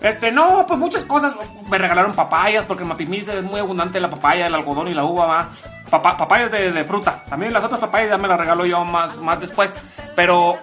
Este, 0.00 0.30
no, 0.30 0.64
pues 0.66 0.78
muchas 0.78 1.04
cosas. 1.04 1.34
Me 1.70 1.78
regalaron 1.78 2.14
papayas, 2.14 2.64
porque 2.66 2.82
en 2.84 2.88
es 3.34 3.42
muy 3.42 3.60
abundante 3.60 3.98
la 4.00 4.10
papaya, 4.10 4.46
el 4.46 4.54
algodón 4.54 4.88
y 4.88 4.94
la 4.94 5.04
uva, 5.04 5.26
va. 5.26 5.48
Papa- 5.90 6.16
papayas 6.16 6.50
de, 6.50 6.72
de 6.72 6.84
fruta. 6.84 7.24
También 7.28 7.52
las 7.52 7.62
otras 7.64 7.80
papayas 7.80 8.10
ya 8.10 8.18
me 8.18 8.28
las 8.28 8.38
regalo 8.38 8.66
yo 8.66 8.84
más, 8.84 9.16
más 9.18 9.38
después. 9.40 9.72
Pero 10.14 10.56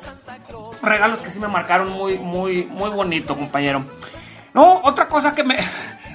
regalos 0.82 1.20
que 1.22 1.30
sí 1.30 1.39
me 1.39 1.48
marcaron 1.48 1.91
muy, 1.91 2.18
muy, 2.18 2.66
muy 2.66 2.89
bonito, 2.89 3.36
compañero. 3.36 3.84
No, 4.54 4.82
otra 4.84 5.08
cosa 5.08 5.34
que 5.34 5.44
me... 5.44 5.58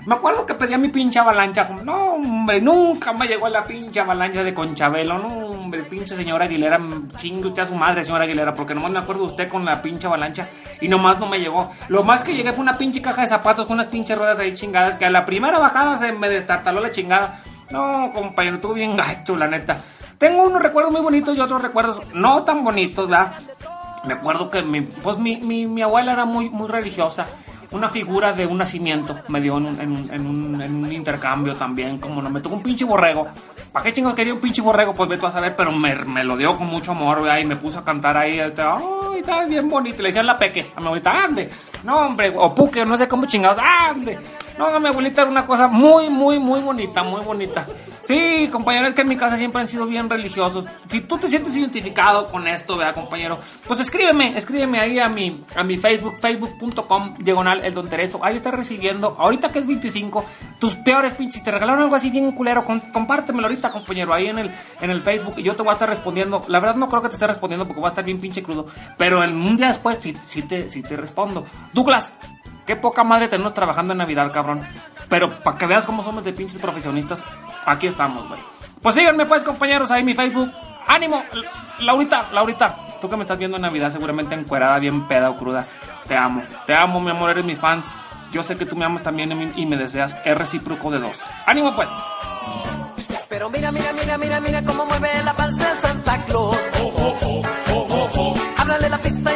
Me 0.06 0.14
acuerdo 0.14 0.46
que 0.46 0.54
pedía 0.54 0.78
mi 0.78 0.88
pinche 0.88 1.18
avalancha. 1.18 1.68
No, 1.84 2.14
hombre, 2.14 2.60
nunca 2.60 3.12
me 3.12 3.26
llegó 3.26 3.48
la 3.48 3.62
pinche 3.62 4.00
avalancha 4.00 4.42
de 4.42 4.54
Conchabelo. 4.54 5.18
No, 5.18 5.28
hombre, 5.50 5.82
pinche 5.82 6.16
señora 6.16 6.46
Aguilera. 6.46 6.80
Chingue 7.18 7.48
usted 7.48 7.62
a 7.62 7.66
su 7.66 7.74
madre, 7.74 8.04
señora 8.04 8.24
Aguilera. 8.24 8.54
Porque 8.54 8.74
nomás 8.74 8.90
me 8.90 8.98
acuerdo 9.00 9.24
de 9.24 9.30
usted 9.30 9.48
con 9.48 9.64
la 9.64 9.82
pinche 9.82 10.06
avalancha. 10.06 10.48
Y 10.80 10.88
nomás 10.88 11.18
no 11.18 11.26
me 11.26 11.38
llegó. 11.38 11.70
Lo 11.88 12.04
más 12.04 12.24
que 12.24 12.34
llegué 12.34 12.52
fue 12.52 12.62
una 12.62 12.78
pinche 12.78 13.02
caja 13.02 13.22
de 13.22 13.28
zapatos 13.28 13.66
con 13.66 13.74
unas 13.74 13.88
pinches 13.88 14.16
ruedas 14.16 14.38
ahí 14.38 14.54
chingadas. 14.54 14.96
Que 14.96 15.04
a 15.04 15.10
la 15.10 15.24
primera 15.24 15.58
bajada 15.58 15.98
se 15.98 16.12
me 16.12 16.28
destartaló 16.28 16.80
la 16.80 16.90
chingada. 16.90 17.40
No, 17.70 18.10
compañero, 18.14 18.56
estuvo 18.56 18.72
bien 18.72 18.96
gacho, 18.96 19.36
la 19.36 19.46
neta. 19.46 19.78
Tengo 20.16 20.42
unos 20.42 20.62
recuerdos 20.62 20.92
muy 20.92 21.00
bonitos 21.00 21.36
y 21.36 21.40
otros 21.40 21.62
recuerdos 21.62 22.00
no 22.14 22.42
tan 22.42 22.64
bonitos, 22.64 23.08
¿verdad? 23.08 23.34
Me 24.04 24.14
acuerdo 24.14 24.50
que 24.50 24.62
mi, 24.62 24.80
pues 24.80 25.18
mi, 25.18 25.36
mi, 25.36 25.66
mi 25.66 25.82
abuela 25.82 26.12
era 26.12 26.24
muy, 26.24 26.48
muy 26.48 26.68
religiosa. 26.68 27.26
Una 27.70 27.88
figura 27.88 28.32
de 28.32 28.46
un 28.46 28.56
nacimiento 28.56 29.18
me 29.28 29.40
dio 29.40 29.58
en 29.58 29.66
un, 29.66 29.80
en 29.80 29.92
un, 29.92 30.62
en 30.62 30.74
un, 30.84 30.92
intercambio 30.92 31.54
también. 31.54 31.98
Como 31.98 32.22
no 32.22 32.30
me 32.30 32.40
tocó 32.40 32.56
un 32.56 32.62
pinche 32.62 32.84
borrego. 32.84 33.28
¿Para 33.72 33.84
qué 33.84 33.92
chingos 33.92 34.14
quería 34.14 34.32
un 34.32 34.40
pinche 34.40 34.62
borrego? 34.62 34.94
Pues 34.94 35.08
vete 35.08 35.26
a 35.26 35.32
saber, 35.32 35.54
pero 35.54 35.70
me, 35.70 35.94
me 35.94 36.24
lo 36.24 36.36
dio 36.36 36.56
con 36.56 36.66
mucho 36.66 36.92
amor, 36.92 37.22
¿verdad? 37.22 37.38
Y 37.38 37.44
me 37.44 37.56
puso 37.56 37.80
a 37.80 37.84
cantar 37.84 38.16
ahí. 38.16 38.38
este, 38.38 38.62
Ay, 38.62 39.20
está 39.20 39.44
bien 39.44 39.68
bonito. 39.68 40.00
Le 40.00 40.08
decían 40.08 40.26
la 40.26 40.36
peque 40.38 40.66
a 40.74 40.80
mi 40.80 40.86
abuelita, 40.86 41.24
ande. 41.24 41.50
No, 41.84 42.06
hombre, 42.06 42.32
o 42.34 42.54
puque, 42.54 42.84
no 42.86 42.96
sé 42.96 43.06
cómo 43.06 43.26
chingados, 43.26 43.58
ande. 43.58 44.18
No, 44.58 44.80
mi 44.80 44.88
abuelita 44.88 45.22
era 45.22 45.30
una 45.30 45.46
cosa 45.46 45.68
muy, 45.68 46.10
muy, 46.10 46.38
muy 46.40 46.60
bonita, 46.60 47.02
muy 47.04 47.20
bonita. 47.22 47.64
Sí, 48.04 48.48
compañero, 48.50 48.86
es 48.88 48.94
que 48.94 49.02
en 49.02 49.08
mi 49.08 49.16
casa 49.16 49.36
siempre 49.36 49.60
han 49.60 49.68
sido 49.68 49.84
bien 49.86 50.08
religiosos. 50.08 50.64
Si 50.88 51.02
tú 51.02 51.18
te 51.18 51.28
sientes 51.28 51.54
identificado 51.56 52.26
con 52.26 52.48
esto, 52.48 52.76
vea, 52.76 52.92
compañero, 52.94 53.38
pues 53.66 53.80
escríbeme, 53.80 54.36
escríbeme 54.36 54.80
ahí 54.80 54.98
a 54.98 55.08
mi, 55.10 55.44
a 55.54 55.62
mi 55.62 55.76
Facebook, 55.76 56.16
facebook.com, 56.18 57.16
diagonal, 57.18 57.64
el 57.64 57.74
don 57.74 57.88
Tereso. 57.88 58.18
Ahí 58.24 58.36
está 58.36 58.50
recibiendo, 58.50 59.14
ahorita 59.18 59.52
que 59.52 59.58
es 59.58 59.66
25, 59.66 60.24
tus 60.58 60.74
peores 60.76 61.14
pinches. 61.14 61.44
Te 61.44 61.50
regalaron 61.50 61.82
algo 61.82 61.94
así 61.96 62.08
bien 62.10 62.32
culero, 62.32 62.64
con- 62.64 62.80
compártemelo 62.80 63.46
ahorita, 63.46 63.70
compañero, 63.70 64.12
ahí 64.14 64.26
en 64.26 64.38
el, 64.38 64.50
en 64.80 64.90
el 64.90 65.00
Facebook 65.02 65.34
y 65.36 65.42
yo 65.42 65.54
te 65.54 65.62
voy 65.62 65.70
a 65.70 65.74
estar 65.74 65.88
respondiendo. 65.88 66.42
La 66.48 66.60
verdad 66.60 66.76
no 66.76 66.88
creo 66.88 67.02
que 67.02 67.08
te 67.10 67.14
esté 67.14 67.26
respondiendo 67.26 67.66
porque 67.66 67.80
voy 67.80 67.88
a 67.88 67.90
estar 67.90 68.04
bien 68.04 68.18
pinche 68.20 68.42
crudo, 68.42 68.66
pero 68.96 69.22
en 69.22 69.36
un 69.36 69.56
día 69.56 69.68
después 69.68 69.98
sí, 70.00 70.16
sí 70.24 70.42
te, 70.42 70.70
sí 70.70 70.82
te 70.82 70.96
respondo. 70.96 71.44
Douglas, 71.74 72.16
Qué 72.68 72.76
poca 72.76 73.02
madre 73.02 73.28
tenemos 73.28 73.54
trabajando 73.54 73.92
en 73.94 73.98
Navidad, 73.98 74.30
cabrón. 74.30 74.60
Pero 75.08 75.40
para 75.42 75.56
que 75.56 75.66
veas 75.66 75.86
cómo 75.86 76.02
somos 76.02 76.22
de 76.22 76.34
pinches 76.34 76.58
profesionistas, 76.58 77.24
aquí 77.64 77.86
estamos, 77.86 78.28
güey. 78.28 78.38
Pues 78.82 78.94
síganme, 78.94 79.24
pues, 79.24 79.42
compañeros, 79.42 79.90
ahí 79.90 80.00
en 80.00 80.06
mi 80.06 80.12
Facebook. 80.14 80.52
¡Ánimo! 80.86 81.22
Laurita, 81.78 82.28
Laurita, 82.30 82.76
tú 83.00 83.08
que 83.08 83.16
me 83.16 83.22
estás 83.22 83.38
viendo 83.38 83.56
en 83.56 83.62
Navidad, 83.62 83.90
seguramente 83.90 84.34
encuerada, 84.34 84.78
bien 84.80 85.08
peda 85.08 85.30
o 85.30 85.36
cruda. 85.36 85.64
Te 86.06 86.14
amo, 86.14 86.42
te 86.66 86.74
amo, 86.74 87.00
mi 87.00 87.10
amor, 87.10 87.30
eres 87.30 87.44
mi 87.46 87.56
fans. 87.56 87.86
Yo 88.32 88.42
sé 88.42 88.58
que 88.58 88.66
tú 88.66 88.76
me 88.76 88.84
amas 88.84 89.02
también 89.02 89.32
y 89.56 89.64
me- 89.64 89.76
deseas. 89.78 90.14
Es 90.26 90.36
recíproco 90.36 90.90
de 90.90 90.98
dos. 90.98 91.18
¡Ánimo, 91.46 91.74
pues! 91.74 91.88
Pero 93.30 93.48
mira, 93.48 93.72
mira, 93.72 93.92
mira, 93.98 94.18
mira, 94.18 94.40
mira 94.40 94.62
cómo 94.62 94.84
mueve 94.84 95.08
la 95.24 95.32
panza 95.32 95.72
el 95.72 95.78
Santa 95.78 96.22
Claus. 96.26 96.58
Háblale 98.58 98.88
la 98.90 98.98
pista 98.98 99.30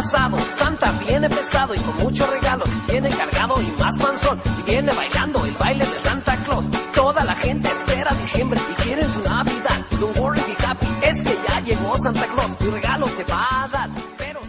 pasado, 0.00 0.40
Santa 0.54 0.92
viene 1.06 1.28
pesado 1.28 1.74
y 1.74 1.78
con 1.78 1.94
muchos 1.98 2.30
regalos. 2.30 2.66
Viene 2.90 3.10
cargado 3.10 3.60
y 3.60 3.80
más 3.82 3.98
panzón. 3.98 4.40
Y 4.60 4.70
viene 4.70 4.92
bailando 4.94 5.44
el 5.44 5.52
baile 5.62 5.84
de 5.84 6.00
Santa 6.00 6.36
Claus. 6.36 6.64
Toda 6.94 7.22
la 7.22 7.34
gente 7.34 7.68
espera 7.68 8.10
diciembre 8.14 8.58
y 8.70 8.82
quiere 8.82 9.02
su 9.02 9.20
Navidad. 9.22 9.84
Don't 10.00 10.16
worry, 10.16 10.40
be 10.40 10.66
happy, 10.66 10.86
es 11.02 11.20
que 11.20 11.36
ya 11.46 11.60
llegó 11.60 11.96
Santa 11.98 12.26
Claus. 12.34 12.56
Tu 12.56 12.70
regalo 12.70 13.06
te 13.08 13.24
va 13.24 13.46
a 13.50 13.68
dar. 13.68 13.90
Pero 14.16 14.40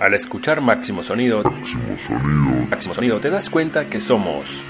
Al 0.00 0.12
escuchar 0.12 0.60
Máximo 0.60 1.02
Sonido, 1.02 1.42
Máximo 2.68 2.92
Sonido, 2.92 3.20
te 3.20 3.30
das 3.30 3.48
cuenta 3.48 3.88
que 3.88 4.00
somos 4.02 4.66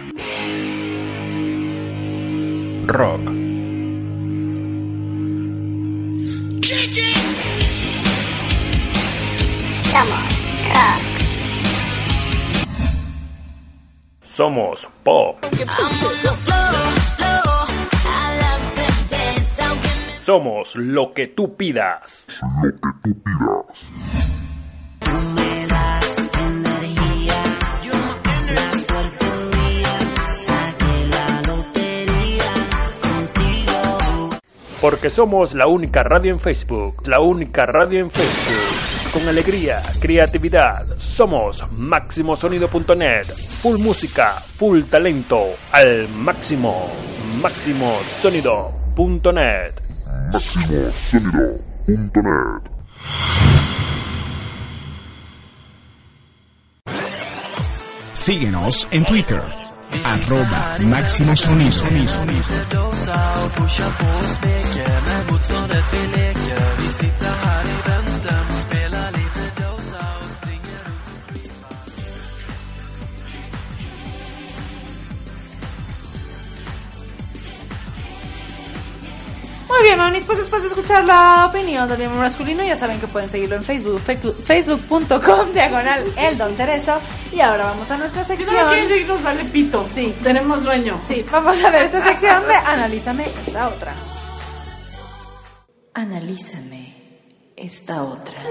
rock. 2.86 3.44
Somos 14.22 14.88
pop. 15.04 15.36
Somos 20.24 20.74
lo 20.74 21.12
que 21.12 21.28
tú 21.28 21.56
pidas. 21.56 22.26
Porque 34.80 35.08
somos 35.08 35.54
la 35.54 35.68
única 35.68 36.02
radio 36.02 36.32
en 36.32 36.40
Facebook. 36.40 37.06
La 37.06 37.20
única 37.20 37.64
radio 37.66 38.00
en 38.00 38.10
Facebook. 38.10 38.93
Con 39.14 39.26
alegría, 39.28 39.80
creatividad. 40.00 40.84
Somos 40.98 41.62
máximosonido.net. 41.70 43.26
Full 43.62 43.78
música, 43.78 44.32
full 44.32 44.82
talento. 44.90 45.54
Al 45.70 46.08
máximo. 46.08 46.90
Máximosonido.net. 47.40 49.74
MaximoSonido.net 50.32 52.74
Síguenos 58.14 58.88
en 58.90 59.04
Twitter, 59.04 59.42
arroba 60.04 60.76
Máximo 60.80 61.36
Sonido. 61.36 61.84
Muy 79.74 79.82
bien, 79.82 80.00
Onis, 80.00 80.22
pues 80.24 80.38
después 80.38 80.62
de 80.62 80.68
escuchar 80.68 81.04
la 81.04 81.46
opinión 81.50 81.88
del 81.88 81.98
miembro 81.98 82.20
masculino, 82.20 82.62
ya 82.62 82.76
saben 82.76 83.00
que 83.00 83.08
pueden 83.08 83.28
seguirlo 83.28 83.56
en 83.56 83.62
Facebook, 83.62 84.00
Facebook- 84.06 84.36
facebook.com, 84.36 85.52
diagonal, 85.52 86.04
el 86.16 86.38
Don 86.38 86.54
Tereso. 86.56 87.00
Y 87.32 87.40
ahora 87.40 87.66
vamos 87.66 87.90
a 87.90 87.96
nuestra 87.98 88.22
Si 88.24 88.36
sección. 88.36 88.54
no 88.54 88.68
quieren 88.70 88.88
seguirnos, 88.88 89.22
vale 89.22 89.44
pito. 89.44 89.86
Sí. 89.92 90.14
Tenemos 90.22 90.62
dueño. 90.62 91.00
Sí, 91.08 91.24
vamos 91.30 91.62
a 91.64 91.70
ver 91.70 91.82
esta 91.84 92.04
sección 92.04 92.46
de 92.46 92.54
Analízame 92.54 93.24
esta 93.46 93.68
otra. 93.68 93.94
Analízame 95.94 96.94
esta 97.56 98.02
otra. 98.04 98.42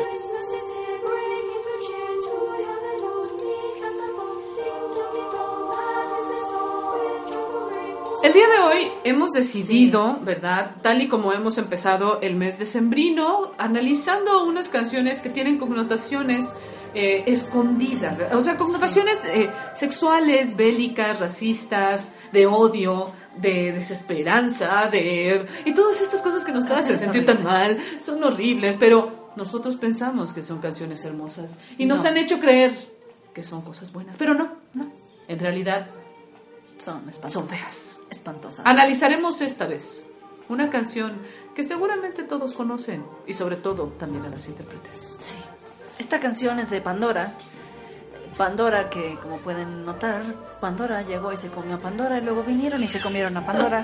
El 8.23 8.31
día 8.31 8.47
de 8.47 8.59
hoy 8.59 8.91
hemos 9.03 9.31
decidido, 9.31 10.17
¿verdad? 10.21 10.77
Tal 10.81 11.01
y 11.01 11.09
como 11.09 11.33
hemos 11.33 11.57
empezado 11.57 12.21
el 12.21 12.35
mes 12.35 12.57
de 12.57 12.65
sembrino, 12.65 13.51
analizando 13.57 14.45
unas 14.45 14.69
canciones 14.69 15.19
que 15.19 15.29
tienen 15.29 15.57
connotaciones 15.57 16.53
eh, 16.95 17.23
escondidas, 17.27 18.17
¿verdad? 18.17 18.37
o 18.37 18.41
sea, 18.41 18.55
connotaciones 18.57 19.25
eh, 19.25 19.51
sexuales, 19.73 20.55
bélicas, 20.55 21.19
racistas, 21.19 22.13
de 22.31 22.45
odio, 22.45 23.11
de 23.35 23.73
desesperanza, 23.73 24.87
de... 24.89 25.45
Y 25.65 25.73
todas 25.73 25.99
estas 25.99 26.21
cosas 26.21 26.45
que 26.45 26.53
nos 26.53 26.71
hacen 26.71 26.97
sentir 26.97 27.25
tan 27.25 27.43
mal, 27.43 27.77
son 27.99 28.23
horribles, 28.23 28.77
pero 28.79 29.31
nosotros 29.35 29.75
pensamos 29.75 30.31
que 30.31 30.41
son 30.41 30.59
canciones 30.59 31.03
hermosas 31.03 31.59
y 31.77 31.85
nos 31.85 32.03
No. 32.03 32.09
han 32.09 32.15
hecho 32.17 32.39
creer 32.39 32.71
que 33.33 33.43
son 33.43 33.63
cosas 33.63 33.91
buenas, 33.91 34.15
pero 34.15 34.33
no, 34.33 34.49
no. 34.75 34.89
En 35.27 35.39
realidad 35.39 35.87
Son 36.77 37.07
espantosas. 37.09 37.99
Espantosas. 38.13 38.65
Analizaremos 38.65 39.41
esta 39.41 39.65
vez 39.65 40.05
una 40.49 40.69
canción 40.69 41.17
que 41.55 41.63
seguramente 41.63 42.23
todos 42.23 42.53
conocen 42.53 43.03
y 43.27 43.33
sobre 43.33 43.55
todo 43.55 43.87
también 43.99 44.25
a 44.25 44.29
las 44.29 44.47
intérpretes. 44.47 45.17
Sí. 45.19 45.35
Esta 45.99 46.19
canción 46.19 46.59
es 46.59 46.69
de 46.69 46.81
Pandora. 46.81 47.33
Pandora 48.37 48.89
que, 48.89 49.17
como 49.21 49.37
pueden 49.37 49.85
notar, 49.85 50.21
Pandora 50.59 51.01
llegó 51.03 51.31
y 51.31 51.37
se 51.37 51.49
comió 51.49 51.75
a 51.75 51.79
Pandora 51.79 52.17
y 52.17 52.21
luego 52.21 52.43
vinieron 52.43 52.83
y 52.83 52.87
se 52.87 52.99
comieron 52.99 53.37
a 53.37 53.45
Pandora 53.45 53.83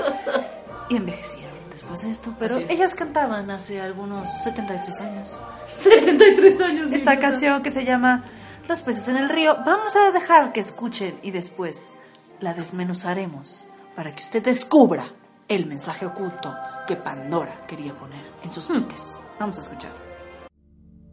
y 0.90 0.96
envejecieron 0.96 1.54
después 1.72 2.02
de 2.02 2.12
esto. 2.12 2.34
Pero 2.40 2.58
es. 2.58 2.70
ellas 2.70 2.96
cantaban 2.96 3.52
hace 3.52 3.80
algunos 3.82 4.28
73 4.44 5.02
años. 5.02 5.38
73 5.78 6.62
años. 6.62 6.92
Esta 6.92 7.12
sí, 7.12 7.18
canción 7.18 7.62
que 7.62 7.72
se 7.72 7.86
llama 7.86 8.24
Los 8.68 8.82
peces 8.82 9.08
en 9.10 9.18
el 9.18 9.30
río. 9.30 9.58
Vamos 9.66 9.96
a 9.96 10.12
dejar 10.12 10.52
que 10.52 10.60
escuchen 10.60 11.20
y 11.22 11.32
después 11.32 11.94
la 12.40 12.54
desmenuzaremos 12.54 13.69
para 14.00 14.16
que 14.16 14.24
usted 14.24 14.42
descubra 14.42 15.12
el 15.46 15.66
mensaje 15.66 16.06
oculto 16.06 16.56
que 16.88 16.96
Pandora 16.96 17.68
quería 17.68 17.94
poner 17.94 18.24
en 18.42 18.50
sus 18.50 18.70
mentes. 18.70 19.20
Vamos 19.38 19.58
a 19.58 19.62
escuchar. 19.62 19.92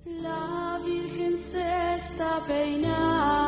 La 0.04 0.78
Virgen 0.84 1.36
se 1.36 1.94
está 1.96 2.38
peinando 2.46 3.45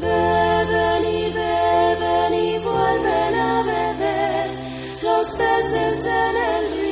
Beben 0.00 1.04
y 1.04 1.32
beben 1.32 2.34
y 2.34 2.58
vuelven 2.58 3.34
a 3.34 3.62
beber 3.62 4.50
los 5.02 5.28
peces 5.32 6.06
en 6.06 6.36
el 6.36 6.70
río 6.70 6.83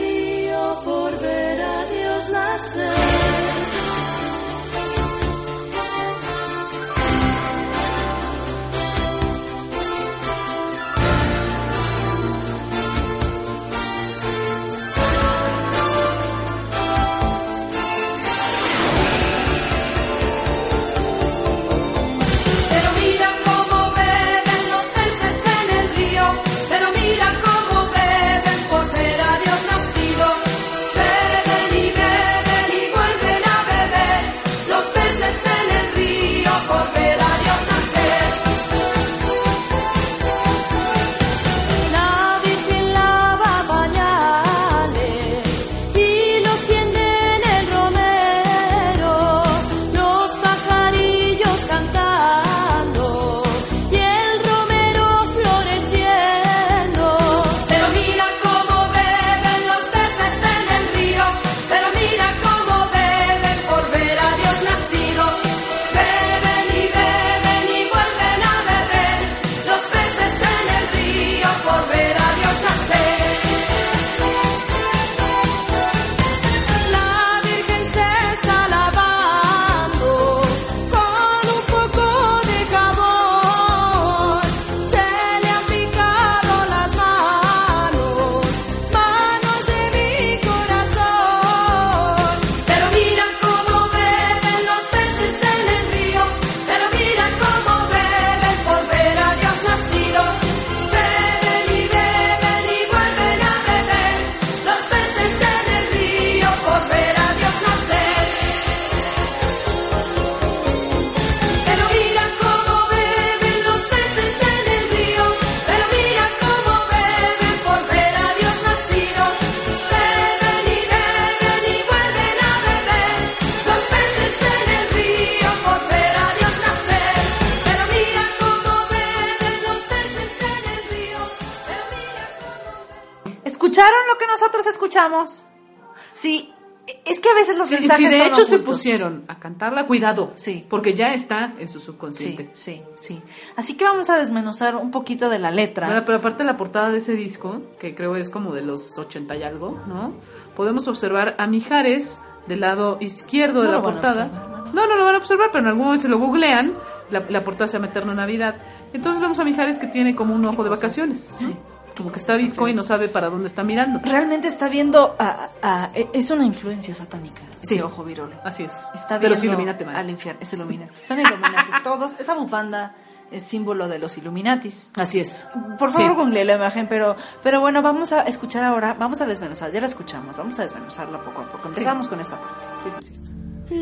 pusieron 138.83 139.25
a 139.29 139.39
cantarla, 139.39 139.87
cuidado. 139.87 140.33
Sí. 140.35 140.65
Porque 140.69 140.95
ya 140.95 141.15
está 141.15 141.55
en 141.59 141.69
su 141.69 141.81
subconsciente. 141.81 142.51
Sí, 142.53 142.83
sí, 142.97 143.17
sí. 143.17 143.23
Así 143.57 143.77
que 143.77 143.85
vamos 143.85 144.11
a 144.11 144.19
desmenuzar 144.19 144.77
un 144.77 144.91
poquito 144.91 145.29
de 145.29 145.39
la 145.39 145.51
letra. 145.51 145.87
Ahora, 145.87 146.05
pero 146.05 146.19
aparte 146.19 146.39
de 146.39 146.45
la 146.45 146.57
portada 146.57 146.91
de 146.91 146.99
ese 146.99 147.15
disco, 147.15 147.63
que 147.79 147.95
creo 147.95 148.17
es 148.17 148.31
como 148.31 148.53
de 148.53 148.63
los 148.63 148.99
80 148.99 149.37
y 149.37 149.43
algo, 149.43 149.81
¿no? 149.87 150.15
Podemos 150.57 150.89
observar 150.89 151.35
a 151.39 151.47
Mijares 151.47 152.21
del 152.47 152.61
lado 152.61 152.99
izquierdo 153.01 153.63
de 153.63 153.71
la 153.71 153.81
portada. 153.81 154.27
observar, 154.27 154.75
no, 154.75 154.87
no 154.87 154.97
lo 154.97 155.05
van 155.05 155.15
a 155.15 155.19
observar, 155.19 155.49
pero 155.53 155.63
en 155.65 155.69
algún 155.69 155.85
momento 155.85 156.03
se 156.03 156.09
lo 156.09 156.19
googlean, 156.19 156.75
la, 157.11 157.25
la 157.29 157.45
portada 157.45 157.69
se 157.69 157.75
llama 157.75 157.89
Eterno 157.89 158.15
Navidad. 158.15 158.57
Entonces 158.93 159.21
vemos 159.21 159.39
a 159.39 159.45
Mijares 159.45 159.79
que 159.79 159.87
tiene 159.87 160.15
como 160.15 160.35
un 160.35 160.45
ojo 160.45 160.65
de 160.65 160.71
vacaciones, 160.71 161.47
¿no? 161.49 161.72
Como 161.97 162.11
que 162.13 162.19
está 162.19 162.37
visco 162.37 162.69
y 162.69 162.75
no 162.75 162.83
sabe 162.83 163.09
para 163.09 163.29
dónde 163.29 163.47
está 163.47 163.63
mirando. 163.63 164.01
Realmente 164.03 164.49
está 164.49 164.69
viendo 164.69 165.15
a, 165.19 165.49
a- 165.63 165.91
es 165.95 166.31
una 166.31 166.45
influencia 166.47 166.95
satánica. 166.95 167.43
Sí. 167.61 167.75
Ese 167.75 167.83
ojo 167.83 168.03
virolo. 168.05 168.37
Así 168.45 168.65
es. 168.65 168.89
Está 168.95 169.19
de 169.19 169.29
los 169.29 169.41
viendo 169.41 169.61
Illuminati, 169.61 169.85
al 169.85 170.11
infierno. 170.11 170.41
Es 170.43 170.53
Illuminati. 170.53 170.93
Son 171.01 171.21
Illuminati 171.21 171.71
todos. 171.85 172.13
Esa 172.19 172.35
bufanda 172.35 172.95
es 173.31 173.43
símbolo 173.45 173.89
de 173.89 173.99
los 173.99 174.17
Illuminatis. 174.19 174.91
Así 174.97 175.21
es. 175.21 175.47
Por 175.79 175.93
favor, 175.93 176.27
Sí. 176.33 176.45
la 176.45 176.55
imagen, 176.55 176.87
pero, 176.89 177.17
pero 177.43 177.61
bueno, 177.61 177.83
vamos 177.83 178.13
a 178.13 178.23
escuchar 178.23 178.65
ahora, 178.65 178.95
vamos 178.95 179.21
a 179.23 179.27
desmenuzar, 179.27 179.71
ya 179.73 179.81
la 179.81 179.87
escuchamos, 179.87 180.37
vamos 180.37 180.59
a 180.59 180.63
desmenuzarla 180.63 181.23
poco 181.23 181.41
a 181.43 181.49
poco. 181.51 181.69
Empezamos 181.69 182.09
con 182.09 182.21
esta 182.21 182.39
parte. 182.39 182.67
Sí, 182.85 182.91
sí, 183.09 183.15
sí. 183.15 183.21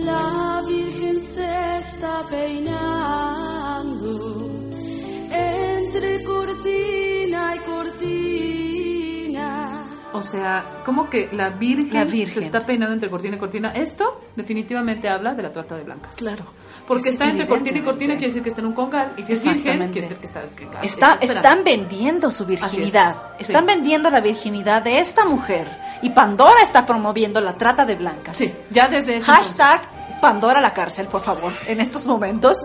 La 0.04 0.62
Virgen 0.66 1.18
se 1.18 1.78
está 1.78 2.20
peinando 2.30 4.10
entre 5.32 6.22
cortina 6.24 6.69
O 10.12 10.22
sea, 10.22 10.82
como 10.84 11.08
que 11.08 11.28
la 11.32 11.50
virgen, 11.50 11.94
La 11.94 12.04
Virgen. 12.04 12.34
se 12.34 12.40
está 12.40 12.66
peinando 12.66 12.92
entre 12.94 13.08
cortina 13.08 13.36
y 13.36 13.38
cortina. 13.38 13.70
Esto 13.72 14.20
definitivamente 14.34 15.08
habla 15.08 15.34
de 15.34 15.42
la 15.44 15.52
trata 15.52 15.76
de 15.76 15.84
blancas. 15.84 16.16
Claro. 16.16 16.44
Porque 16.86 17.08
Es 17.10 17.14
está 17.14 17.28
entre 17.28 17.46
cortina 17.46 17.78
y 17.78 17.82
cortina, 17.82 18.14
quiere 18.14 18.26
decir 18.28 18.42
que 18.42 18.48
está 18.48 18.60
en 18.60 18.66
un 18.68 18.72
congal. 18.72 19.12
Y 19.16 19.22
si 19.22 19.34
es 19.34 19.44
virgen, 19.44 19.58
Exactamente. 19.60 19.92
quiere 19.92 20.08
decir 20.08 20.18
que 20.20 20.26
está, 20.26 20.42
que- 20.42 20.56
que 20.56 20.64
Está, 20.64 20.82
está 20.84 21.14
esperando. 21.14 21.48
están 21.48 21.64
vendiendo 21.64 22.30
su 22.32 22.44
virginidad. 22.46 23.16
Es, 23.38 23.48
Están 23.48 23.62
sí. 23.68 23.74
vendiendo 23.74 24.10
la 24.10 24.20
virginidad 24.20 24.82
de 24.82 24.98
esta 24.98 25.24
mujer. 25.24 25.68
Y 26.02 26.10
Pandora 26.10 26.60
está 26.62 26.84
promoviendo 26.86 27.40
la 27.40 27.54
trata 27.54 27.84
de 27.86 27.94
blancas. 27.94 28.36
Sí, 28.36 28.52
ya 28.70 28.88
desde 28.88 29.16
ese 29.16 29.26
Hashtag 29.30 29.82
Pandora 30.20 30.58
a 30.58 30.62
la 30.62 30.74
cárcel, 30.74 31.06
por 31.06 31.20
favor, 31.22 31.52
en 31.68 31.80
estos 31.80 32.06
momentos. 32.06 32.58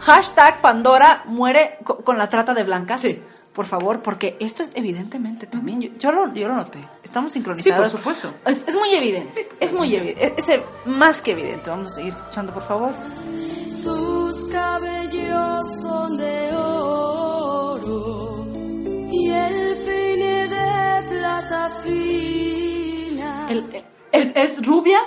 Hashtag 0.00 0.60
Pandora 0.60 1.22
muere 1.26 1.78
co- 1.84 1.98
con 1.98 2.18
la 2.18 2.28
trata 2.28 2.52
de 2.54 2.64
blancas. 2.64 3.02
Sí. 3.02 3.22
Por 3.52 3.66
favor, 3.66 4.00
porque 4.02 4.36
esto 4.40 4.62
es 4.62 4.72
evidentemente 4.74 5.46
también, 5.46 5.80
yo, 5.80 5.90
yo 5.98 6.12
lo, 6.12 6.32
yo 6.34 6.48
lo 6.48 6.54
noté, 6.56 6.78
estamos 7.02 7.32
sincronizados. 7.32 7.92
Sí, 7.92 7.98
por 7.98 8.14
supuesto. 8.16 8.34
Es, 8.50 8.64
es 8.66 8.74
muy 8.74 8.94
evidente, 8.94 9.48
es 9.60 9.72
muy 9.74 9.94
evidente, 9.94 10.34
es, 10.38 10.48
es 10.48 10.60
más 10.86 11.20
que 11.20 11.32
evidente. 11.32 11.68
Vamos 11.70 11.92
a 11.92 11.94
seguir 11.96 12.14
escuchando, 12.14 12.52
por 12.54 12.66
favor. 12.66 12.92
Sus 13.70 14.46
cabellos 14.50 15.66
son 15.82 16.16
de 16.16 16.50
oro 16.56 18.46
y 19.10 19.28
el 19.30 19.76
peine 19.84 20.48
de 20.48 21.08
plata 21.10 21.70
fina. 21.84 23.48
El- 23.50 23.84
Es, 24.12 24.30
es 24.34 24.66
rubia 24.66 25.00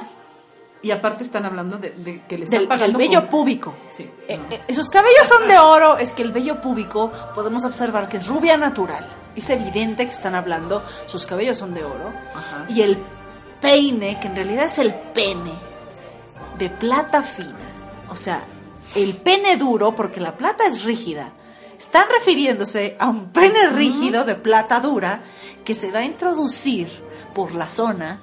y 0.86 0.92
aparte 0.92 1.24
están 1.24 1.46
hablando 1.46 1.78
de, 1.78 1.90
de 1.92 2.22
que 2.28 2.38
le 2.38 2.44
están 2.46 2.60
del, 2.60 2.68
del 2.68 2.68
pagando 2.68 3.00
vello 3.00 3.22
con- 3.22 3.30
púbico. 3.30 3.74
Sí. 3.90 4.04
Eh, 4.28 4.40
eh, 4.68 4.74
sus 4.74 4.90
cabellos 4.90 5.28
son 5.28 5.48
de 5.48 5.58
oro, 5.58 5.98
es 5.98 6.14
que 6.14 6.22
el 6.22 6.32
vello 6.32 6.62
púbico 6.62 7.12
podemos 7.34 7.66
observar 7.66 8.08
que 8.08 8.18
es 8.18 8.28
rubia 8.28 8.56
natural. 8.56 9.10
Es 9.36 9.50
evidente 9.50 10.06
que 10.06 10.12
están 10.12 10.36
hablando, 10.36 10.84
sus 11.08 11.26
cabellos 11.26 11.58
son 11.58 11.74
de 11.74 11.84
oro. 11.84 12.10
Ajá. 12.36 12.66
Y 12.70 12.82
el 12.84 13.00
peine, 13.60 14.20
que 14.20 14.28
en 14.28 14.36
realidad 14.36 14.66
es 14.66 14.78
el 14.80 14.94
pene, 14.94 15.54
de 16.58 16.70
plata 16.70 17.24
fina. 17.24 17.72
O 18.12 18.16
sea, 18.16 18.44
el 18.96 19.16
pene 19.16 19.58
duro, 19.58 19.96
porque 19.96 20.20
la 20.20 20.38
plata 20.38 20.66
es 20.68 20.84
rígida. 20.84 21.32
Están 21.78 22.06
refiriéndose 22.14 22.96
a 23.00 23.08
un 23.08 23.32
pene 23.34 23.70
rígido 23.70 24.24
de 24.24 24.36
plata 24.36 24.80
dura 24.80 25.22
que 25.66 25.74
se 25.74 25.92
va 25.92 26.00
a 26.00 26.06
introducir 26.06 26.88
por 27.34 27.54
la 27.56 27.68
zona. 27.70 28.22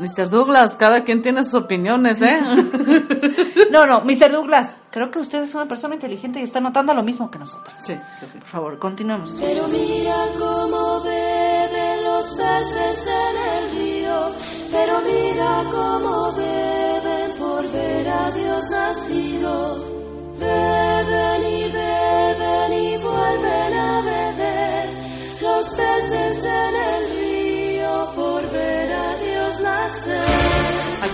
Mr. 0.00 0.30
Douglas, 0.30 0.76
cada 0.76 1.02
quien 1.04 1.22
tiene 1.22 1.42
sus 1.44 1.54
opiniones, 1.54 2.22
¿eh? 2.22 2.38
No, 3.70 3.86
no, 3.86 4.00
Mr. 4.02 4.30
Douglas, 4.32 4.76
creo 4.90 5.10
que 5.10 5.18
usted 5.18 5.42
es 5.42 5.54
una 5.54 5.66
persona 5.66 5.94
inteligente 5.94 6.40
y 6.40 6.44
está 6.44 6.60
notando 6.60 6.94
lo 6.94 7.02
mismo 7.02 7.30
que 7.30 7.38
nosotras. 7.38 7.74
sí, 7.84 7.94
sí, 8.20 8.26
sí. 8.28 8.38
Por 8.38 8.48
favor, 8.48 8.78
continuemos. 8.78 9.36
Pero 9.40 9.66
mira 9.68 10.16
cómo 10.38 11.00
beben 11.02 12.04
los 12.04 12.34
peces 12.34 13.06
en 13.06 13.64
el 13.64 13.70
río. 13.72 14.32
Pero 14.70 15.00
mira 15.02 15.62
cómo 15.70 16.32
beben 16.32 17.36
por 17.38 17.70
ver 17.70 18.08
a 18.08 18.30
Dios 18.30 18.70
nacido. 18.70 19.97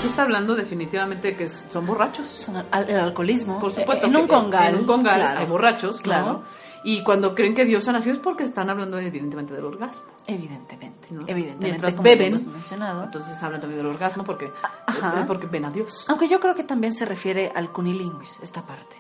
Está 0.05 0.23
hablando 0.23 0.55
definitivamente 0.55 1.29
de 1.33 1.37
que 1.37 1.49
son 1.49 1.87
borrachos. 1.87 2.29
Son 2.29 2.57
al- 2.71 2.89
el 2.91 2.99
alcoholismo. 3.01 3.59
Por 3.59 3.71
supuesto. 3.73 4.07
En 4.07 4.17
un 4.17 4.27
congal. 4.27 4.75
En 4.75 4.81
un 4.81 4.87
congal 4.87 5.17
claro. 5.21 5.41
hay 5.41 5.47
borrachos, 5.47 6.01
Claro. 6.01 6.43
Y 6.87 7.03
cuando 7.03 7.35
creen 7.35 7.55
que 7.55 7.65
Dios 7.65 7.89
ha 7.89 7.93
nacido 7.93 8.15
es 8.15 8.21
porque 8.21 8.45
están 8.45 8.69
hablando 8.69 8.99
evidentemente 8.99 9.55
del 9.55 9.65
orgasmo. 9.65 10.05
Evidentemente. 10.27 11.09
¿no? 11.13 11.23
Evidentemente. 11.27 11.67
Mientras 11.67 11.95
como 11.97 12.05
beben, 12.05 12.33
mencionado. 12.53 13.05
entonces 13.05 13.43
hablan 13.43 13.63
también 13.63 13.79
del 13.79 13.87
orgasmo 13.91 14.23
porque, 14.23 14.53
Ajá. 14.87 15.21
eh, 15.21 15.25
porque 15.27 15.47
ven 15.47 15.65
a 15.65 15.71
Dios. 15.71 16.05
Aunque 16.11 16.29
yo 16.29 16.41
creo 16.41 16.55
que 16.55 16.63
también 16.63 16.93
se 16.93 17.07
refiere 17.07 17.51
al 17.55 17.73
cunilinguis, 17.73 18.39
esta 18.43 18.67
parte. 18.67 18.97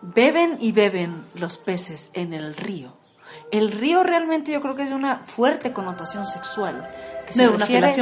Beben 0.00 0.56
y 0.58 0.72
beben 0.72 1.26
los 1.34 1.58
peces 1.58 2.10
en 2.14 2.32
el 2.32 2.56
río. 2.56 2.94
El 3.50 3.72
río 3.72 4.02
realmente 4.04 4.50
yo 4.52 4.62
creo 4.62 4.74
que 4.74 4.84
es 4.84 4.88
de 4.88 4.94
una 4.96 5.18
fuerte 5.26 5.74
connotación 5.74 6.26
sexual. 6.26 6.88
Que 7.26 7.32
se 7.34 7.42
De 7.42 7.48
una 7.50 7.58
refiere. 7.66 7.92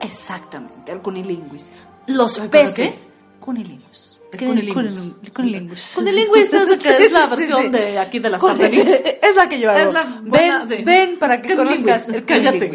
Exactamente, 0.00 0.90
al 0.90 1.02
cunilinguis. 1.02 1.70
Los 2.06 2.38
Ay, 2.38 2.48
¿pero 2.50 2.68
peces. 2.68 3.08
Cunilingus. 3.40 4.20
Es 4.32 4.38
¿Qué- 4.38 4.46
cunilingus. 4.46 4.76
cunil- 4.84 5.32
Cunilingus. 5.32 5.92
Cunilingus 5.94 6.38
es, 6.38 6.78
que 6.82 7.04
es 7.04 7.12
la 7.12 7.24
sí, 7.24 7.30
versión 7.36 7.62
sí. 7.64 7.68
de 7.68 7.98
aquí 7.98 8.18
de 8.18 8.30
las 8.30 8.40
tarderías. 8.40 9.00
Es 9.22 9.36
la 9.36 9.48
que 9.48 9.60
yo 9.60 9.70
hago. 9.70 9.78
Es 9.88 9.92
la 9.92 10.04
buena, 10.22 10.64
ven, 10.64 10.78
sí. 10.78 10.84
ven 10.84 11.18
para 11.18 11.42
que 11.42 11.54
Cunilingus. 11.54 11.78
conozcas 11.84 12.08
el 12.08 12.24
Cállate. 12.24 12.70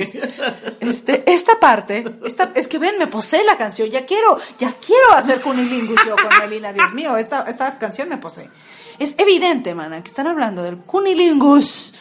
Este, 0.80 1.24
esta 1.32 1.60
parte, 1.60 2.06
esta, 2.26 2.52
es 2.56 2.68
que 2.68 2.78
ven, 2.78 2.98
me 3.00 3.08
posee 3.08 3.44
la 3.44 3.58
canción, 3.58 3.90
ya 3.90 4.06
quiero, 4.06 4.38
ya 4.60 4.74
quiero 4.86 5.14
hacer 5.14 5.42
cunilingus 5.42 6.00
yo 6.06 6.16
con 6.16 6.30
Melina, 6.40 6.72
Dios 6.74 6.94
mío, 6.94 7.18
esta, 7.18 7.42
esta 7.50 7.78
canción 7.80 8.08
me 8.10 8.18
posee. 8.18 8.50
Es 9.00 9.16
evidente, 9.18 9.74
mana, 9.76 10.02
que 10.04 10.10
están 10.10 10.28
hablando 10.28 10.62
del 10.64 10.78
cunilingus 10.78 11.94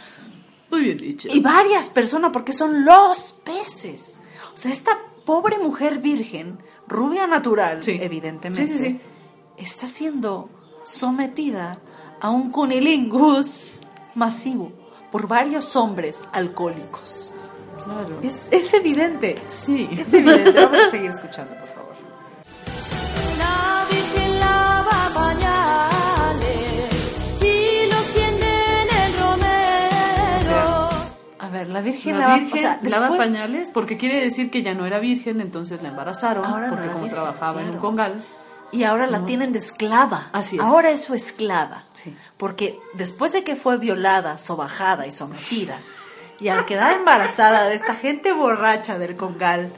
Muy 0.71 0.83
bien 0.83 0.97
dicho. 0.99 1.29
y 1.33 1.41
varias 1.41 1.89
personas, 1.89 2.31
porque 2.33 2.53
son 2.53 2.85
los 2.85 3.33
peces. 3.45 4.21
O 4.55 4.57
sea, 4.57 4.71
esta 4.73 4.99
pobre 5.25 5.59
mujer 5.59 5.99
virgen, 5.99 6.59
rubia 6.89 7.27
natural, 7.27 7.83
Sí. 7.83 7.99
evidentemente, 8.01 8.67
Sí, 8.67 8.79
sí, 8.79 8.85
sí. 8.85 9.01
está 9.57 9.87
siendo 9.87 10.49
sometida 10.85 11.79
a 12.21 12.31
un 12.31 12.51
cunilingus 12.51 13.81
masivo 14.15 14.73
por 15.13 15.27
varios 15.29 15.77
hombres 15.77 16.29
alcohólicos. 16.33 17.33
Claro. 17.85 18.19
Es, 18.23 18.49
es 18.51 18.73
evidente. 18.75 19.37
Sí. 19.47 19.89
Es 19.93 20.13
evidente. 20.13 20.53
Vamos 20.53 20.81
a 20.81 20.91
seguir 20.91 21.11
escuchando, 21.11 21.55
ver, 31.67 31.75
la 31.75 31.81
Virgen 31.83 32.15
La 32.19 32.21
lava, 32.29 32.35
virgen 32.39 32.53
o 32.55 32.57
sea, 32.61 32.81
lava 32.83 33.09
después- 33.09 33.19
pañales 33.19 33.71
porque 33.73 33.97
quiere 33.99 34.21
decir 34.23 34.51
que 34.51 34.63
ya 34.63 34.75
no 34.75 34.87
era 34.87 34.99
virgen, 34.99 35.41
entonces 35.41 35.83
la 35.83 35.89
embarazaron 35.91 36.45
Ahora 36.45 36.67
no 36.69 36.73
porque 36.73 36.85
era 36.85 36.93
como 36.95 37.05
virgen, 37.05 37.21
trabajaba 37.21 37.61
en 37.61 37.67
un 37.67 37.73
claro. 37.73 37.81
congal. 37.89 38.25
Y 38.73 38.83
ahora 38.83 39.07
la 39.07 39.25
tienen 39.25 39.53
de 39.53 39.59
esclava. 39.59 40.29
Así 40.33 40.57
es. 40.57 40.63
Ahora 40.63 40.91
es 40.91 41.05
su 41.05 41.15
esclava. 41.15 41.85
Sí. 41.93 42.17
Porque 42.37 42.81
después 42.95 43.33
de 43.33 43.45
que 43.45 43.55
fue 43.55 43.77
violada, 43.79 44.39
sobajada 44.39 45.07
y 45.07 45.13
sometida, 45.13 45.79
y 46.41 46.49
al 46.49 46.65
quedar 46.67 46.93
embarazada 46.93 47.69
de 47.69 47.75
esta 47.77 47.95
gente 47.95 48.33
borracha 48.33 48.99
del 48.99 49.17
congal, 49.17 49.73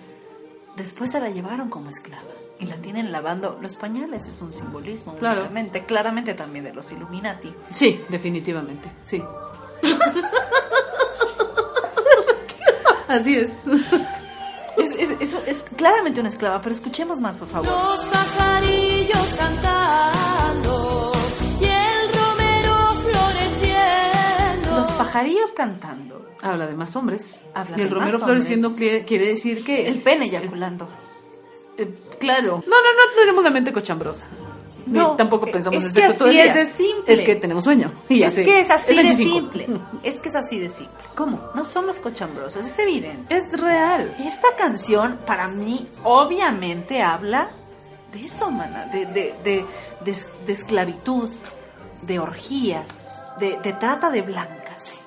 después 0.77 1.11
se 1.11 1.21
la 1.21 1.29
llevaron 1.29 1.69
como 1.69 1.91
esclava. 1.91 2.23
Y 2.61 2.67
la 2.67 2.77
tienen 2.77 3.13
lavando 3.13 3.59
los 3.61 3.77
pañales. 3.77 4.27
Es 4.27 4.41
un 4.41 4.51
simbolismo, 4.51 5.15
Claro. 5.17 5.47
claramente 5.87 6.35
también 6.35 6.65
de 6.65 6.73
los 6.73 6.91
Illuminati. 6.91 7.55
Sí, 7.71 8.01
definitivamente, 8.09 8.91
sí. 9.05 9.23
Así 13.09 13.35
es. 13.37 13.63
Es, 14.77 14.93
es, 14.93 15.11
es- 15.21 15.35
es 15.49 15.65
claramente 15.77 16.21
una 16.21 16.29
esclava, 16.29 16.61
pero 16.63 16.75
escuchemos 16.75 17.21
más, 17.21 17.37
por 17.37 17.49
favor. 17.49 17.67
Los 17.69 18.07
pajarillos 18.07 19.35
cantando 19.37 21.13
y 21.61 21.65
el 21.65 22.13
romero 22.13 22.77
floreciendo. 23.03 24.77
Los 24.79 24.91
pajarillos 24.93 25.53
cantando. 25.53 26.27
Habla 26.43 26.67
de 26.69 26.75
más 26.77 26.95
hombres. 26.95 27.43
Habla 27.55 27.77
y 27.77 27.81
el 27.81 27.89
de 27.89 27.95
romero 27.95 28.19
más 28.19 28.23
floreciendo 28.25 28.69
hombres. 28.69 28.89
quiere, 28.91 29.05
quiere 29.05 29.27
decir 29.29 29.65
que... 29.65 29.89
El 29.89 30.01
pene 30.03 30.27
eyaculando. 30.27 30.89
eh, 31.77 31.93
claro. 32.21 32.63
No, 32.67 32.77
no, 32.77 32.93
no 32.93 33.21
tenemos 33.21 33.43
la 33.43 33.51
mente 33.51 33.73
cochambrosa. 33.73 34.27
No, 34.89 35.17
tampoco 35.17 35.47
pensamos 35.47 35.83
es 35.83 35.89
en 35.91 35.95
que 35.95 36.01
sexo 36.03 36.19
todo 36.19 36.29
el 36.29 36.39
así 36.39 36.43
día. 36.43 36.53
es 36.53 36.55
de 36.55 36.67
simple. 36.85 37.15
Es 37.15 37.21
que 37.23 37.37
tenemos 37.37 37.65
sueño. 37.65 37.93
Y 38.09 38.23
Es 38.23 38.29
hace- 38.35 38.45
que 38.45 38.61
es 38.61 38.71
así 38.71 38.95
de 38.97 39.03
25. 39.03 39.35
simple. 39.39 39.81
Es 40.03 40.21
que 40.21 40.29
es 40.29 40.37
así 40.37 40.59
de 40.59 40.71
simple. 40.71 40.97
¿Cómo? 41.15 41.41
No 41.55 41.65
somos 41.65 41.99
cochambrosos, 41.99 42.65
es 42.65 42.79
evidente. 42.79 43.35
Es 43.37 43.53
real. 43.61 44.15
Esta 44.25 44.49
canción, 44.57 45.19
para 45.27 45.49
mí, 45.49 45.87
obviamente 46.05 47.03
habla 47.03 47.49
de 48.13 48.25
eso, 48.25 48.51
mana. 48.51 48.87
De, 48.87 49.07
de, 49.07 49.35
de, 50.05 50.53
esclavitud, 50.53 51.29
de 52.03 52.19
orgías, 52.19 53.23
de, 53.39 53.59
de 53.59 53.73
trata 53.75 54.11
de 54.11 54.23
blancas. 54.23 55.05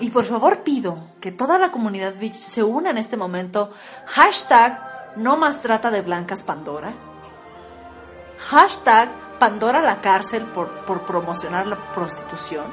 Y 0.00 0.10
por 0.10 0.24
favor 0.24 0.58
pido 0.62 0.98
que 1.20 1.32
toda 1.32 1.58
la 1.58 1.70
comunidad 1.70 2.14
Beach 2.18 2.34
se 2.34 2.62
una 2.62 2.90
en 2.90 2.98
este 2.98 3.16
momento. 3.16 3.70
Hashtag 4.06 5.14
no 5.16 5.36
más 5.36 5.60
trata 5.62 5.90
de 5.90 6.02
blancas 6.02 6.42
Pandora. 6.42 6.92
Hashtag 8.50 9.08
Pandora 9.38 9.80
a 9.80 9.82
la 9.82 10.00
cárcel 10.00 10.44
por, 10.46 10.68
por 10.84 11.02
promocionar 11.02 11.66
la 11.66 11.92
prostitución. 11.92 12.64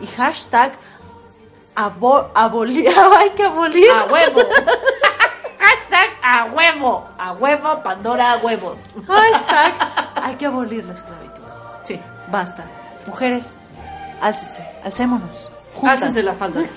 Y 0.00 0.06
hashtag 0.06 0.72
abo- 1.74 2.28
abolir. 2.34 2.88
Hay 3.18 3.30
que 3.30 3.44
abolir. 3.44 3.90
A 3.90 4.04
huevo. 4.06 4.40
Hashtag 5.58 6.08
a 6.22 6.44
huevo. 6.46 7.08
A 7.18 7.32
huevo, 7.32 7.82
Pandora, 7.82 8.32
a 8.32 8.36
huevos. 8.38 8.78
Hashtag 9.06 9.74
hay 10.14 10.34
que 10.36 10.46
abolir 10.46 10.84
la 10.84 10.94
esclavitud. 10.94 11.42
Sí. 11.84 12.00
Basta. 12.30 12.64
Mujeres, 13.06 13.56
álcense, 14.20 14.66
alcémonos. 14.84 15.50
Juntas. 15.74 15.94
Álcense 16.02 16.22
las 16.22 16.36
faldas. 16.36 16.74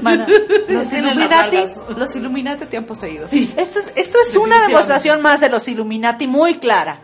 Mana, 0.00 0.26
los 0.68 0.92
Illuminati, 0.92 1.64
los 1.96 2.16
Illuminati 2.16 2.64
te 2.66 2.76
han 2.76 2.84
poseído. 2.84 3.26
Sí. 3.28 3.52
Esto 3.56 3.78
es, 3.78 3.92
esto 3.96 4.18
es 4.26 4.36
una 4.36 4.60
demostración 4.62 5.20
más 5.22 5.40
de 5.40 5.48
los 5.50 5.66
Illuminati 5.68 6.26
muy 6.26 6.58
clara. 6.58 6.98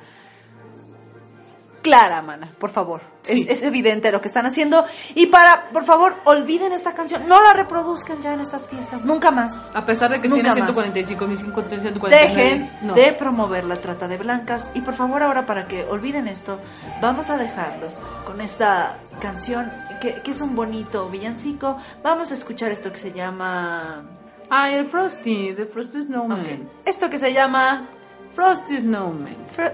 Clara, 1.83 2.23
mana, 2.23 2.51
por 2.59 2.71
favor. 2.71 3.01
Sí. 3.23 3.47
Es, 3.49 3.59
es 3.59 3.63
evidente 3.65 4.11
lo 4.13 4.21
que 4.21 4.29
están 4.29 4.47
haciendo. 4.47 4.85
Y 5.15 5.27
para, 5.27 5.69
por 5.73 5.85
favor, 5.85 6.15
olviden 6.25 6.73
esta 6.73 6.95
canción. 6.95 7.29
No 7.29 7.43
la 7.43 7.53
reproduzcan 7.53 8.21
ya 8.21 8.35
en 8.35 8.41
estas 8.41 8.69
fiestas. 8.69 9.05
Nunca 9.05 9.31
más. 9.31 9.71
A 9.75 9.85
pesar 9.85 10.11
de 10.11 10.21
que 10.21 10.29
Nunca 10.29 10.55
tiene 10.55 10.69
más. 10.73 10.77
145.149. 10.77 12.09
Dejen 12.09 12.71
no. 12.83 12.95
de 12.95 13.13
promover 13.13 13.65
la 13.65 13.77
trata 13.77 14.09
de 14.09 14.17
blancas. 14.17 14.71
Y 14.75 14.81
por 14.81 14.95
favor, 14.95 15.23
ahora 15.23 15.47
para 15.47 15.67
que 15.67 15.85
olviden 15.85 16.29
esto, 16.29 16.59
vamos 17.01 17.31
a 17.31 17.37
dejarlos 17.37 18.01
con 18.27 18.41
esta 18.41 18.99
canción 19.21 19.73
que, 20.01 20.23
que 20.23 20.31
es 20.31 20.41
un 20.41 20.55
bonito 20.57 21.09
villancico. 21.09 21.77
Vamos 22.03 22.31
a 22.31 22.35
escuchar 22.35 22.71
esto 22.73 22.91
que 22.93 22.99
se 22.99 23.13
llama. 23.13 24.05
Ah, 24.51 24.71
el 24.71 24.87
Frosty, 24.87 25.53
The 25.55 25.67
Frosty 25.67 26.03
Snowman. 26.05 26.69
Esto 26.85 27.11
que 27.11 27.19
se 27.19 27.33
llama. 27.33 27.89
Frosty 28.35 28.79
Snowman. 28.79 29.35
Fr- 29.57 29.73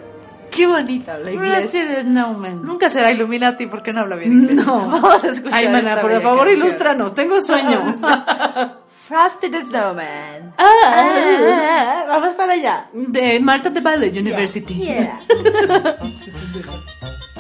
Qué 0.55 0.67
bonita 0.67 1.15
habla 1.15 1.33
inglés. 1.33 1.59
Frosty 1.71 1.79
the 1.81 2.03
Snowman. 2.03 2.63
Nunca 2.63 2.89
será 2.89 3.11
Illuminati 3.11 3.67
porque 3.67 3.93
no 3.93 4.01
habla 4.03 4.17
bien 4.17 4.33
inglés. 4.33 4.65
No. 4.67 4.89
Vamos 4.89 5.25
a 5.25 5.29
escuchar. 5.29 5.59
Ay, 5.59 5.69
mana, 5.69 6.01
por 6.01 6.13
favor, 6.21 6.47
canción. 6.47 6.67
ilústranos. 6.67 7.15
Tengo 7.15 7.41
sueño. 7.41 7.81
Frosty 9.09 9.51
the 9.51 9.61
Snowman. 9.65 10.55
Ah, 10.57 10.65
Ah, 10.87 12.05
vamos 12.09 12.35
para 12.35 12.53
allá. 12.55 12.89
De 12.93 13.39
Marta 13.41 13.69
de 13.69 13.81
Ballet 13.81 14.17
University. 14.19 14.75
Yeah. 14.75 15.19
Frosty 15.27 16.33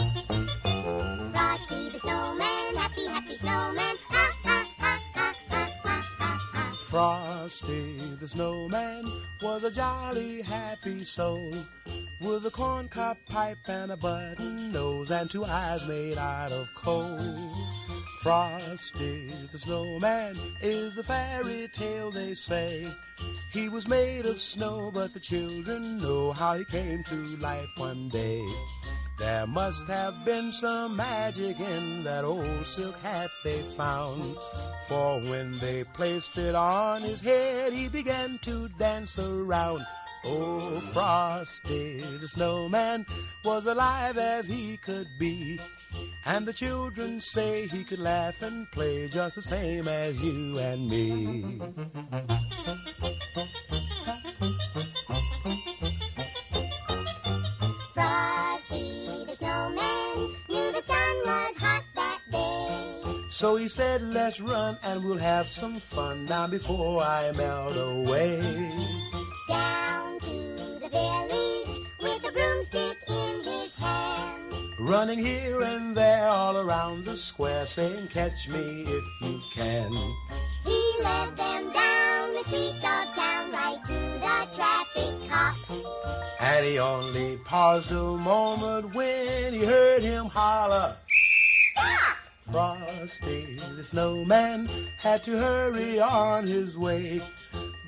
Frosty 6.94 7.98
the 8.20 8.28
snowman 8.28 9.04
was 9.42 9.64
a 9.64 9.70
jolly 9.72 10.42
happy 10.42 11.02
soul 11.02 11.52
with 12.20 12.46
a 12.46 12.50
corncob 12.50 13.16
pipe 13.28 13.58
and 13.66 13.90
a 13.90 13.96
button 13.96 14.70
nose 14.70 15.10
and 15.10 15.28
two 15.28 15.44
eyes 15.44 15.84
made 15.88 16.16
out 16.18 16.52
of 16.52 16.72
coal. 16.76 17.18
Frosty 18.24 19.30
the 19.52 19.58
snowman 19.58 20.34
is 20.62 20.96
a 20.96 21.02
fairy 21.02 21.68
tale 21.74 22.10
they 22.10 22.32
say. 22.32 22.90
He 23.52 23.68
was 23.68 23.86
made 23.86 24.24
of 24.24 24.40
snow, 24.40 24.90
but 24.94 25.12
the 25.12 25.20
children 25.20 25.98
know 25.98 26.32
how 26.32 26.54
he 26.54 26.64
came 26.64 27.04
to 27.04 27.16
life 27.36 27.68
one 27.76 28.08
day. 28.08 28.42
There 29.18 29.46
must 29.46 29.86
have 29.88 30.24
been 30.24 30.52
some 30.52 30.96
magic 30.96 31.60
in 31.60 32.02
that 32.04 32.24
old 32.24 32.66
silk 32.66 32.98
hat 33.00 33.28
they 33.44 33.60
found. 33.76 34.36
For 34.88 35.20
when 35.20 35.58
they 35.58 35.84
placed 35.84 36.38
it 36.38 36.54
on 36.54 37.02
his 37.02 37.20
head, 37.20 37.74
he 37.74 37.88
began 37.88 38.38
to 38.38 38.68
dance 38.78 39.18
around. 39.18 39.84
Oh, 40.26 40.80
Frosty 40.92 42.00
the 42.00 42.28
snowman 42.28 43.04
was 43.44 43.66
alive 43.66 44.16
as 44.16 44.46
he 44.46 44.78
could 44.78 45.06
be. 45.18 45.60
And 46.24 46.46
the 46.46 46.52
children 46.52 47.20
say 47.20 47.66
he 47.66 47.84
could 47.84 47.98
laugh 47.98 48.40
and 48.42 48.70
play 48.72 49.08
just 49.08 49.34
the 49.34 49.42
same 49.42 49.86
as 49.86 50.22
you 50.22 50.58
and 50.58 50.88
me. 50.88 51.60
Frosty 57.92 59.34
snowman 59.34 60.16
knew 60.48 60.72
the 60.72 60.82
sun 60.86 61.16
was 61.26 61.56
hot 61.58 61.84
that 61.96 62.20
day. 62.32 63.28
So 63.30 63.56
he 63.56 63.68
said, 63.68 64.00
let's 64.00 64.40
run 64.40 64.78
and 64.82 65.04
we'll 65.04 65.18
have 65.18 65.46
some 65.46 65.74
fun 65.76 66.24
now 66.26 66.46
before 66.46 67.02
I 67.02 67.32
melt 67.32 67.76
away. 67.76 68.40
Down 69.48 70.13
village 70.94 71.76
with 72.00 72.28
a 72.28 72.32
broomstick 72.32 72.98
in 73.08 73.34
his 73.44 73.74
hand. 73.74 74.54
Running 74.80 75.18
here 75.18 75.60
and 75.62 75.96
there 75.96 76.28
all 76.28 76.56
around 76.56 77.04
the 77.04 77.16
square 77.16 77.66
saying, 77.66 78.08
catch 78.08 78.48
me 78.48 78.84
if 78.86 79.04
you 79.22 79.40
can. 79.52 79.90
He 80.64 80.80
led 81.02 81.36
them 81.36 81.72
down 81.72 82.24
the 82.36 82.44
streets 82.46 82.84
of 82.92 83.06
town 83.14 83.52
right 83.52 83.80
to 83.86 83.98
the 84.24 84.38
traffic 84.56 85.14
cop. 85.28 85.56
And 86.40 86.64
he 86.66 86.78
only 86.78 87.38
paused 87.44 87.90
a 87.90 88.16
moment 88.16 88.94
when 88.94 89.52
he 89.52 89.64
heard 89.64 90.02
him 90.02 90.26
holler. 90.26 90.96
Frosty 92.52 93.56
the 93.56 93.82
snowman 93.82 94.68
had 95.00 95.24
to 95.24 95.32
hurry 95.32 95.98
on 96.00 96.46
his 96.46 96.78
way. 96.78 97.20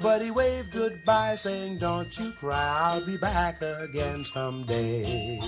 But 0.00 0.22
he 0.22 0.30
waved 0.30 0.72
goodbye 0.72 1.36
saying, 1.36 1.78
don't 1.78 2.16
you 2.18 2.30
cry, 2.32 2.92
I'll 2.92 3.04
be 3.04 3.16
back 3.16 3.62
again 3.62 4.24
someday. 4.24 5.40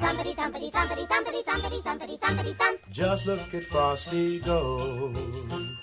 Thumpity 0.00 0.34
thumpity 0.36 0.70
thumpity 0.70 1.06
thumpity 1.08 1.42
thumpity 1.44 1.82
thumpity 1.82 2.18
thumpity 2.20 2.54
thump. 2.56 2.80
Just 2.90 3.26
look 3.26 3.54
at 3.54 3.64
Frosty 3.64 4.40
go. 4.40 4.78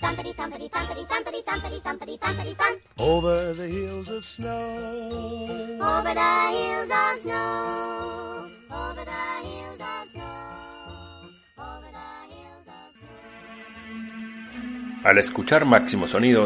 Thumpity 0.02 0.34
thumpity 0.36 0.70
thumpity 0.70 1.06
thumpity 1.08 1.44
thumpity 1.44 1.82
thumpity 1.82 2.20
thumpity 2.20 2.56
thump. 2.56 2.82
Over 3.00 3.54
the 3.54 3.68
hills 3.68 4.10
of 4.10 4.24
snow. 4.24 5.80
Over 5.82 6.14
the 6.14 6.52
hills 6.52 6.92
of 6.92 7.20
snow. 7.22 8.50
Over 8.72 9.06
the 9.06 9.48
hills 9.48 9.80
of 9.80 10.12
snow. 10.12 10.59
Al 15.04 15.18
escuchar 15.18 15.64
Máximo 15.64 16.08
Sonido, 16.08 16.46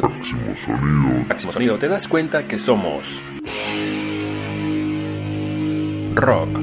Máximo 1.27 1.51
Sonido, 1.51 1.77
te 1.79 1.87
das 1.87 2.07
cuenta 2.07 2.47
que 2.47 2.59
somos 2.59 3.23
rock. 6.13 6.59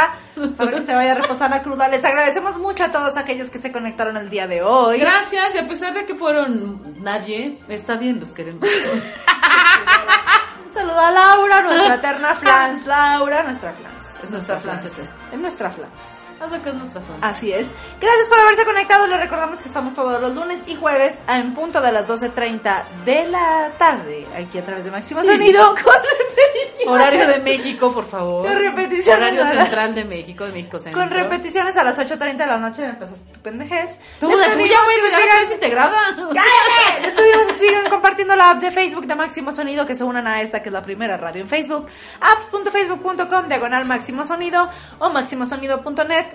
Para 0.57 0.71
que 0.73 0.83
se 0.83 0.95
vaya 0.95 1.13
a 1.13 1.15
reposar 1.15 1.51
la 1.51 1.63
cruda. 1.63 1.89
Les 1.89 2.05
agradecemos 2.05 2.59
mucho 2.59 2.85
a 2.85 2.91
todos 2.91 3.17
aquellos 3.17 3.49
que 3.51 3.59
se 3.59 3.73
conectaron 3.73 4.17
el 4.19 4.29
día 4.31 4.47
de 4.47 4.63
hoy. 4.63 4.99
Gracias, 4.99 5.55
y 5.55 5.59
a 5.59 5.67
pesar 5.69 5.95
de 5.95 6.05
que 6.07 6.15
fueron 6.15 6.95
nadie, 7.03 7.59
está 7.69 7.97
bien, 7.97 8.21
los 8.21 8.33
queremos. 8.33 8.69
Un 10.67 10.71
saludo 10.73 11.01
a 11.01 11.11
Laura, 11.11 11.63
nuestra 11.63 11.95
eterna 11.95 12.35
flans. 12.35 12.87
Laura, 12.87 13.43
nuestra 13.45 13.73
flans. 13.73 13.97
Es 14.23 14.31
nuestra 14.31 14.59
flans 14.61 14.85
ese. 14.85 15.09
Es 15.33 15.39
nuestra 15.39 15.71
flans. 15.71 15.93
Haz 16.39 16.51
que 16.61 16.69
es 16.69 16.75
nuestra 16.75 17.01
fan. 17.01 17.17
Así 17.23 17.51
es. 17.51 17.67
Gracias 17.99 18.29
por 18.29 18.39
haberse 18.39 18.65
conectado. 18.67 19.07
Les 19.07 19.19
recordamos 19.19 19.61
que 19.63 19.69
estamos 19.69 19.95
todos 19.95 20.21
los 20.21 20.35
lunes 20.35 20.63
y 20.67 20.77
jueves 20.77 21.19
en 21.29 21.55
punto 21.55 21.81
de 21.81 21.93
las 21.93 22.07
12.30 22.07 22.83
de 23.07 23.25
la 23.27 23.71
tarde. 23.79 24.27
Aquí 24.37 24.59
a 24.59 24.65
través 24.65 24.85
de 24.85 24.91
Máximo 24.91 25.23
Sí. 25.23 25.29
Sonido 25.29 25.75
con 25.83 25.95
repetición. 25.95 26.93
Horario 26.95 27.27
de 27.27 27.39
México, 27.39 27.91
por 27.91 28.05
favor. 28.07 28.47
Con 28.47 28.55
repeticiones, 28.55 29.33
Horario 29.33 29.47
central 29.47 29.95
de 29.95 30.05
México, 30.05 30.45
de 30.45 30.53
México 30.53 30.79
Centro. 30.79 31.01
Con 31.01 31.11
repeticiones 31.11 31.75
a 31.79 31.83
las 31.85 31.99
8.30 31.99 32.37
de 32.37 32.47
la 32.47 32.59
noche. 32.59 32.83
Me 32.83 32.89
empezaste 32.91 33.33
tu 33.33 33.41
pendejez. 33.41 33.99
Tú, 34.21 34.29
Les 34.29 34.39
la 34.39 34.45
tuya, 34.45 34.57
pedimos 34.57 34.85
güey, 34.85 35.11
ya 35.11 35.19
sigan- 35.19 35.53
integrada. 35.55 35.99
¡Cállate! 36.17 37.01
Les 37.03 37.15
pedimos 37.15 37.47
que 37.49 37.55
sigan 37.57 37.89
compartiendo 37.89 38.37
la 38.37 38.51
app 38.51 38.61
de 38.61 38.71
Facebook 38.71 39.07
de 39.07 39.15
Máximo 39.15 39.53
Sonido, 39.53 39.87
que 39.87 39.95
se 39.95 40.05
unan 40.05 40.27
a 40.27 40.43
esta, 40.43 40.63
que 40.63 40.69
es 40.69 40.73
la 40.73 40.83
primera 40.83 41.17
radio 41.17 41.41
en 41.41 41.49
Facebook. 41.49 41.87
apps.facebook.com, 42.21 43.49
diagonal 43.49 43.87
Máximo 43.87 44.25
Sonido 44.27 44.69
o 44.99 45.09
máximosonido.net. 45.09 46.26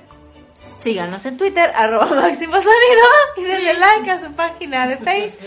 Síganos 0.82 1.26
en 1.26 1.38
Twitter, 1.38 1.72
arroba 1.76 2.08
Máximo 2.08 2.56
Sonido, 2.56 3.06
y 3.38 3.44
denle 3.44 3.74
like 3.76 4.12
a 4.12 4.18
su 4.18 4.32
página 4.34 4.88
de 4.88 4.98
Facebook. 4.98 5.38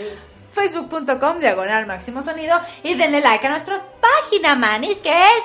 Facebook.com, 0.53 1.39
diagonal 1.39 1.85
Máximo 1.85 2.23
Sonido, 2.23 2.59
y 2.81 2.93
denle 2.93 3.19
like 3.19 3.45
a 3.45 3.49
nuestra 3.49 3.83
página, 3.99 4.55
manis, 4.55 4.99
que 4.99 5.11
es 5.11 5.43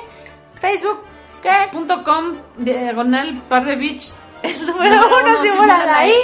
Facebook, 0.61 1.01
¿qué? 1.43 1.51
Punto 1.72 2.05
com, 2.05 2.36
diagonal, 2.57 3.43
par 3.49 3.64
de 3.64 3.74
beach. 3.74 4.12
El 4.43 4.66
número 4.66 5.07
uno, 5.07 5.43
simula 5.43 5.99
ahí. 5.99 6.14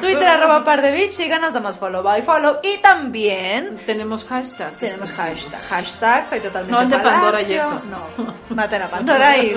Twitter, 0.00 0.28
arroba 0.28 0.64
par 0.64 0.82
de 0.82 0.92
bitch, 0.92 1.12
síganos, 1.12 1.52
damos 1.52 1.76
follow 1.78 2.02
by 2.02 2.22
follow. 2.22 2.58
Y 2.62 2.78
también 2.78 3.82
Tenemos 3.86 4.24
hashtags. 4.24 4.78
tenemos 4.78 5.12
hashtag. 5.12 5.60
Hashtag, 5.68 6.26
soy 6.26 6.40
totalmente 6.40 6.84
No 6.84 6.98
de 6.98 7.02
Pandora 7.02 7.42
y 7.42 7.54
eso. 7.54 7.82
No, 7.90 8.34
maten 8.54 8.82
a 8.82 8.88
Pandora 8.88 9.36
y 9.38 9.54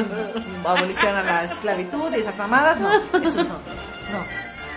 abolicionan 0.65 1.25
la 1.25 1.43
esclavitud 1.45 2.13
y 2.15 2.19
esas 2.19 2.37
mamadas. 2.37 2.79
No, 2.79 2.93
esos 3.21 3.35
no. 3.47 3.53
No. 3.53 4.25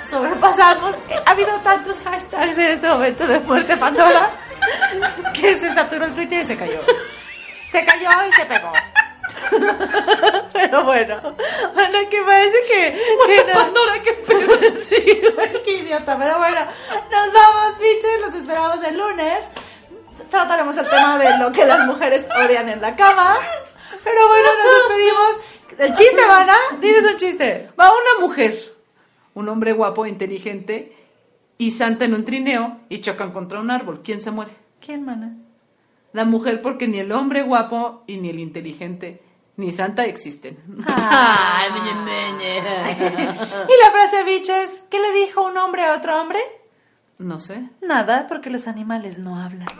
Sobrepasamos. 0.08 0.94
Ha 1.26 1.30
habido 1.30 1.50
tantos 1.62 2.00
hashtags 2.00 2.56
en 2.58 2.70
este 2.72 2.88
momento 2.88 3.26
de 3.26 3.40
muerte 3.40 3.76
Pandora 3.76 4.30
que 5.34 5.58
se 5.60 5.74
saturó 5.74 6.06
el 6.06 6.14
Twitter 6.14 6.42
y 6.42 6.46
se 6.46 6.56
cayó. 6.56 6.80
Se 7.70 7.84
cayó 7.84 8.08
y 8.28 8.32
se 8.32 8.46
pegó. 8.46 8.72
Pero 10.52 10.84
bueno, 10.84 11.20
bueno, 11.74 11.98
que 12.10 12.22
parece 12.22 12.58
que. 12.66 13.00
que 13.26 13.44
no- 13.46 13.52
Pandora, 13.58 14.02
qué 14.02 14.12
pedo. 14.14 14.58
sí, 14.80 15.20
qué 15.64 15.72
idiota. 15.72 16.18
Pero 16.18 16.38
bueno, 16.38 16.60
nos 17.10 17.32
vamos, 17.32 17.78
bichos. 17.78 18.10
Los 18.26 18.34
esperamos 18.34 18.82
el 18.82 18.98
lunes. 18.98 19.48
Trataremos 20.30 20.76
el 20.76 20.88
tema 20.88 21.18
de 21.18 21.38
lo 21.38 21.52
que 21.52 21.64
las 21.64 21.86
mujeres 21.86 22.28
odian 22.44 22.68
en 22.68 22.80
la 22.80 22.94
cama. 22.96 23.36
Pero 24.04 24.28
bueno, 24.28 24.48
nos 24.64 24.88
despedimos. 24.88 25.36
El 25.78 25.92
chiste, 25.94 26.26
Vana. 26.26 26.56
Dices 26.80 27.04
el 27.04 27.16
chiste. 27.16 27.70
Va 27.80 27.90
una 27.90 28.26
mujer, 28.26 28.56
un 29.34 29.48
hombre 29.48 29.72
guapo, 29.72 30.06
inteligente 30.06 30.92
y 31.56 31.70
santa 31.70 32.04
en 32.04 32.14
un 32.14 32.24
trineo 32.24 32.78
y 32.88 33.00
chocan 33.00 33.32
contra 33.32 33.60
un 33.60 33.70
árbol. 33.70 34.00
¿Quién 34.02 34.20
se 34.20 34.30
muere? 34.30 34.50
¿Quién, 34.84 35.04
Mana? 35.04 35.36
La 36.12 36.24
mujer 36.24 36.62
porque 36.62 36.88
ni 36.88 36.98
el 36.98 37.12
hombre 37.12 37.42
guapo 37.42 38.02
y 38.06 38.16
ni 38.16 38.30
el 38.30 38.40
inteligente 38.40 39.22
ni 39.58 39.70
santa 39.72 40.04
existen. 40.04 40.56
Ah. 40.86 41.58
Ay. 41.62 41.68
Y 43.68 43.74
la 43.84 43.90
frase, 43.90 44.22
biches, 44.24 44.84
¿qué 44.88 44.98
le 45.00 45.12
dijo 45.12 45.42
un 45.42 45.58
hombre 45.58 45.84
a 45.84 45.96
otro 45.96 46.18
hombre? 46.20 46.38
No 47.18 47.40
sé. 47.40 47.68
Nada, 47.82 48.26
porque 48.28 48.50
los 48.50 48.68
animales 48.68 49.18
no 49.18 49.36
hablan. 49.38 49.66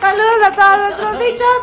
Saludos 0.00 0.42
a 0.44 0.54
todos 0.54 0.78
nuestros 0.78 1.18
bichos. 1.18 1.56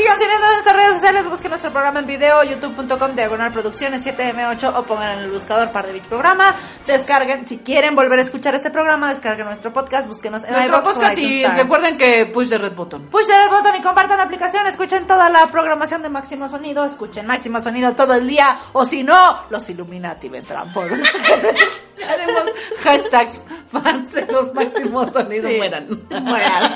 Sigan 0.00 0.18
siguiendo 0.18 0.46
en 0.46 0.52
nuestras 0.54 0.76
redes 0.76 0.92
sociales, 0.94 1.28
busquen 1.28 1.50
nuestro 1.50 1.70
programa 1.72 2.00
en 2.00 2.06
video, 2.06 2.42
youtube.com, 2.42 3.14
diagonal 3.14 3.52
producciones 3.52 4.06
7M8 4.06 4.72
o 4.74 4.82
pongan 4.84 5.18
en 5.18 5.24
el 5.24 5.30
buscador 5.30 5.72
par 5.72 5.86
de 5.86 5.92
Beach 5.92 6.04
programa. 6.04 6.54
Descarguen, 6.86 7.46
si 7.46 7.58
quieren 7.58 7.94
volver 7.94 8.18
a 8.18 8.22
escuchar 8.22 8.54
este 8.54 8.70
programa, 8.70 9.10
descarguen 9.10 9.44
nuestro 9.44 9.74
podcast, 9.74 10.08
búsquenos 10.08 10.44
en 10.44 10.52
Nuestro 10.54 10.82
podcast 10.82 11.18
y 11.18 11.44
recuerden 11.44 11.98
que 11.98 12.24
push 12.32 12.48
the 12.48 12.56
red 12.56 12.72
button. 12.72 13.08
Push 13.10 13.26
the 13.26 13.36
red 13.36 13.50
button 13.50 13.76
y 13.76 13.82
compartan 13.82 14.16
la 14.16 14.24
aplicación. 14.24 14.66
Escuchen 14.66 15.06
toda 15.06 15.28
la 15.28 15.46
programación 15.48 16.00
de 16.00 16.08
Máximo 16.08 16.48
Sonido. 16.48 16.86
Escuchen 16.86 17.26
Máximo 17.26 17.60
Sonido 17.60 17.94
todo 17.94 18.14
el 18.14 18.26
día. 18.26 18.56
O 18.72 18.86
si 18.86 19.02
no, 19.02 19.44
los 19.50 19.68
Illuminati 19.68 20.30
vendrán 20.30 20.72
por 20.72 20.84
ustedes. 20.92 21.84
Haremos 22.08 22.44
hashtags 22.82 23.38
fans 23.70 24.12
de 24.14 24.24
los 24.32 24.54
máximos 24.54 25.12
sonidos 25.12 25.50
Sí. 25.50 25.56
mueran. 25.58 26.00
Mueran. 26.22 26.74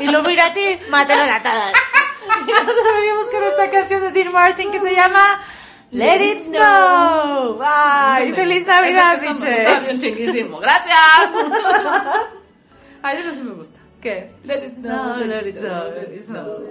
Illuminati, 0.00 0.78
mátelos 0.88 1.28
a 1.28 1.42
todos. 1.42 1.72
Nosotros 2.40 2.86
venimos 2.94 3.28
con 3.30 3.42
esta 3.44 3.70
canción 3.70 4.00
de 4.02 4.10
Dean 4.10 4.32
Martin 4.32 4.70
que 4.70 4.80
se 4.80 4.94
llama 4.94 5.40
Let 5.90 6.22
It 6.24 6.38
Snow. 6.46 7.58
Bye. 7.58 8.32
Feliz 8.34 8.66
Navidad, 8.66 9.14
Está 9.14 9.34
bien 9.34 9.36
biches. 9.36 10.48
Gracias. 10.60 10.96
Ay, 13.02 13.18
eso 13.18 13.32
sí 13.32 13.42
me 13.42 13.52
gusta. 13.52 13.80
¿Qué? 14.00 14.30
Let 14.44 14.64
it 14.66 14.74
snow, 14.80 15.16
No, 15.16 15.24
let 15.26 15.46
it 15.46 15.58
snow, 15.58 15.90
let 15.94 16.12
it 16.12 16.24
snow. 16.24 16.66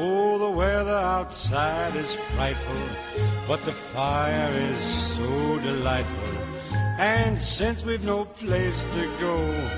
Oh, 0.00 0.38
the 0.38 0.50
weather 0.50 0.92
outside 0.92 1.96
is 1.96 2.14
frightful, 2.36 2.88
but 3.48 3.60
the 3.64 3.72
fire 3.72 4.50
is 4.70 4.78
so 4.78 5.58
delightful. 5.58 6.47
And 6.98 7.40
since 7.40 7.84
we've 7.84 8.04
no 8.04 8.24
place 8.24 8.80
to 8.80 9.16
go, 9.20 9.70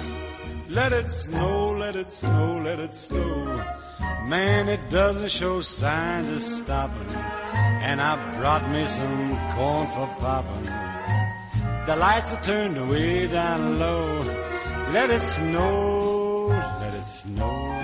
let 0.71 0.95
it 0.95 1.07
snow, 1.09 1.73
let 1.73 1.95
it 1.95 2.11
snow, 2.11 2.63
let 2.65 2.81
it 2.81 2.95
snow. 2.95 3.63
Man, 4.25 4.71
it 4.71 4.81
doesn't 4.89 5.31
show 5.31 5.61
signs 5.61 6.31
of 6.31 6.43
stopping. 6.43 7.09
And 7.83 8.01
I 8.01 8.17
brought 8.39 8.67
me 8.71 8.87
some 8.87 9.39
corn 9.55 9.87
for 9.89 10.07
popping. 10.19 10.65
The 11.85 11.97
lights 11.97 12.33
are 12.33 12.43
turned 12.43 12.89
way 12.89 13.27
down 13.27 13.79
low. 13.79 14.23
Let 14.95 15.11
it 15.11 15.23
snow, 15.23 16.47
let 16.81 16.95
it 16.95 17.07
snow. 17.07 17.81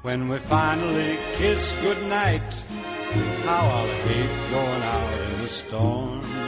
When 0.00 0.30
we 0.30 0.38
finally 0.38 1.18
kiss 1.34 1.74
goodnight, 1.82 2.64
how 3.44 3.66
I'll 3.66 3.94
hate 4.08 4.50
going 4.50 4.82
out 4.82 5.20
in 5.20 5.42
the 5.42 5.48
storm. 5.48 6.47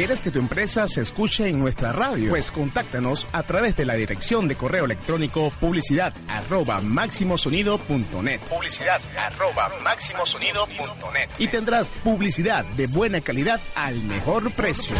¿Quieres 0.00 0.22
que 0.22 0.30
tu 0.30 0.38
empresa 0.38 0.88
se 0.88 1.02
escuche 1.02 1.46
en 1.46 1.58
nuestra 1.58 1.92
radio? 1.92 2.30
Pues 2.30 2.50
contáctanos 2.50 3.26
a 3.32 3.42
través 3.42 3.76
de 3.76 3.84
la 3.84 3.92
dirección 3.92 4.48
de 4.48 4.54
correo 4.54 4.86
electrónico 4.86 5.52
publicidad 5.60 6.14
arroba 6.26 6.80
máximosonido.net. 6.80 8.40
Publicidad 8.48 8.98
arroba 9.18 9.70
máximosonido.net. 9.84 11.28
Y 11.38 11.48
tendrás 11.48 11.90
publicidad 12.02 12.64
de 12.64 12.86
buena 12.86 13.20
calidad 13.20 13.60
al 13.74 14.02
mejor 14.02 14.50
precio. 14.52 14.96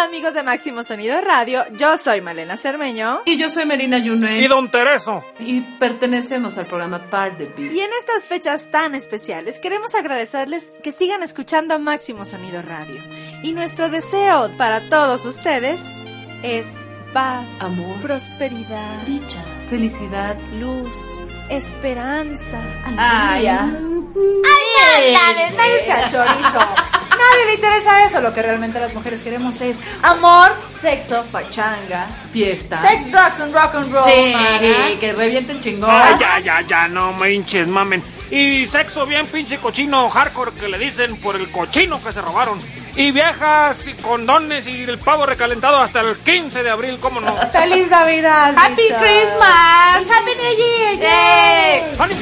Hola 0.00 0.08
amigos 0.08 0.32
de 0.32 0.42
Máximo 0.42 0.82
Sonido 0.82 1.20
Radio, 1.20 1.62
yo 1.76 1.98
soy 1.98 2.22
Malena 2.22 2.56
Cermeño. 2.56 3.20
Y 3.26 3.36
yo 3.36 3.50
soy 3.50 3.66
Merina 3.66 3.98
Yune. 3.98 4.38
Y 4.40 4.48
Don 4.48 4.70
Tereso. 4.70 5.22
Y 5.38 5.60
pertenecemos 5.60 6.56
al 6.56 6.64
programa 6.64 7.10
Par 7.10 7.36
de 7.36 7.44
Beat. 7.44 7.70
Y 7.70 7.80
en 7.80 7.90
estas 7.92 8.26
fechas 8.26 8.70
tan 8.70 8.94
especiales 8.94 9.58
queremos 9.58 9.94
agradecerles 9.94 10.72
que 10.82 10.90
sigan 10.92 11.22
escuchando 11.22 11.78
Máximo 11.78 12.24
Sonido 12.24 12.62
Radio. 12.62 12.98
Y 13.42 13.52
nuestro 13.52 13.90
deseo 13.90 14.50
para 14.56 14.80
todos 14.88 15.26
ustedes 15.26 15.82
es 16.42 16.66
paz, 17.12 17.46
Amor. 17.58 18.00
prosperidad, 18.00 19.02
Dicha. 19.06 19.44
Felicidad. 19.68 20.34
luz, 20.58 20.96
esperanza, 21.50 22.58
Ay, 22.96 23.46
alegría. 23.46 23.70
ay, 25.58 26.10
chorizo. 26.10 26.99
Nadie 27.20 27.46
le 27.46 27.54
interesa 27.54 28.06
eso. 28.06 28.20
Lo 28.20 28.32
que 28.32 28.42
realmente 28.42 28.80
las 28.80 28.94
mujeres 28.94 29.20
queremos 29.22 29.60
es 29.60 29.76
amor, 30.02 30.52
sexo, 30.80 31.24
pachanga, 31.30 32.06
Fiesta. 32.32 32.80
sex, 32.82 33.10
drugs 33.10 33.40
and 33.40 33.54
rock 33.54 33.74
and 33.74 33.92
roll. 33.92 34.04
Sí, 34.04 34.32
mana. 34.32 35.00
que 35.00 35.12
revienten 35.12 35.60
chingón. 35.60 35.90
Ay, 35.90 36.16
ya, 36.18 36.38
ya, 36.40 36.60
ya, 36.62 36.88
no 36.88 37.12
me 37.12 37.32
hinches, 37.32 37.68
mamen. 37.68 38.02
Y 38.30 38.66
sexo 38.66 39.06
bien 39.06 39.26
pinche 39.26 39.58
cochino 39.58 40.08
hardcore 40.08 40.52
que 40.52 40.68
le 40.68 40.78
dicen 40.78 41.16
por 41.16 41.36
el 41.36 41.50
cochino 41.50 42.02
que 42.02 42.12
se 42.12 42.20
robaron. 42.20 42.60
Y 42.96 43.12
viejas 43.12 43.86
y 43.86 43.92
condones 43.94 44.66
y 44.66 44.82
el 44.82 44.98
pavo 44.98 45.24
recalentado 45.24 45.80
hasta 45.80 46.00
el 46.00 46.16
15 46.16 46.62
de 46.62 46.70
abril, 46.70 46.98
¿cómo 47.00 47.20
no? 47.20 47.36
¡Feliz 47.52 47.88
Navidad! 47.88 48.52
Happy. 48.56 48.82
Christmas. 48.82 50.02
¡Happy 50.10 50.30
New 50.36 50.56
Year! 50.56 51.00
¡Yay! 51.00 51.82
Honey. 51.98 52.16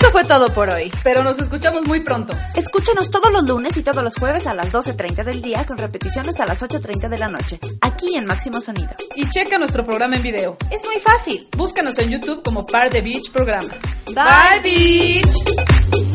Eso 0.00 0.10
fue 0.12 0.24
todo 0.24 0.52
por 0.52 0.68
hoy. 0.68 0.92
Pero 1.02 1.24
nos 1.24 1.38
escuchamos 1.38 1.84
muy 1.86 2.00
pronto. 2.00 2.32
Escúchanos 2.54 3.10
todos 3.10 3.32
los 3.32 3.44
lunes 3.44 3.76
y 3.76 3.82
todos 3.82 4.04
los 4.04 4.14
jueves 4.14 4.46
a 4.46 4.54
las 4.54 4.72
12.30 4.72 5.24
del 5.24 5.42
día 5.42 5.64
con 5.66 5.78
repeticiones 5.78 6.38
a 6.40 6.46
las 6.46 6.62
8.30 6.62 7.08
de 7.08 7.18
la 7.18 7.28
noche, 7.28 7.58
aquí 7.80 8.14
en 8.14 8.26
Máximo 8.26 8.60
Sonido. 8.60 8.90
Y 9.16 9.28
checa 9.30 9.58
nuestro 9.58 9.84
programa 9.84 10.16
en 10.16 10.22
video. 10.22 10.56
Es 10.70 10.84
muy 10.84 10.96
fácil. 11.00 11.48
Búscanos 11.56 11.98
en 11.98 12.10
YouTube 12.10 12.42
como 12.42 12.66
Par 12.66 12.90
de 12.90 13.00
Beach 13.00 13.30
Programa. 13.32 13.72
Bye, 14.06 14.60
Beach. 14.62 16.09